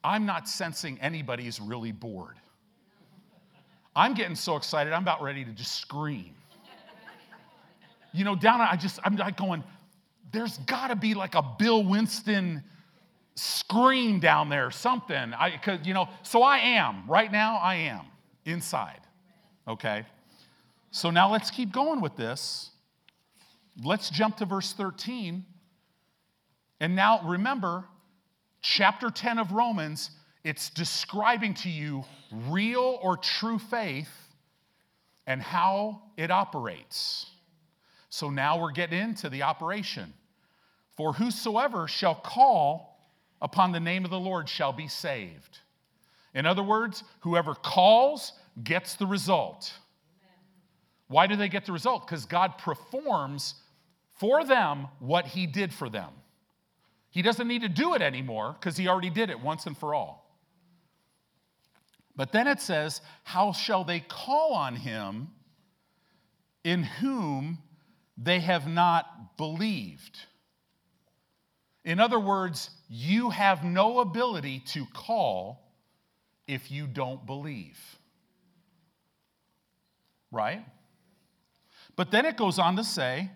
I'm 0.04 0.26
not 0.26 0.50
sensing 0.50 1.00
anybody's 1.00 1.60
really 1.62 1.92
bored. 1.92 2.38
I'm 3.96 4.14
getting 4.14 4.36
so 4.36 4.56
excited, 4.56 4.94
I'm 4.94 5.04
about 5.04 5.22
ready 5.22 5.44
to 5.44 5.52
just 5.52 5.76
scream. 5.76 6.34
You 8.14 8.26
know, 8.26 8.36
down, 8.36 8.60
I 8.60 8.76
just, 8.76 9.00
I'm 9.04 9.16
like 9.16 9.38
going, 9.38 9.64
there's 10.32 10.58
gotta 10.60 10.96
be 10.96 11.14
like 11.14 11.36
a 11.36 11.44
Bill 11.58 11.84
Winston 11.84 12.64
scream 13.36 14.20
down 14.20 14.50
there, 14.50 14.72
something. 14.72 15.16
I, 15.16 15.58
cause, 15.58 15.80
you 15.84 15.94
know, 15.94 16.10
so 16.24 16.44
I 16.44 16.58
am, 16.58 17.04
right 17.08 17.32
now, 17.32 17.58
I 17.58 17.76
am 17.76 18.06
inside. 18.46 19.00
Okay? 19.68 20.06
So 20.92 21.10
now 21.10 21.32
let's 21.32 21.52
keep 21.52 21.72
going 21.72 22.02
with 22.02 22.16
this. 22.18 22.72
Let's 23.84 24.10
jump 24.10 24.38
to 24.38 24.46
verse 24.46 24.74
13. 24.74 25.46
And 26.80 26.96
now 26.96 27.22
remember, 27.24 27.86
chapter 28.62 29.10
10 29.10 29.38
of 29.40 29.52
Romans, 29.52 30.12
it's 30.44 30.70
describing 30.70 31.54
to 31.56 31.70
you 31.70 32.04
real 32.32 33.00
or 33.02 33.18
true 33.18 33.60
faith 33.60 34.10
and 35.28 35.42
how 35.42 36.02
it 36.18 36.32
operates. 36.32 37.28
So 38.10 38.30
now 38.30 38.60
we're 38.60 38.72
getting 38.72 39.00
into 39.00 39.30
the 39.30 39.44
operation. 39.44 40.14
For 40.98 41.14
whosoever 41.14 41.88
shall 41.88 42.16
call 42.16 43.00
upon 43.42 43.72
the 43.72 43.80
name 43.80 44.04
of 44.04 44.12
the 44.12 44.20
Lord 44.20 44.50
shall 44.50 44.74
be 44.74 44.88
saved. 44.88 45.60
In 46.34 46.46
other 46.46 46.64
words, 46.64 47.04
whoever 47.22 47.54
calls 47.56 48.34
gets 48.64 48.96
the 48.96 49.06
result. 49.06 49.74
Why 51.08 51.28
do 51.28 51.36
they 51.36 51.50
get 51.50 51.66
the 51.66 51.72
result? 51.72 52.08
Because 52.08 52.26
God 52.26 52.58
performs 52.58 53.56
for 54.22 54.46
them 54.46 54.88
what 55.00 55.26
He 55.26 55.48
did 55.48 55.74
for 55.74 55.90
them. 55.90 56.12
He 57.10 57.24
doesn't 57.24 57.48
need 57.48 57.64
to 57.64 57.70
do 57.70 57.96
it 57.96 58.04
anymore 58.04 58.56
because 58.58 58.78
He 58.78 58.88
already 58.88 59.10
did 59.10 59.32
it 59.32 59.40
once 59.40 59.66
and 59.66 59.76
for 59.76 59.96
all. 59.96 60.40
But 62.16 62.32
then 62.32 62.48
it 62.48 62.62
says, 62.62 63.02
How 63.24 63.52
shall 63.52 63.84
they 63.84 64.00
call 64.00 64.54
on 64.54 64.76
Him 64.76 65.30
in 66.64 66.84
whom 66.84 67.58
they 68.16 68.40
have 68.42 68.68
not 68.68 69.38
believed? 69.38 70.20
In 71.84 72.00
other 72.00 72.20
words, 72.20 72.70
you 72.88 73.32
have 73.32 73.64
no 73.64 74.02
ability 74.02 74.60
to 74.68 74.86
call 74.94 75.68
if 76.48 76.70
you 76.70 76.86
don't 76.86 77.26
believe. 77.26 77.80
Right? 80.32 80.64
But 81.96 82.12
then 82.12 82.28
it 82.28 82.38
goes 82.38 82.60
on 82.60 82.76
to 82.76 82.84
say, 82.84 83.32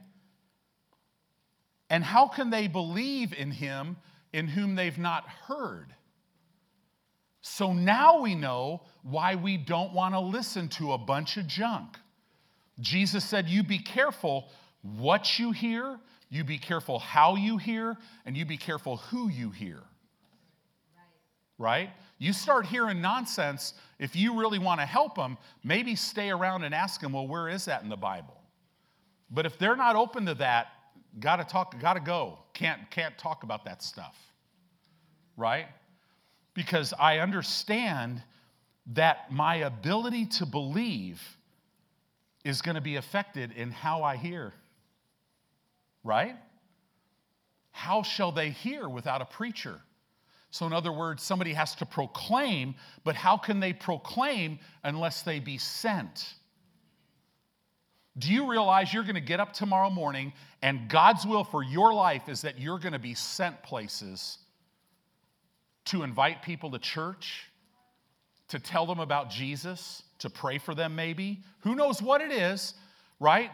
and 1.96 2.04
how 2.04 2.28
can 2.28 2.50
they 2.50 2.68
believe 2.68 3.34
in 3.34 3.52
him 3.52 3.98
in 4.34 4.48
whom 4.48 4.76
they've 4.76 4.98
not 4.98 5.28
heard? 5.48 5.88
So 7.41 7.74
now 7.74 8.22
we 8.22 8.36
know 8.36 8.82
why 9.04 9.36
we 9.36 9.58
don't 9.58 9.93
want 9.93 10.14
to 10.14 10.20
listen 10.20 10.68
to 10.70 10.93
a 10.93 10.98
bunch 10.98 11.38
of 11.38 11.48
junk. 11.48 11.98
Jesus 12.80 13.24
said, 13.24 13.48
You 13.48 13.64
be 13.64 13.80
careful 13.80 14.50
what 14.82 15.39
you 15.39 15.52
hear 15.52 16.00
you 16.30 16.43
be 16.43 16.58
careful 16.58 17.00
how 17.00 17.36
you 17.36 17.58
hear, 17.58 17.98
and 18.26 18.36
you 18.36 18.46
be 18.46 18.58
careful 18.58 18.98
who 18.98 19.30
you 19.30 19.52
hear. 19.52 19.82
Right? 21.58 21.91
You 22.18 22.34
start 22.34 22.66
hearing 22.66 23.00
nonsense, 23.00 23.74
if 24.00 24.16
you 24.16 24.38
really 24.38 24.60
want 24.60 24.82
to 24.82 24.86
help 24.86 25.16
them, 25.16 25.38
maybe 25.64 25.96
stay 25.96 26.30
around 26.30 26.64
and 26.64 26.76
ask 26.76 27.00
them, 27.00 27.14
well, 27.14 27.28
where 27.28 27.48
is 27.48 27.66
that 27.66 27.84
in 27.84 27.89
the 27.89 27.96
Bible? 27.96 28.36
But 29.32 29.46
if 29.46 29.58
they're 29.58 29.78
not 29.78 29.96
open 29.96 30.26
to 30.26 30.34
that, 30.36 30.68
gotta 31.20 31.43
talk, 31.43 31.80
gotta 31.80 31.99
go. 31.99 32.39
Can't, 32.53 32.89
can't 32.91 33.18
talk 33.18 33.43
about 33.43 33.66
that 33.66 33.84
stuff. 33.84 34.18
Right? 35.38 35.68
Because 36.53 36.93
I 36.97 37.20
understand 37.20 38.22
that 38.93 39.32
my 39.32 39.55
ability 39.57 40.26
to 40.28 40.45
believe 40.45 41.22
is 42.43 42.61
going 42.61 42.76
to 42.76 42.82
be 42.82 42.95
affected 42.95 43.51
in 43.51 43.72
how 43.72 44.03
I 44.03 44.16
hear 44.16 44.53
right? 46.05 46.38
How 47.72 48.03
shall 48.03 48.32
they 48.32 48.51
hear 48.51 48.88
without 48.88 49.22
a 49.22 49.26
preacher? 49.26 49.82
So, 50.51 50.66
in 50.66 50.72
other 50.72 50.93
words, 50.93 51.22
somebody 51.22 51.51
has 51.51 51.76
to 51.76 51.86
proclaim, 51.86 52.76
but 53.03 53.16
how 53.16 53.36
can 53.36 53.59
they 53.59 53.74
proclaim 53.74 54.59
unless 54.86 55.24
they 55.24 55.41
be 55.41 55.57
sent? 55.57 56.36
Do 58.18 58.32
you 58.32 58.49
realize 58.49 58.93
you're 58.93 59.03
going 59.03 59.16
to 59.16 59.22
get 59.22 59.39
up 59.39 59.53
tomorrow 59.53 59.89
morning 59.89 60.32
and 60.61 60.88
God's 60.88 61.26
will 61.26 61.43
for 61.43 61.63
your 61.63 61.93
life 61.93 62.30
is 62.30 62.41
that 62.43 62.59
you're 62.59 62.80
going 62.80 62.93
to 62.93 62.99
be 62.99 63.13
sent 63.13 63.61
places 63.61 64.38
to 65.86 66.03
invite 66.03 66.41
people 66.41 66.72
to 66.72 66.80
church, 66.80 67.49
to 68.47 68.59
tell 68.59 68.86
them 68.86 68.99
about 68.99 69.30
Jesus, 69.30 70.01
to 70.20 70.30
pray 70.30 70.57
for 70.57 70.74
them 70.74 70.95
maybe? 70.95 71.39
Who 71.61 71.76
knows 71.76 72.01
what 72.01 72.22
it 72.22 72.32
is, 72.32 72.74
right? 73.20 73.51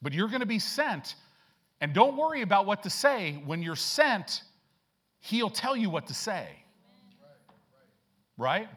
But 0.00 0.14
you're 0.14 0.28
going 0.28 0.40
to 0.40 0.46
be 0.46 0.58
sent. 0.58 1.16
And 1.80 1.92
don't 1.92 2.16
worry 2.16 2.42
about 2.42 2.66
what 2.66 2.82
to 2.84 2.90
say. 2.90 3.42
When 3.44 3.62
you're 3.62 3.76
sent, 3.76 4.42
He'll 5.20 5.50
tell 5.50 5.76
you 5.76 5.90
what 5.90 6.06
to 6.06 6.14
say. 6.14 6.48
right? 8.36 8.68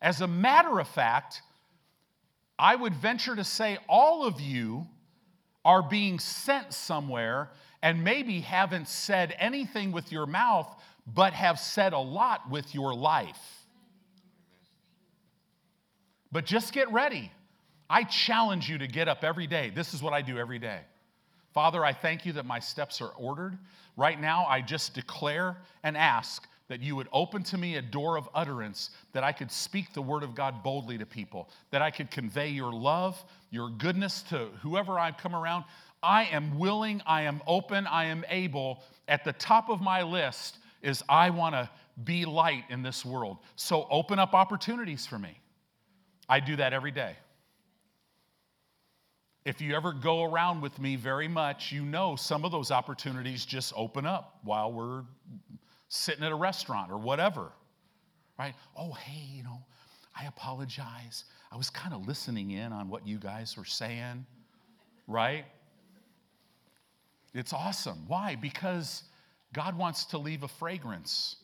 As 0.00 0.20
a 0.20 0.26
matter 0.26 0.78
of 0.78 0.88
fact, 0.88 1.42
I 2.62 2.76
would 2.76 2.94
venture 2.94 3.34
to 3.34 3.42
say 3.42 3.76
all 3.88 4.24
of 4.24 4.40
you 4.40 4.86
are 5.64 5.82
being 5.82 6.20
sent 6.20 6.72
somewhere 6.72 7.50
and 7.82 8.04
maybe 8.04 8.38
haven't 8.40 8.86
said 8.86 9.34
anything 9.40 9.90
with 9.90 10.12
your 10.12 10.26
mouth, 10.26 10.72
but 11.04 11.32
have 11.32 11.58
said 11.58 11.92
a 11.92 11.98
lot 11.98 12.48
with 12.48 12.72
your 12.72 12.94
life. 12.94 13.66
But 16.30 16.46
just 16.46 16.72
get 16.72 16.90
ready. 16.92 17.32
I 17.90 18.04
challenge 18.04 18.70
you 18.70 18.78
to 18.78 18.86
get 18.86 19.08
up 19.08 19.24
every 19.24 19.48
day. 19.48 19.72
This 19.74 19.92
is 19.92 20.00
what 20.00 20.12
I 20.12 20.22
do 20.22 20.38
every 20.38 20.60
day. 20.60 20.82
Father, 21.52 21.84
I 21.84 21.92
thank 21.92 22.24
you 22.24 22.34
that 22.34 22.46
my 22.46 22.60
steps 22.60 23.00
are 23.00 23.10
ordered. 23.18 23.58
Right 23.96 24.20
now, 24.20 24.46
I 24.48 24.60
just 24.60 24.94
declare 24.94 25.56
and 25.82 25.96
ask 25.96 26.46
that 26.72 26.80
you 26.80 26.96
would 26.96 27.08
open 27.12 27.42
to 27.42 27.58
me 27.58 27.76
a 27.76 27.82
door 27.82 28.16
of 28.16 28.26
utterance, 28.34 28.88
that 29.12 29.22
I 29.22 29.32
could 29.32 29.52
speak 29.52 29.92
the 29.92 30.00
word 30.00 30.22
of 30.22 30.34
God 30.34 30.62
boldly 30.62 30.96
to 30.96 31.04
people, 31.04 31.50
that 31.70 31.82
I 31.82 31.90
could 31.90 32.10
convey 32.10 32.48
your 32.48 32.72
love, 32.72 33.22
your 33.50 33.68
goodness 33.68 34.22
to 34.30 34.48
whoever 34.62 34.98
I 34.98 35.12
come 35.12 35.36
around. 35.36 35.64
I 36.02 36.24
am 36.32 36.58
willing, 36.58 37.02
I 37.04 37.24
am 37.24 37.42
open, 37.46 37.86
I 37.86 38.06
am 38.06 38.24
able. 38.30 38.82
At 39.06 39.22
the 39.22 39.34
top 39.34 39.68
of 39.68 39.82
my 39.82 40.00
list 40.02 40.56
is 40.80 41.04
I 41.10 41.28
want 41.28 41.54
to 41.54 41.68
be 42.04 42.24
light 42.24 42.64
in 42.70 42.82
this 42.82 43.04
world. 43.04 43.36
So 43.56 43.86
open 43.90 44.18
up 44.18 44.32
opportunities 44.32 45.04
for 45.04 45.18
me. 45.18 45.38
I 46.26 46.40
do 46.40 46.56
that 46.56 46.72
every 46.72 46.90
day. 46.90 47.16
If 49.44 49.60
you 49.60 49.74
ever 49.74 49.92
go 49.92 50.22
around 50.22 50.62
with 50.62 50.78
me 50.78 50.96
very 50.96 51.28
much, 51.28 51.70
you 51.70 51.84
know 51.84 52.16
some 52.16 52.46
of 52.46 52.50
those 52.50 52.70
opportunities 52.70 53.44
just 53.44 53.74
open 53.76 54.06
up 54.06 54.38
while 54.42 54.72
we're 54.72 55.02
sitting 55.92 56.24
at 56.24 56.32
a 56.32 56.36
restaurant 56.36 56.90
or 56.90 56.98
whatever. 56.98 57.52
Right? 58.38 58.54
Oh, 58.76 58.92
hey, 58.92 59.36
you 59.36 59.42
know, 59.42 59.58
I 60.18 60.26
apologize. 60.26 61.24
I 61.50 61.56
was 61.56 61.70
kind 61.70 61.94
of 61.94 62.06
listening 62.06 62.50
in 62.52 62.72
on 62.72 62.88
what 62.88 63.06
you 63.06 63.18
guys 63.18 63.56
were 63.56 63.64
saying. 63.64 64.24
Right? 65.06 65.44
It's 67.34 67.52
awesome. 67.52 68.04
Why? 68.08 68.36
Because 68.36 69.02
God 69.52 69.76
wants 69.76 70.06
to 70.06 70.18
leave 70.18 70.42
a 70.42 70.48
fragrance. 70.48 71.36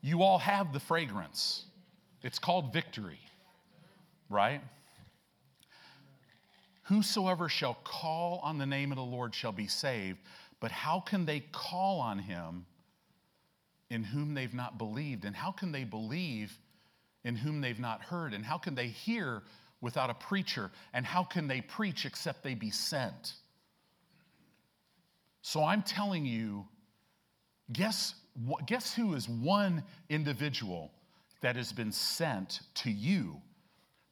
You 0.00 0.22
all 0.22 0.38
have 0.38 0.72
the 0.72 0.80
fragrance. 0.80 1.64
It's 2.22 2.38
called 2.38 2.72
victory 2.72 3.18
right? 4.28 4.60
Whosoever 6.84 7.48
shall 7.48 7.78
call 7.84 8.40
on 8.42 8.58
the 8.58 8.66
name 8.66 8.92
of 8.92 8.96
the 8.96 9.04
Lord 9.04 9.34
shall 9.34 9.52
be 9.52 9.66
saved. 9.66 10.18
But 10.60 10.70
how 10.70 11.00
can 11.00 11.24
they 11.24 11.40
call 11.52 12.00
on 12.00 12.18
him 12.18 12.66
in 13.90 14.04
whom 14.04 14.34
they've 14.34 14.54
not 14.54 14.78
believed? 14.78 15.24
And 15.24 15.34
how 15.34 15.50
can 15.50 15.72
they 15.72 15.84
believe 15.84 16.52
in 17.24 17.36
whom 17.36 17.60
they've 17.60 17.78
not 17.78 18.02
heard? 18.02 18.34
And 18.34 18.44
how 18.44 18.58
can 18.58 18.74
they 18.74 18.88
hear 18.88 19.42
without 19.80 20.10
a 20.10 20.14
preacher? 20.14 20.70
And 20.92 21.04
how 21.04 21.24
can 21.24 21.48
they 21.48 21.60
preach 21.60 22.06
except 22.06 22.42
they 22.42 22.54
be 22.54 22.70
sent? 22.70 23.34
So 25.42 25.64
I'm 25.64 25.82
telling 25.82 26.26
you, 26.26 26.66
guess, 27.72 28.14
guess 28.66 28.94
who 28.94 29.14
is 29.14 29.28
one 29.28 29.82
individual 30.08 30.90
that 31.40 31.56
has 31.56 31.72
been 31.72 31.92
sent 31.92 32.60
to 32.74 32.90
you 32.90 33.40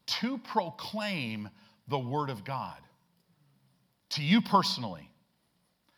to 0.06 0.38
proclaim 0.38 1.48
the 1.88 1.98
Word 1.98 2.30
of 2.30 2.44
God 2.44 2.76
to 4.10 4.22
you 4.22 4.40
personally, 4.40 5.10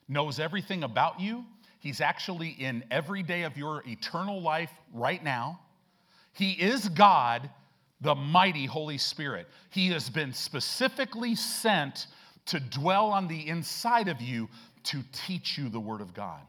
knows 0.08 0.40
everything 0.40 0.82
about 0.82 1.20
you. 1.20 1.44
He's 1.80 2.00
actually 2.00 2.50
in 2.50 2.84
every 2.90 3.22
day 3.22 3.42
of 3.42 3.56
your 3.56 3.82
eternal 3.86 4.40
life 4.40 4.70
right 4.92 5.22
now. 5.22 5.60
He 6.32 6.52
is 6.52 6.88
God, 6.88 7.48
the 8.00 8.14
mighty 8.14 8.66
Holy 8.66 8.98
Spirit. 8.98 9.46
He 9.70 9.88
has 9.88 10.10
been 10.10 10.32
specifically 10.32 11.34
sent 11.34 12.06
to 12.46 12.60
dwell 12.60 13.06
on 13.06 13.28
the 13.28 13.48
inside 13.48 14.08
of 14.08 14.20
you 14.20 14.48
to 14.84 15.02
teach 15.12 15.58
you 15.58 15.68
the 15.68 15.80
Word 15.80 16.00
of 16.00 16.14
God, 16.14 16.40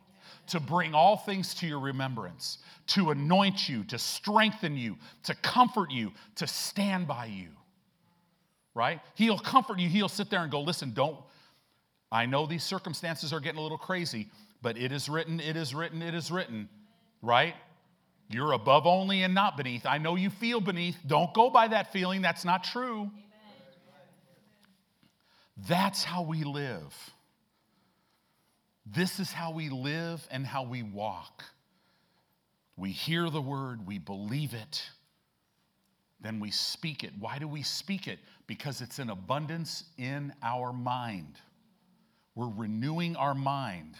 to 0.47 0.59
bring 0.59 0.93
all 0.93 1.17
things 1.17 1.53
to 1.55 1.67
your 1.67 1.79
remembrance, 1.79 2.59
to 2.87 3.11
anoint 3.11 3.67
you, 3.67 3.83
to 3.85 3.97
strengthen 3.97 4.77
you, 4.77 4.97
to 5.23 5.35
comfort 5.35 5.91
you, 5.91 6.11
to 6.35 6.47
stand 6.47 7.07
by 7.07 7.25
you 7.25 7.49
right? 8.79 9.01
He'll 9.15 9.37
comfort 9.37 9.79
you. 9.79 9.89
He'll 9.89 10.07
sit 10.07 10.29
there 10.29 10.41
and 10.41 10.49
go, 10.49 10.61
listen, 10.61 10.93
don't, 10.93 11.17
I 12.11 12.25
know 12.25 12.45
these 12.45 12.63
circumstances 12.63 13.33
are 13.33 13.39
getting 13.39 13.59
a 13.59 13.61
little 13.61 13.77
crazy, 13.77 14.29
but 14.61 14.77
it 14.77 14.91
is 14.91 15.09
written, 15.09 15.39
it 15.39 15.55
is 15.55 15.73
written, 15.73 16.01
it 16.01 16.13
is 16.13 16.31
written, 16.31 16.69
right? 17.21 17.55
You're 18.29 18.51
above 18.51 18.85
only 18.85 19.23
and 19.23 19.33
not 19.33 19.57
beneath. 19.57 19.85
I 19.85 19.97
know 19.97 20.15
you 20.15 20.29
feel 20.29 20.61
beneath. 20.61 20.97
Don't 21.07 21.33
go 21.33 21.49
by 21.49 21.67
that 21.69 21.91
feeling. 21.91 22.21
That's 22.21 22.45
not 22.45 22.63
true. 22.63 23.01
Amen. 23.01 23.11
That's 25.67 26.03
how 26.03 26.21
we 26.21 26.43
live. 26.43 26.93
This 28.85 29.19
is 29.19 29.31
how 29.31 29.51
we 29.51 29.69
live 29.69 30.25
and 30.31 30.45
how 30.45 30.63
we 30.63 30.83
walk. 30.83 31.43
We 32.77 32.91
hear 32.91 33.29
the 33.29 33.41
word, 33.41 33.85
we 33.85 33.97
believe 33.97 34.53
it, 34.53 34.89
then 36.21 36.39
we 36.39 36.49
speak 36.51 37.03
it. 37.03 37.11
Why 37.19 37.37
do 37.37 37.47
we 37.47 37.61
speak 37.61 38.07
it? 38.07 38.19
Because 38.47 38.81
it's 38.81 38.99
in 38.99 39.09
abundance 39.09 39.83
in 39.97 40.33
our 40.41 40.71
mind. 40.71 41.35
We're 42.35 42.49
renewing 42.49 43.15
our 43.15 43.35
mind. 43.35 43.95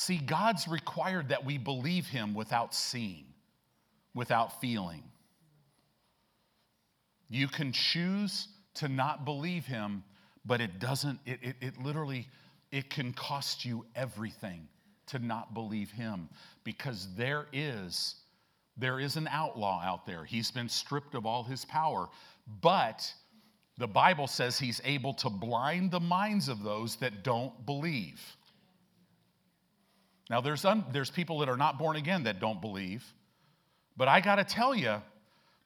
See, 0.00 0.18
God's 0.18 0.68
required 0.68 1.30
that 1.30 1.44
we 1.44 1.58
believe 1.58 2.06
Him 2.06 2.32
without 2.32 2.72
seeing, 2.72 3.24
without 4.14 4.60
feeling. 4.60 5.02
You 7.28 7.48
can 7.48 7.72
choose 7.72 8.46
to 8.74 8.86
not 8.86 9.24
believe 9.24 9.66
Him, 9.66 10.04
but 10.46 10.60
it 10.60 10.78
doesn't, 10.78 11.18
it, 11.26 11.40
it, 11.42 11.56
it 11.60 11.82
literally, 11.82 12.28
it 12.70 12.90
can 12.90 13.12
cost 13.12 13.64
you 13.64 13.84
everything 13.96 14.68
to 15.08 15.18
not 15.18 15.52
believe 15.52 15.90
Him 15.90 16.28
because 16.62 17.08
there 17.16 17.46
is 17.52 18.14
there 18.76 19.00
is 19.00 19.16
an 19.16 19.26
outlaw 19.32 19.82
out 19.82 20.06
there. 20.06 20.24
He's 20.24 20.52
been 20.52 20.68
stripped 20.68 21.16
of 21.16 21.26
all 21.26 21.42
his 21.42 21.64
power. 21.64 22.08
But 22.62 23.12
the 23.78 23.88
Bible 23.88 24.28
says 24.28 24.60
he's 24.60 24.80
able 24.84 25.14
to 25.14 25.28
blind 25.28 25.90
the 25.90 25.98
minds 25.98 26.48
of 26.48 26.62
those 26.62 26.94
that 26.98 27.24
don't 27.24 27.66
believe. 27.66 28.20
Now, 30.30 30.40
there's, 30.40 30.64
un, 30.64 30.84
there's 30.92 31.10
people 31.10 31.38
that 31.38 31.48
are 31.48 31.56
not 31.56 31.78
born 31.78 31.96
again 31.96 32.24
that 32.24 32.40
don't 32.40 32.60
believe. 32.60 33.04
But 33.96 34.08
I 34.08 34.20
got 34.20 34.36
to 34.36 34.44
tell 34.44 34.74
you, 34.74 35.02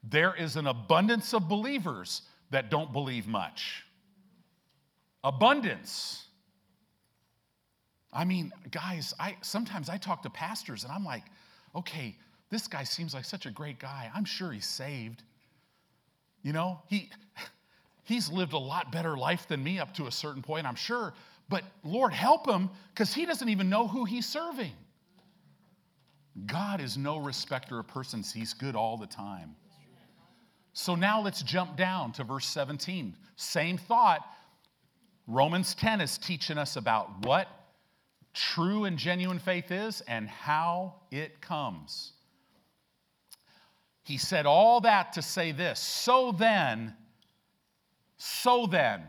there 0.03 0.33
is 0.35 0.55
an 0.55 0.67
abundance 0.67 1.33
of 1.33 1.47
believers 1.47 2.23
that 2.49 2.69
don't 2.69 2.91
believe 2.91 3.27
much. 3.27 3.83
Abundance. 5.23 6.25
I 8.11 8.25
mean, 8.25 8.51
guys, 8.71 9.13
I 9.19 9.37
sometimes 9.41 9.89
I 9.89 9.97
talk 9.97 10.21
to 10.23 10.29
pastors 10.29 10.83
and 10.83 10.91
I'm 10.91 11.03
like, 11.03 11.23
okay, 11.75 12.15
this 12.49 12.67
guy 12.67 12.83
seems 12.83 13.13
like 13.13 13.25
such 13.25 13.45
a 13.45 13.51
great 13.51 13.79
guy. 13.79 14.11
I'm 14.13 14.25
sure 14.25 14.51
he's 14.51 14.67
saved. 14.67 15.23
You 16.43 16.53
know, 16.53 16.79
he, 16.87 17.09
he's 18.03 18.29
lived 18.29 18.53
a 18.53 18.57
lot 18.57 18.91
better 18.91 19.17
life 19.17 19.47
than 19.47 19.63
me 19.63 19.79
up 19.79 19.93
to 19.95 20.07
a 20.07 20.11
certain 20.11 20.41
point, 20.41 20.67
I'm 20.67 20.75
sure. 20.75 21.13
But 21.49 21.63
Lord, 21.83 22.13
help 22.13 22.47
him 22.47 22.69
because 22.89 23.13
he 23.13 23.25
doesn't 23.25 23.49
even 23.49 23.69
know 23.69 23.87
who 23.87 24.05
he's 24.05 24.27
serving. 24.27 24.71
God 26.45 26.81
is 26.81 26.97
no 26.97 27.17
respecter 27.17 27.79
of 27.79 27.87
persons, 27.87 28.33
he's 28.33 28.53
good 28.53 28.75
all 28.75 28.97
the 28.97 29.07
time. 29.07 29.55
So 30.73 30.95
now 30.95 31.21
let's 31.21 31.43
jump 31.43 31.77
down 31.77 32.11
to 32.13 32.23
verse 32.23 32.47
17. 32.47 33.15
Same 33.35 33.77
thought. 33.77 34.25
Romans 35.27 35.75
10 35.75 36.01
is 36.01 36.17
teaching 36.17 36.57
us 36.57 36.75
about 36.75 37.25
what 37.25 37.47
true 38.33 38.85
and 38.85 38.97
genuine 38.97 39.37
faith 39.37 39.71
is 39.71 40.01
and 40.01 40.27
how 40.27 40.95
it 41.11 41.39
comes. 41.39 42.13
He 44.03 44.17
said 44.17 44.45
all 44.45 44.81
that 44.81 45.13
to 45.13 45.21
say 45.21 45.51
this. 45.51 45.79
So 45.79 46.31
then, 46.31 46.95
so 48.17 48.65
then, 48.65 49.03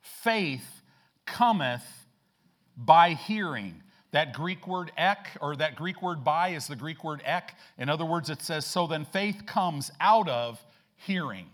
faith 0.00 0.79
cometh 1.30 1.84
by 2.76 3.14
hearing. 3.14 3.82
That 4.12 4.32
Greek 4.32 4.66
word 4.66 4.90
ek, 4.96 5.36
or 5.40 5.54
that 5.56 5.76
Greek 5.76 6.02
word 6.02 6.24
by, 6.24 6.48
is 6.48 6.66
the 6.66 6.76
Greek 6.76 7.04
word 7.04 7.22
ek. 7.24 7.54
In 7.78 7.88
other 7.88 8.04
words, 8.04 8.28
it 8.28 8.42
says, 8.42 8.66
so 8.66 8.86
then 8.86 9.04
faith 9.04 9.46
comes 9.46 9.92
out 10.00 10.28
of 10.28 10.62
hearing. 10.96 11.46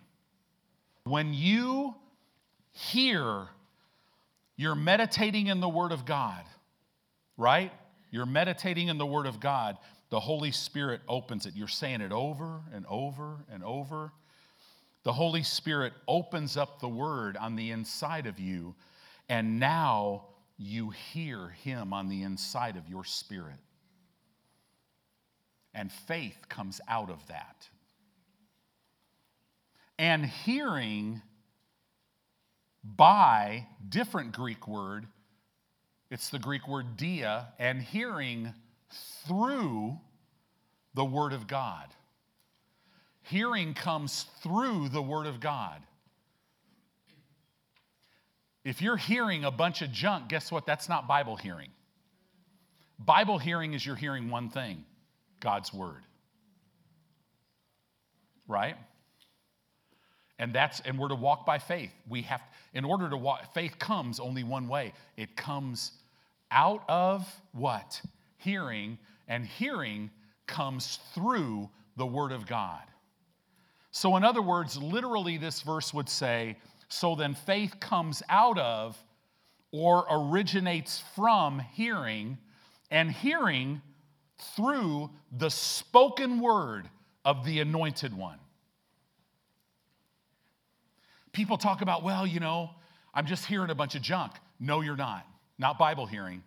When 1.04 1.34
you 1.34 1.94
hear, 2.72 3.48
you're 4.56 4.74
meditating 4.74 5.48
in 5.48 5.60
the 5.60 5.68
Word 5.68 5.92
of 5.92 6.06
God, 6.06 6.44
right? 7.36 7.72
You're 8.10 8.26
meditating 8.26 8.88
in 8.88 8.96
the 8.96 9.06
Word 9.06 9.26
of 9.26 9.38
God 9.38 9.76
the 10.10 10.20
Holy 10.20 10.52
Spirit 10.52 11.00
opens 11.08 11.46
it. 11.46 11.54
You're 11.56 11.68
saying 11.68 12.00
it 12.00 12.12
over 12.12 12.60
and 12.72 12.86
over 12.88 13.44
and 13.50 13.64
over. 13.64 14.12
The 15.02 15.12
Holy 15.12 15.42
Spirit 15.42 15.92
opens 16.06 16.56
up 16.56 16.80
the 16.80 16.88
word 16.88 17.36
on 17.36 17.56
the 17.56 17.70
inside 17.70 18.26
of 18.26 18.38
you, 18.38 18.74
and 19.28 19.60
now 19.60 20.26
you 20.58 20.90
hear 20.90 21.48
Him 21.48 21.92
on 21.92 22.08
the 22.08 22.22
inside 22.22 22.76
of 22.76 22.88
your 22.88 23.04
spirit. 23.04 23.58
and 25.76 25.92
faith 25.92 26.48
comes 26.48 26.80
out 26.88 27.10
of 27.10 27.26
that. 27.28 27.68
And 29.98 30.24
hearing 30.24 31.20
by 32.82 33.66
different 33.88 34.32
Greek 34.32 34.66
word, 34.66 35.06
it's 36.10 36.30
the 36.30 36.38
Greek 36.38 36.66
word 36.66 36.96
dia, 36.96 37.48
and 37.58 37.82
hearing 37.82 38.54
through 39.26 39.98
the 40.94 41.04
Word 41.04 41.34
of 41.34 41.46
God. 41.46 41.88
Hearing 43.22 43.74
comes 43.74 44.26
through 44.42 44.88
the 44.88 45.02
Word 45.02 45.26
of 45.26 45.40
God. 45.40 45.82
If 48.66 48.82
you're 48.82 48.96
hearing 48.96 49.44
a 49.44 49.50
bunch 49.52 49.80
of 49.80 49.92
junk, 49.92 50.28
guess 50.28 50.50
what? 50.50 50.66
That's 50.66 50.88
not 50.88 51.06
Bible 51.06 51.36
hearing. 51.36 51.68
Bible 52.98 53.38
hearing 53.38 53.74
is 53.74 53.86
you're 53.86 53.94
hearing 53.94 54.28
one 54.28 54.50
thing 54.50 54.84
God's 55.38 55.72
Word. 55.72 56.02
Right? 58.48 58.74
And 60.40 60.52
that's 60.52 60.80
and 60.80 60.98
we're 60.98 61.10
to 61.10 61.14
walk 61.14 61.46
by 61.46 61.60
faith. 61.60 61.92
We 62.08 62.22
have 62.22 62.42
in 62.74 62.84
order 62.84 63.08
to 63.08 63.16
walk 63.16 63.54
faith 63.54 63.78
comes 63.78 64.18
only 64.18 64.42
one 64.42 64.66
way. 64.66 64.94
It 65.16 65.36
comes 65.36 65.92
out 66.50 66.82
of 66.88 67.24
what? 67.52 68.00
Hearing 68.38 68.98
and 69.28 69.46
hearing 69.46 70.10
comes 70.48 70.98
through 71.14 71.70
the 71.96 72.06
word 72.06 72.32
of 72.32 72.48
God. 72.48 72.82
So 73.92 74.16
in 74.16 74.24
other 74.24 74.42
words, 74.42 74.76
literally 74.76 75.38
this 75.38 75.62
verse 75.62 75.94
would 75.94 76.08
say, 76.08 76.56
so 76.88 77.14
then 77.14 77.34
faith 77.34 77.80
comes 77.80 78.22
out 78.28 78.58
of 78.58 78.96
or 79.72 80.06
originates 80.10 81.02
from 81.14 81.58
hearing 81.58 82.38
and 82.90 83.10
hearing 83.10 83.82
through 84.54 85.10
the 85.32 85.50
spoken 85.50 86.40
word 86.40 86.88
of 87.24 87.44
the 87.44 87.60
anointed 87.60 88.16
one. 88.16 88.38
People 91.32 91.58
talk 91.58 91.82
about, 91.82 92.02
well, 92.02 92.26
you 92.26 92.40
know, 92.40 92.70
I'm 93.12 93.26
just 93.26 93.44
hearing 93.44 93.70
a 93.70 93.74
bunch 93.74 93.94
of 93.94 94.02
junk. 94.02 94.32
No, 94.60 94.80
you're 94.80 94.96
not. 94.96 95.26
Not 95.58 95.78
Bible 95.78 96.06
hearing. 96.06 96.42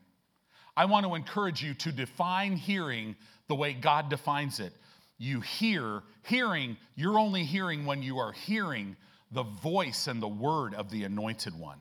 I 0.75 0.85
want 0.85 1.05
to 1.05 1.15
encourage 1.15 1.61
you 1.61 1.73
to 1.75 1.91
define 1.91 2.55
hearing 2.55 3.15
the 3.47 3.55
way 3.55 3.73
God 3.73 4.09
defines 4.09 4.59
it. 4.59 4.71
You 5.17 5.41
hear, 5.41 6.01
hearing, 6.23 6.77
you're 6.95 7.19
only 7.19 7.43
hearing 7.43 7.85
when 7.85 8.01
you 8.01 8.19
are 8.19 8.31
hearing 8.31 8.95
the 9.31 9.43
voice 9.43 10.07
and 10.07 10.21
the 10.21 10.27
word 10.27 10.73
of 10.73 10.89
the 10.89 11.03
anointed 11.03 11.57
one 11.57 11.79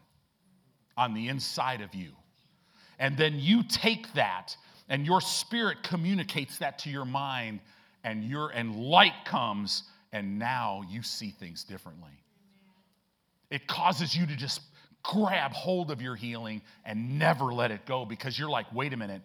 on 0.96 1.14
the 1.14 1.28
inside 1.28 1.80
of 1.80 1.94
you. 1.94 2.10
And 2.98 3.16
then 3.16 3.38
you 3.38 3.62
take 3.62 4.12
that 4.14 4.56
and 4.88 5.06
your 5.06 5.20
spirit 5.20 5.82
communicates 5.82 6.58
that 6.58 6.78
to 6.80 6.90
your 6.90 7.04
mind 7.04 7.60
and 8.04 8.24
your 8.24 8.48
and 8.50 8.76
light 8.76 9.24
comes 9.24 9.84
and 10.12 10.38
now 10.38 10.82
you 10.88 11.02
see 11.02 11.30
things 11.30 11.64
differently. 11.64 12.10
It 13.50 13.66
causes 13.66 14.14
you 14.14 14.26
to 14.26 14.36
just 14.36 14.60
grab 15.02 15.52
hold 15.52 15.90
of 15.90 16.02
your 16.02 16.16
healing 16.16 16.60
and 16.84 17.18
never 17.18 17.46
let 17.46 17.70
it 17.70 17.86
go 17.86 18.04
because 18.04 18.38
you're 18.38 18.50
like, 18.50 18.66
wait 18.74 18.92
a 18.92 18.96
minute, 18.96 19.22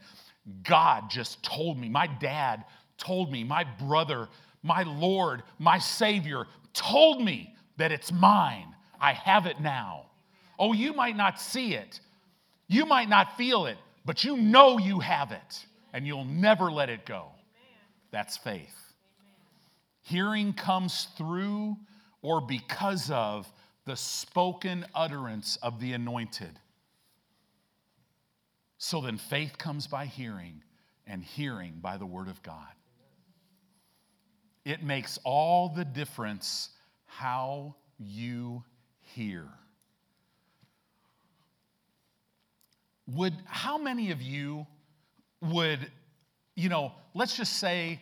God 0.63 1.09
just 1.09 1.43
told 1.43 1.78
me, 1.78 1.89
my 1.89 2.07
dad 2.07 2.65
told 2.97 3.32
me, 3.32 3.43
my 3.43 3.63
brother, 3.63 4.30
my 4.61 4.84
Lord, 4.84 5.43
my 5.59 5.80
Savior 5.80 6.45
told 6.74 7.21
me 7.21 7.52
that 7.78 7.91
it's 7.91 8.11
mine. 8.11 8.74
I 8.99 9.13
have 9.13 9.45
it 9.45 9.59
now. 9.59 10.05
Oh, 10.59 10.74
you 10.74 10.93
might 10.93 11.17
not 11.17 11.39
see 11.39 11.74
it, 11.74 11.99
you 12.67 12.86
might 12.86 13.09
not 13.09 13.38
feel 13.38 13.65
it, 13.65 13.78
but 14.05 14.24
you 14.24 14.38
know 14.38 14.78
you 14.78 14.99
have 14.99 15.32
it 15.32 15.65
and 15.93 16.07
you'll 16.07 16.26
never 16.26 16.71
let 16.71 16.89
it 16.89 17.05
go. 17.05 17.28
That's 18.11 18.38
faith. 18.38 18.76
Hearing 20.01 20.53
comes 20.53 21.07
through 21.17 21.78
or 22.21 22.41
because 22.41 23.09
of 23.11 23.51
the 23.86 23.95
spoken 23.95 24.86
utterance 24.95 25.57
of 25.61 25.80
the 25.80 25.93
anointed. 25.93 26.59
So 28.78 29.01
then 29.01 29.17
faith 29.17 29.57
comes 29.57 29.88
by 29.88 30.05
hearing, 30.05 30.61
and 31.07 31.24
hearing 31.24 31.76
by 31.82 31.97
the 31.97 32.05
word 32.05 32.28
of 32.28 32.41
God. 32.43 32.67
It 34.65 34.84
makes 34.84 35.19
all 35.24 35.69
the 35.69 35.86
difference 35.86 36.69
how 37.18 37.76
you 37.99 38.64
hear. 39.01 39.45
Would 43.07 43.34
how 43.45 43.78
many 43.78 44.11
of 44.11 44.22
you 44.22 44.66
would, 45.41 45.80
you 46.55 46.70
know, 46.70 46.93
let's 47.14 47.36
just 47.36 47.59
say 47.59 47.99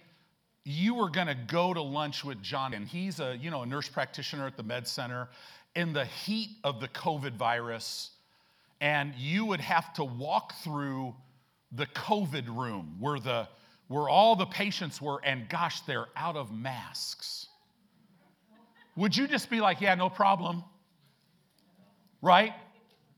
you 0.63 0.93
were 0.93 1.09
going 1.09 1.27
to 1.27 1.35
go 1.35 1.73
to 1.73 1.81
lunch 1.81 2.23
with 2.23 2.41
John 2.41 2.73
and 2.73 2.87
he's 2.87 3.19
a, 3.19 3.35
you 3.35 3.49
know, 3.49 3.63
a 3.63 3.65
nurse 3.65 3.89
practitioner 3.89 4.45
at 4.45 4.57
the 4.57 4.63
med 4.63 4.87
center 4.87 5.27
in 5.75 5.93
the 5.93 6.05
heat 6.05 6.49
of 6.63 6.79
the 6.79 6.87
COVID 6.89 7.33
virus, 7.33 8.11
and 8.79 9.13
you 9.15 9.45
would 9.45 9.61
have 9.61 9.93
to 9.93 10.03
walk 10.03 10.53
through 10.63 11.15
the 11.71 11.85
COVID 11.87 12.47
room 12.47 12.97
where, 12.99 13.19
the, 13.19 13.47
where 13.87 14.09
all 14.09 14.35
the 14.35 14.45
patients 14.45 15.01
were, 15.01 15.19
and 15.23 15.47
gosh, 15.49 15.81
they're 15.81 16.07
out 16.15 16.35
of 16.35 16.51
masks. 16.51 17.47
Would 18.95 19.15
you 19.15 19.27
just 19.27 19.49
be 19.49 19.61
like, 19.61 19.81
yeah, 19.81 19.95
no 19.95 20.09
problem? 20.09 20.63
Right? 22.21 22.53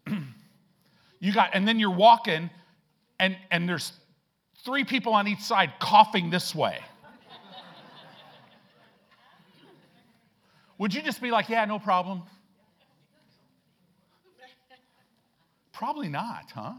you 1.20 1.34
got, 1.34 1.52
and 1.54 1.68
then 1.68 1.80
you're 1.80 1.92
walking, 1.92 2.50
and, 3.20 3.36
and 3.52 3.68
there's 3.68 3.94
three 4.64 4.84
people 4.84 5.14
on 5.14 5.28
each 5.28 5.42
side 5.42 5.74
coughing 5.80 6.30
this 6.30 6.54
way. 6.54 6.80
Would 10.78 10.94
you 10.94 11.02
just 11.02 11.22
be 11.22 11.32
like, 11.32 11.50
yeah, 11.50 11.66
no 11.66 11.80
problem? 11.80 12.24
Probably 15.72 16.10
not, 16.10 16.52
huh? 16.54 16.74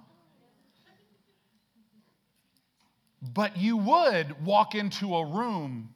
But 3.33 3.57
you 3.57 3.77
would 3.77 4.45
walk 4.45 4.75
into 4.75 5.15
a 5.17 5.25
room 5.25 5.94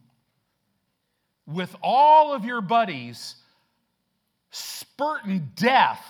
with 1.49 1.74
all 1.82 2.34
of 2.34 2.44
your 2.44 2.61
buddies 2.61 3.34
spurting 4.51 5.51
death 5.57 6.05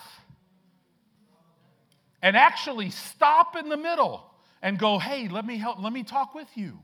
and 2.20 2.36
actually 2.36 2.90
stop 2.90 3.56
in 3.56 3.68
the 3.68 3.76
middle 3.76 4.24
and 4.60 4.78
go, 4.78 4.98
hey, 4.98 5.28
let 5.28 5.46
me 5.46 5.56
help, 5.56 5.80
let 5.80 5.92
me 5.92 6.02
talk 6.02 6.34
with 6.34 6.48
you. 6.56 6.78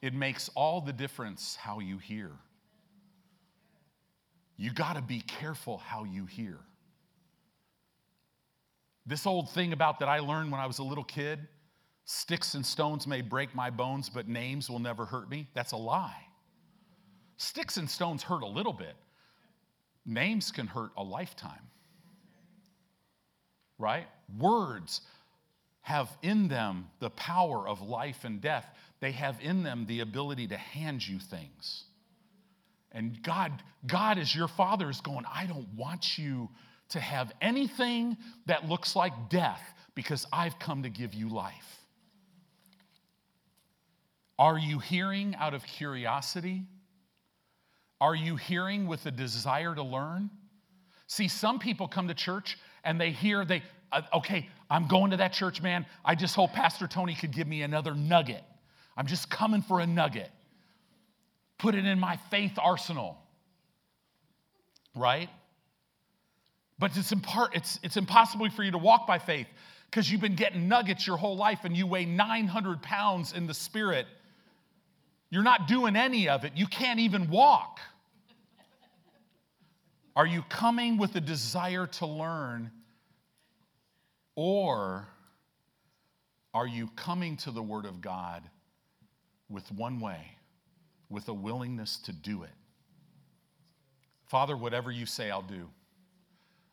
It 0.00 0.14
makes 0.14 0.48
all 0.54 0.80
the 0.80 0.92
difference 0.92 1.56
how 1.56 1.80
you 1.80 1.98
hear 1.98 2.30
you 4.62 4.72
got 4.72 4.94
to 4.94 5.02
be 5.02 5.20
careful 5.20 5.78
how 5.78 6.04
you 6.04 6.24
hear. 6.24 6.56
This 9.04 9.26
old 9.26 9.50
thing 9.50 9.72
about 9.72 9.98
that 9.98 10.08
I 10.08 10.20
learned 10.20 10.52
when 10.52 10.60
I 10.60 10.66
was 10.66 10.78
a 10.78 10.84
little 10.84 11.02
kid 11.02 11.40
sticks 12.04 12.54
and 12.54 12.64
stones 12.64 13.06
may 13.06 13.20
break 13.20 13.54
my 13.54 13.70
bones, 13.70 14.08
but 14.08 14.28
names 14.28 14.68
will 14.68 14.78
never 14.78 15.04
hurt 15.04 15.30
me. 15.30 15.48
That's 15.54 15.72
a 15.72 15.76
lie. 15.76 16.26
Sticks 17.36 17.76
and 17.76 17.88
stones 17.88 18.22
hurt 18.22 18.42
a 18.42 18.46
little 18.46 18.72
bit, 18.72 18.94
names 20.06 20.50
can 20.50 20.66
hurt 20.66 20.90
a 20.96 21.02
lifetime. 21.02 21.70
Right? 23.78 24.06
Words 24.38 25.00
have 25.80 26.08
in 26.22 26.46
them 26.46 26.86
the 27.00 27.10
power 27.10 27.68
of 27.68 27.82
life 27.82 28.24
and 28.24 28.40
death, 28.40 28.66
they 29.00 29.10
have 29.12 29.38
in 29.40 29.64
them 29.64 29.84
the 29.86 30.00
ability 30.00 30.46
to 30.48 30.56
hand 30.56 31.06
you 31.06 31.18
things. 31.18 31.84
And 32.92 33.20
God, 33.22 33.50
God 33.86 34.18
as 34.18 34.34
your 34.34 34.48
father 34.48 34.88
is 34.88 35.00
going, 35.00 35.24
I 35.32 35.46
don't 35.46 35.68
want 35.74 36.18
you 36.18 36.48
to 36.90 37.00
have 37.00 37.32
anything 37.40 38.16
that 38.46 38.68
looks 38.68 38.94
like 38.94 39.30
death 39.30 39.62
because 39.94 40.26
I've 40.32 40.58
come 40.58 40.84
to 40.84 40.90
give 40.90 41.14
you 41.14 41.28
life. 41.28 41.81
Are 44.42 44.58
you 44.58 44.80
hearing 44.80 45.36
out 45.36 45.54
of 45.54 45.62
curiosity? 45.64 46.64
Are 48.00 48.16
you 48.16 48.34
hearing 48.34 48.88
with 48.88 49.06
a 49.06 49.12
desire 49.12 49.72
to 49.72 49.84
learn? 49.84 50.30
See, 51.06 51.28
some 51.28 51.60
people 51.60 51.86
come 51.86 52.08
to 52.08 52.14
church 52.14 52.58
and 52.82 53.00
they 53.00 53.12
hear, 53.12 53.44
they, 53.44 53.62
uh, 53.92 54.02
okay, 54.14 54.48
I'm 54.68 54.88
going 54.88 55.12
to 55.12 55.18
that 55.18 55.32
church, 55.32 55.62
man. 55.62 55.86
I 56.04 56.16
just 56.16 56.34
hope 56.34 56.54
Pastor 56.54 56.88
Tony 56.88 57.14
could 57.14 57.30
give 57.30 57.46
me 57.46 57.62
another 57.62 57.94
nugget. 57.94 58.42
I'm 58.96 59.06
just 59.06 59.30
coming 59.30 59.62
for 59.62 59.78
a 59.78 59.86
nugget 59.86 60.28
put 61.58 61.76
it 61.76 61.86
in 61.86 62.00
my 62.00 62.16
faith 62.28 62.58
arsenal. 62.60 63.16
Right? 64.96 65.30
But 66.76 66.96
it's, 66.96 67.12
it's, 67.54 67.78
it's 67.84 67.96
impossible 67.96 68.50
for 68.50 68.64
you 68.64 68.72
to 68.72 68.78
walk 68.78 69.06
by 69.06 69.20
faith 69.20 69.46
because 69.88 70.10
you've 70.10 70.20
been 70.20 70.34
getting 70.34 70.66
nuggets 70.66 71.06
your 71.06 71.16
whole 71.16 71.36
life 71.36 71.60
and 71.62 71.76
you 71.76 71.86
weigh 71.86 72.04
900 72.04 72.82
pounds 72.82 73.32
in 73.32 73.46
the 73.46 73.54
spirit. 73.54 74.08
You're 75.32 75.42
not 75.42 75.66
doing 75.66 75.96
any 75.96 76.28
of 76.28 76.44
it. 76.44 76.52
You 76.56 76.66
can't 76.66 77.00
even 77.00 77.30
walk. 77.30 77.80
Are 80.14 80.26
you 80.26 80.42
coming 80.50 80.98
with 80.98 81.16
a 81.16 81.22
desire 81.22 81.86
to 81.86 82.06
learn? 82.06 82.70
Or 84.36 85.08
Are 86.54 86.66
you 86.66 86.90
coming 86.96 87.38
to 87.38 87.50
the 87.50 87.62
Word 87.62 87.86
of 87.86 88.02
God 88.02 88.42
with 89.48 89.72
one 89.72 90.00
way, 90.00 90.36
with 91.08 91.28
a 91.28 91.34
willingness 91.34 91.96
to 92.04 92.12
do 92.12 92.42
it? 92.42 92.50
Father, 94.26 94.54
whatever 94.54 94.90
you 94.90 95.06
say, 95.06 95.30
I'll 95.30 95.40
do. 95.40 95.66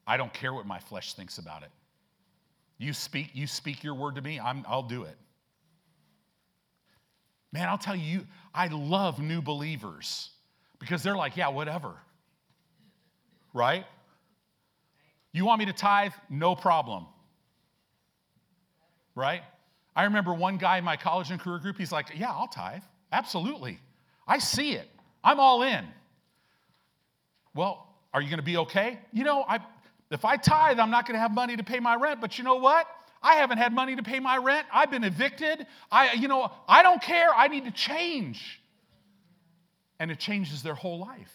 I 0.05 0.17
don't 0.17 0.33
care 0.33 0.53
what 0.53 0.65
my 0.65 0.79
flesh 0.79 1.13
thinks 1.13 1.37
about 1.37 1.63
it. 1.63 1.69
You 2.77 2.91
speak, 2.91 3.29
you 3.33 3.47
speak 3.47 3.85
your 3.85 3.95
word 3.95 4.15
to 4.15 4.21
me, 4.21 4.37
I'm, 4.37 4.65
I'll 4.67 4.83
do 4.83 5.03
it. 5.03 5.15
Man, 7.51 7.67
I'll 7.67 7.77
tell 7.77 7.95
you, 7.95 8.25
I 8.53 8.67
love 8.67 9.19
new 9.19 9.41
believers 9.41 10.29
because 10.79 11.01
they're 11.03 11.15
like, 11.15 11.35
yeah, 11.35 11.49
whatever. 11.49 11.93
Right? 13.53 13.85
You 15.31 15.45
want 15.45 15.59
me 15.59 15.65
to 15.65 15.73
tithe? 15.73 16.13
No 16.29 16.55
problem. 16.55 17.05
Right? 19.15 19.41
I 19.95 20.03
remember 20.05 20.33
one 20.33 20.57
guy 20.57 20.77
in 20.77 20.83
my 20.83 20.95
college 20.95 21.31
and 21.31 21.39
career 21.39 21.59
group, 21.59 21.77
he's 21.77 21.91
like, 21.91 22.11
yeah, 22.15 22.31
I'll 22.31 22.47
tithe. 22.47 22.83
Absolutely. 23.11 23.79
I 24.27 24.37
see 24.37 24.73
it. 24.73 24.87
I'm 25.23 25.39
all 25.39 25.63
in. 25.63 25.85
Well, 27.55 27.87
are 28.13 28.21
you 28.21 28.29
going 28.29 28.39
to 28.39 28.45
be 28.45 28.57
okay? 28.57 28.99
You 29.11 29.23
know, 29.23 29.43
I, 29.47 29.59
if 30.11 30.23
I 30.23 30.37
tithe, 30.37 30.79
I'm 30.79 30.91
not 30.91 31.05
going 31.05 31.15
to 31.15 31.19
have 31.19 31.33
money 31.33 31.57
to 31.57 31.63
pay 31.63 31.79
my 31.79 31.95
rent, 31.95 32.21
but 32.21 32.37
you 32.37 32.43
know 32.43 32.55
what? 32.55 32.87
I 33.21 33.35
haven't 33.35 33.57
had 33.57 33.73
money 33.73 33.95
to 33.95 34.03
pay 34.03 34.19
my 34.19 34.37
rent. 34.37 34.65
I've 34.73 34.91
been 34.91 35.03
evicted. 35.03 35.65
I, 35.91 36.13
you 36.13 36.27
know, 36.27 36.51
I 36.67 36.83
don't 36.83 37.01
care. 37.01 37.33
I 37.35 37.47
need 37.47 37.65
to 37.65 37.71
change. 37.71 38.61
And 39.99 40.09
it 40.09 40.19
changes 40.19 40.63
their 40.63 40.75
whole 40.75 40.99
life. 40.99 41.33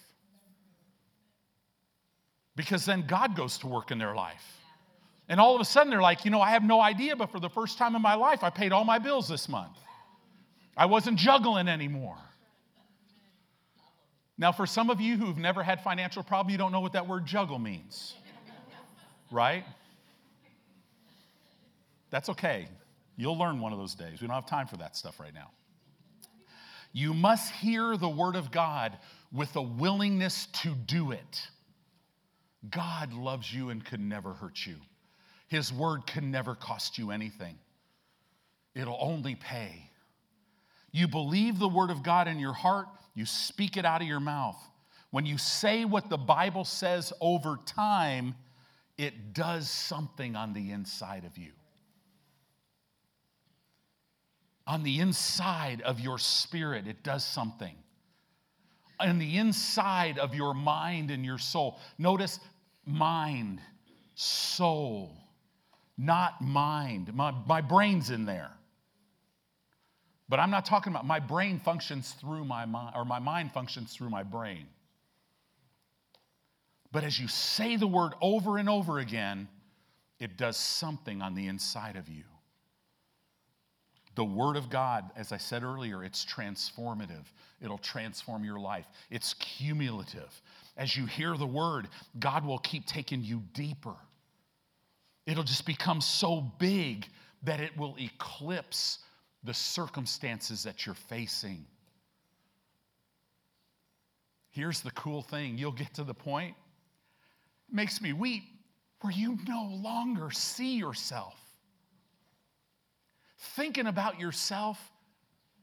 Because 2.57 2.87
then 2.87 3.05
God 3.07 3.37
goes 3.37 3.59
to 3.59 3.67
work 3.67 3.91
in 3.91 3.99
their 3.99 4.15
life. 4.15 4.45
And 5.29 5.41
all 5.41 5.55
of 5.55 5.61
a 5.61 5.65
sudden 5.65 5.91
they're 5.91 6.03
like, 6.03 6.25
you 6.25 6.31
know, 6.31 6.41
I 6.41 6.51
have 6.51 6.63
no 6.63 6.81
idea, 6.81 7.17
but 7.17 7.31
for 7.31 7.41
the 7.41 7.49
first 7.49 7.79
time 7.79 7.95
in 7.97 8.03
my 8.03 8.15
life, 8.15 8.43
I 8.43 8.51
paid 8.51 8.73
all 8.73 8.85
my 8.85 8.99
bills 8.99 9.29
this 9.29 9.49
month. 9.49 9.77
I 10.77 10.87
wasn't 10.87 11.19
juggling 11.19 11.69
anymore. 11.69 12.17
Now, 14.37 14.51
for 14.51 14.67
some 14.67 14.91
of 14.91 15.01
you 15.01 15.17
who've 15.17 15.39
never 15.39 15.63
had 15.63 15.81
financial 15.83 16.23
problem, 16.23 16.51
you 16.51 16.59
don't 16.59 16.73
know 16.73 16.81
what 16.81 16.93
that 16.95 17.07
word 17.07 17.25
juggle 17.25 17.59
means. 17.59 18.15
Right? 19.31 19.65
That's 22.15 22.29
okay. 22.29 22.69
You'll 23.17 23.37
learn 23.37 23.59
one 23.59 23.73
of 23.73 23.79
those 23.81 23.97
days. 23.97 24.21
We 24.21 24.29
don't 24.29 24.37
have 24.37 24.47
time 24.47 24.69
for 24.69 24.77
that 24.77 24.95
stuff 24.95 25.19
right 25.19 25.35
now. 25.35 25.51
You 26.93 27.13
must 27.13 27.51
hear 27.51 27.97
the 27.97 28.09
word 28.09 28.37
of 28.37 28.53
God 28.53 28.97
with 29.33 29.57
a 29.57 29.63
willingness 29.63 30.47
to 30.63 30.77
do 30.77 31.11
it. 31.11 31.49
God 32.71 33.13
loves 33.13 33.53
you 33.53 33.71
and 33.71 33.85
could 33.85 33.99
never 33.99 34.33
hurt 34.33 34.65
you. 34.65 34.77
His 35.49 35.73
word 35.73 36.07
can 36.07 36.31
never 36.31 36.55
cost 36.55 36.99
you 36.99 37.11
anything, 37.11 37.59
it'll 38.77 38.99
only 39.01 39.35
pay. 39.35 39.91
You 40.93 41.09
believe 41.09 41.59
the 41.59 41.67
word 41.67 41.91
of 41.91 42.05
God 42.05 42.29
in 42.29 42.39
your 42.39 42.53
heart, 42.53 42.87
you 43.17 43.27
speak 43.27 43.77
it 43.77 43.85
out 43.85 44.03
of 44.03 44.07
your 44.07 44.21
mouth. 44.21 44.63
When 45.11 45.27
you 45.27 45.37
say 45.37 45.85
what 45.85 46.11
the 46.11 46.17
Bible 46.17 46.65
says 46.65 47.13
over 47.21 47.59
time, 47.67 48.37
it 48.97 49.35
does 49.35 49.69
something 49.69 50.37
on 50.37 50.53
the 50.53 50.71
inside 50.71 51.25
of 51.25 51.37
you. 51.37 51.51
On 54.67 54.83
the 54.83 55.01
inside 55.01 55.83
of 55.83 56.01
your 56.01 56.19
spirit, 56.19 56.87
it 56.87 57.03
does 57.03 57.25
something. 57.25 57.75
On 58.99 59.19
the 59.19 59.37
inside 59.37 60.19
of 60.19 60.35
your 60.35 60.55
mind 60.55 61.11
and 61.11 61.25
your 61.25 61.39
soul. 61.39 61.79
Notice 61.99 62.41
mind, 62.87 63.61
soul, 64.15 65.17
not 65.99 66.41
mind. 66.41 67.15
My, 67.15 67.33
my 67.47 67.61
brain's 67.61 68.11
in 68.11 68.25
there. 68.25 68.51
But 70.29 70.41
I'm 70.41 70.51
not 70.51 70.65
talking 70.65 70.93
about 70.93 71.07
my 71.07 71.21
brain 71.21 71.61
functions 71.61 72.13
through 72.21 72.45
my 72.45 72.65
mind, 72.65 72.95
or 72.97 73.05
my 73.05 73.19
mind 73.19 73.53
functions 73.53 73.93
through 73.93 74.09
my 74.09 74.23
brain. 74.23 74.67
But 76.91 77.05
as 77.05 77.19
you 77.19 77.29
say 77.29 77.77
the 77.77 77.87
word 77.87 78.13
over 78.23 78.57
and 78.57 78.69
over 78.69 78.99
again, 78.99 79.49
it 80.19 80.39
does 80.39 80.57
something 80.57 81.21
on 81.21 81.35
the 81.35 81.49
inside 81.49 81.97
of 81.97 82.09
you. 82.09 82.25
The 84.15 84.25
Word 84.25 84.57
of 84.57 84.71
God, 84.71 85.11
as 85.17 85.33
I 85.33 85.37
said 85.37 85.65
earlier, 85.65 86.05
it's 86.05 86.25
transformative. 86.25 87.25
It'll 87.61 87.79
transform 87.79 88.45
your 88.45 88.61
life. 88.61 88.87
It's 89.11 89.35
cumulative. 89.35 90.41
As 90.77 90.97
you 90.97 91.07
hear 91.07 91.37
the 91.37 91.47
Word, 91.47 91.89
God 92.19 92.47
will 92.47 92.59
keep 92.59 92.87
taking 92.87 93.25
you 93.25 93.43
deeper. 93.55 93.95
It'll 95.27 95.45
just 95.45 95.67
become 95.67 96.01
so 96.01 96.41
big 96.59 97.07
that 97.43 97.61
it 97.61 97.77
will 97.77 97.97
eclipse 97.99 98.99
the 99.43 99.55
circumstances 99.55 100.63
that 100.63 100.87
you're 100.87 100.95
facing. 100.95 101.67
Here's 104.51 104.81
the 104.81 104.93
cool 104.93 105.23
thing 105.23 105.59
you'll 105.59 105.73
get 105.73 105.95
to 105.95 106.05
the 106.05 106.15
point, 106.15 106.55
makes 107.71 108.01
me 108.01 108.13
weep, 108.13 108.45
where 109.01 109.13
you 109.13 109.39
no 109.49 109.69
longer 109.83 110.31
see 110.31 110.77
yourself. 110.77 111.35
Thinking 113.57 113.87
about 113.87 114.19
yourself, 114.19 114.79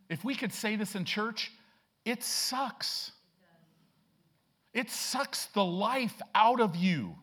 if 0.09 0.23
we 0.23 0.35
could 0.35 0.53
say 0.53 0.75
this 0.75 0.95
in 0.95 1.05
church, 1.05 1.51
it 2.05 2.23
sucks. 2.23 3.11
It 4.73 4.89
sucks 4.89 5.47
the 5.47 5.65
life 5.65 6.19
out 6.33 6.61
of 6.61 6.75
you. 6.75 7.15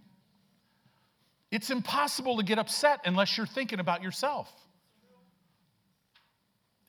It's 1.50 1.70
impossible 1.70 2.36
to 2.36 2.42
get 2.42 2.58
upset 2.58 3.00
unless 3.04 3.36
you're 3.36 3.46
thinking 3.46 3.80
about 3.80 4.02
yourself. 4.02 4.52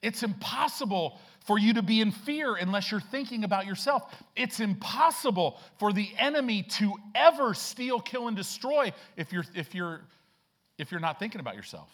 It's 0.02 0.22
impossible 0.22 1.18
for 1.46 1.58
you 1.58 1.74
to 1.74 1.82
be 1.82 2.00
in 2.00 2.10
fear 2.10 2.54
unless 2.54 2.90
you're 2.90 3.00
thinking 3.00 3.44
about 3.44 3.66
yourself. 3.66 4.02
It's 4.36 4.60
impossible 4.60 5.58
for 5.78 5.92
the 5.92 6.08
enemy 6.18 6.62
to 6.62 6.94
ever 7.14 7.54
steal, 7.54 8.00
kill, 8.00 8.28
and 8.28 8.36
destroy 8.36 8.92
if 9.16 9.32
you're, 9.32 9.44
if 9.54 9.74
you're, 9.74 10.00
if 10.78 10.90
you're 10.90 11.00
not 11.00 11.18
thinking 11.18 11.40
about 11.40 11.56
yourself. 11.56 11.88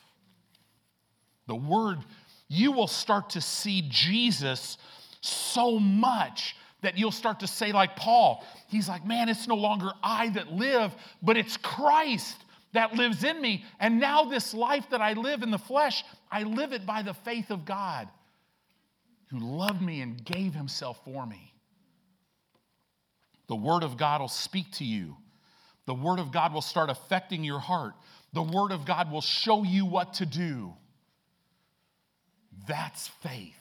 The 1.47 1.55
word, 1.55 1.99
you 2.49 2.72
will 2.72 2.88
start 2.88 3.30
to 3.30 3.40
see 3.40 3.84
Jesus 3.88 4.78
so 5.20 5.78
much 5.78 6.57
that 6.82 6.99
you'll 6.99 7.11
start 7.11 7.40
to 7.40 7.47
say, 7.47 7.72
like 7.72 7.97
Paul, 7.97 8.44
he's 8.68 8.88
like, 8.88 9.05
man, 9.07 9.28
it's 9.28 9.49
no 9.49 9.57
longer 9.57 9.90
I 10.03 10.28
that 10.30 10.53
live, 10.53 10.94
but 11.22 11.36
it's 11.36 11.57
Christ 11.57 12.36
that 12.72 12.94
lives 12.94 13.24
in 13.24 13.40
me. 13.40 13.64
And 13.80 13.99
now, 13.99 14.24
this 14.24 14.53
life 14.55 14.90
that 14.90 15.01
I 15.01 15.14
live 15.14 15.42
in 15.42 15.51
the 15.51 15.59
flesh, 15.59 16.05
I 16.30 16.42
live 16.42 16.72
it 16.72 16.84
by 16.84 17.03
the 17.03 17.14
faith 17.14 17.51
of 17.51 17.64
God 17.64 18.09
who 19.30 19.38
loved 19.38 19.82
me 19.82 20.01
and 20.03 20.24
gave 20.24 20.55
himself 20.55 21.01
for 21.05 21.26
me. 21.26 21.53
The 23.49 23.57
Word 23.57 23.82
of 23.82 23.97
God 23.97 24.20
will 24.20 24.28
speak 24.28 24.70
to 24.72 24.84
you. 24.84 25.16
The 25.86 25.94
Word 25.94 26.18
of 26.18 26.32
God 26.32 26.53
will 26.53 26.62
start 26.62 26.90
affecting 26.90 27.44
your 27.44 27.59
heart. 27.59 27.94
The 28.32 28.42
Word 28.42 28.72
of 28.72 28.84
God 28.84 29.11
will 29.11 29.20
show 29.20 29.62
you 29.62 29.86
what 29.86 30.14
to 30.14 30.26
do. 30.26 30.74
That's 32.67 33.09
faith. 33.09 33.55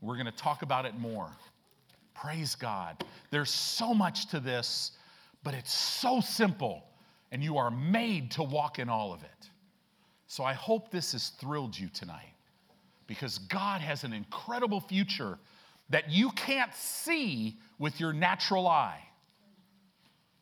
We're 0.00 0.16
going 0.16 0.26
to 0.26 0.32
talk 0.32 0.62
about 0.62 0.84
it 0.84 0.98
more. 0.98 1.30
Praise 2.14 2.54
God. 2.54 3.02
There's 3.30 3.50
so 3.50 3.94
much 3.94 4.26
to 4.28 4.40
this, 4.40 4.92
but 5.42 5.54
it's 5.54 5.72
so 5.72 6.20
simple 6.20 6.84
and 7.32 7.42
you 7.42 7.56
are 7.56 7.70
made 7.70 8.30
to 8.32 8.42
walk 8.42 8.78
in 8.78 8.88
all 8.88 9.12
of 9.12 9.22
it. 9.22 9.50
So 10.26 10.44
I 10.44 10.52
hope 10.52 10.90
this 10.90 11.12
has 11.12 11.30
thrilled 11.30 11.78
you 11.78 11.88
tonight 11.88 12.34
because 13.06 13.38
God 13.38 13.80
has 13.80 14.04
an 14.04 14.12
incredible 14.12 14.80
future 14.80 15.38
that 15.90 16.10
you 16.10 16.30
can't 16.30 16.72
see 16.74 17.58
with 17.78 18.00
your 18.00 18.12
natural 18.12 18.66
eye. 18.66 19.00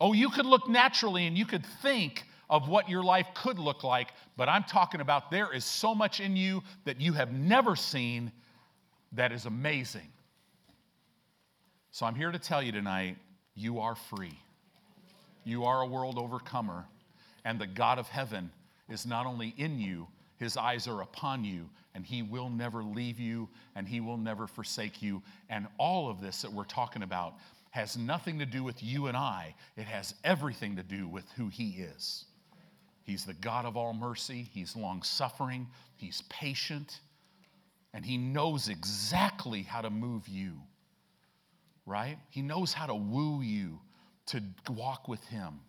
Oh, 0.01 0.13
you 0.13 0.31
could 0.31 0.47
look 0.47 0.69
naturally 0.69 1.27
and 1.27 1.37
you 1.37 1.47
could 1.47 1.65
think 1.81 2.25
of 2.53 2.69
what 2.69 2.87
your 2.87 3.03
life 3.03 3.27
could 3.33 3.59
look 3.59 3.83
like, 3.83 4.13
but 4.37 4.47
I'm 4.47 4.63
talking 4.65 5.01
about 5.01 5.31
there 5.31 5.55
is 5.55 5.65
so 5.65 5.95
much 5.95 6.21
in 6.21 6.37
you 6.37 6.63
that 6.85 7.01
you 7.01 7.15
have 7.15 7.33
never 7.33 7.75
seen 7.75 8.31
that 9.13 9.33
is 9.33 9.47
amazing. 9.47 10.13
So 11.93 12.05
I'm 12.05 12.15
here 12.15 12.31
to 12.31 12.39
tell 12.39 12.63
you 12.63 12.71
tonight 12.71 13.17
you 13.55 13.81
are 13.81 13.95
free. 13.95 14.39
You 15.45 15.65
are 15.65 15.81
a 15.81 15.87
world 15.87 16.19
overcomer, 16.19 16.85
and 17.47 17.59
the 17.59 17.67
God 17.67 17.99
of 17.99 18.07
heaven 18.07 18.51
is 18.91 19.07
not 19.07 19.25
only 19.25 19.55
in 19.57 19.81
you, 19.81 20.07
his 20.37 20.59
eyes 20.59 20.87
are 20.87 21.01
upon 21.01 21.47
you, 21.47 21.71
and 21.95 22.05
he 22.05 22.23
will 22.23 22.51
never 22.51 22.85
leave 22.85 23.19
you, 23.19 23.49
and 23.77 23.89
he 23.89 24.01
will 24.01 24.19
never 24.19 24.47
forsake 24.47 25.01
you. 25.01 25.23
And 25.49 25.67
all 25.79 26.11
of 26.11 26.21
this 26.21 26.43
that 26.43 26.53
we're 26.53 26.65
talking 26.65 27.03
about 27.03 27.33
has 27.71 27.97
nothing 27.97 28.39
to 28.41 28.47
do 28.47 28.63
with 28.63 28.83
you 28.83 29.07
and 29.07 29.17
I, 29.17 29.55
it 29.79 29.85
has 29.85 30.15
everything 30.23 30.77
to 30.77 30.83
do 30.83 31.09
with 31.09 31.25
who 31.37 31.49
he 31.49 31.71
is. 31.71 32.27
He's 33.05 33.25
the 33.25 33.35
God 33.35 33.65
of 33.65 33.77
all 33.77 33.93
mercy, 33.93 34.49
he's 34.53 34.77
long 34.77 35.03
suffering, 35.03 35.69
he's 35.97 36.23
patient, 36.29 37.01
and 37.93 38.05
he 38.05 38.17
knows 38.17 38.69
exactly 38.69 39.63
how 39.63 39.81
to 39.81 39.91
move 39.91 40.29
you, 40.29 40.53
right? 41.85 42.17
He 42.31 42.43
knows 42.43 42.73
how 42.73 42.87
to 42.87 42.95
woo 42.95 43.43
you 43.43 43.81
to 44.27 44.43
walk 44.71 45.09
with 45.09 45.25
Him. 45.25 45.61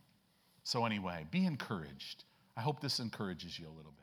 So, 0.64 0.86
anyway, 0.86 1.26
be 1.32 1.46
encouraged. 1.46 2.24
I 2.56 2.62
hope 2.62 2.80
this 2.82 3.00
encourages 3.00 3.58
you 3.60 3.66
a 3.68 3.76
little 3.76 3.92
bit. 3.92 4.03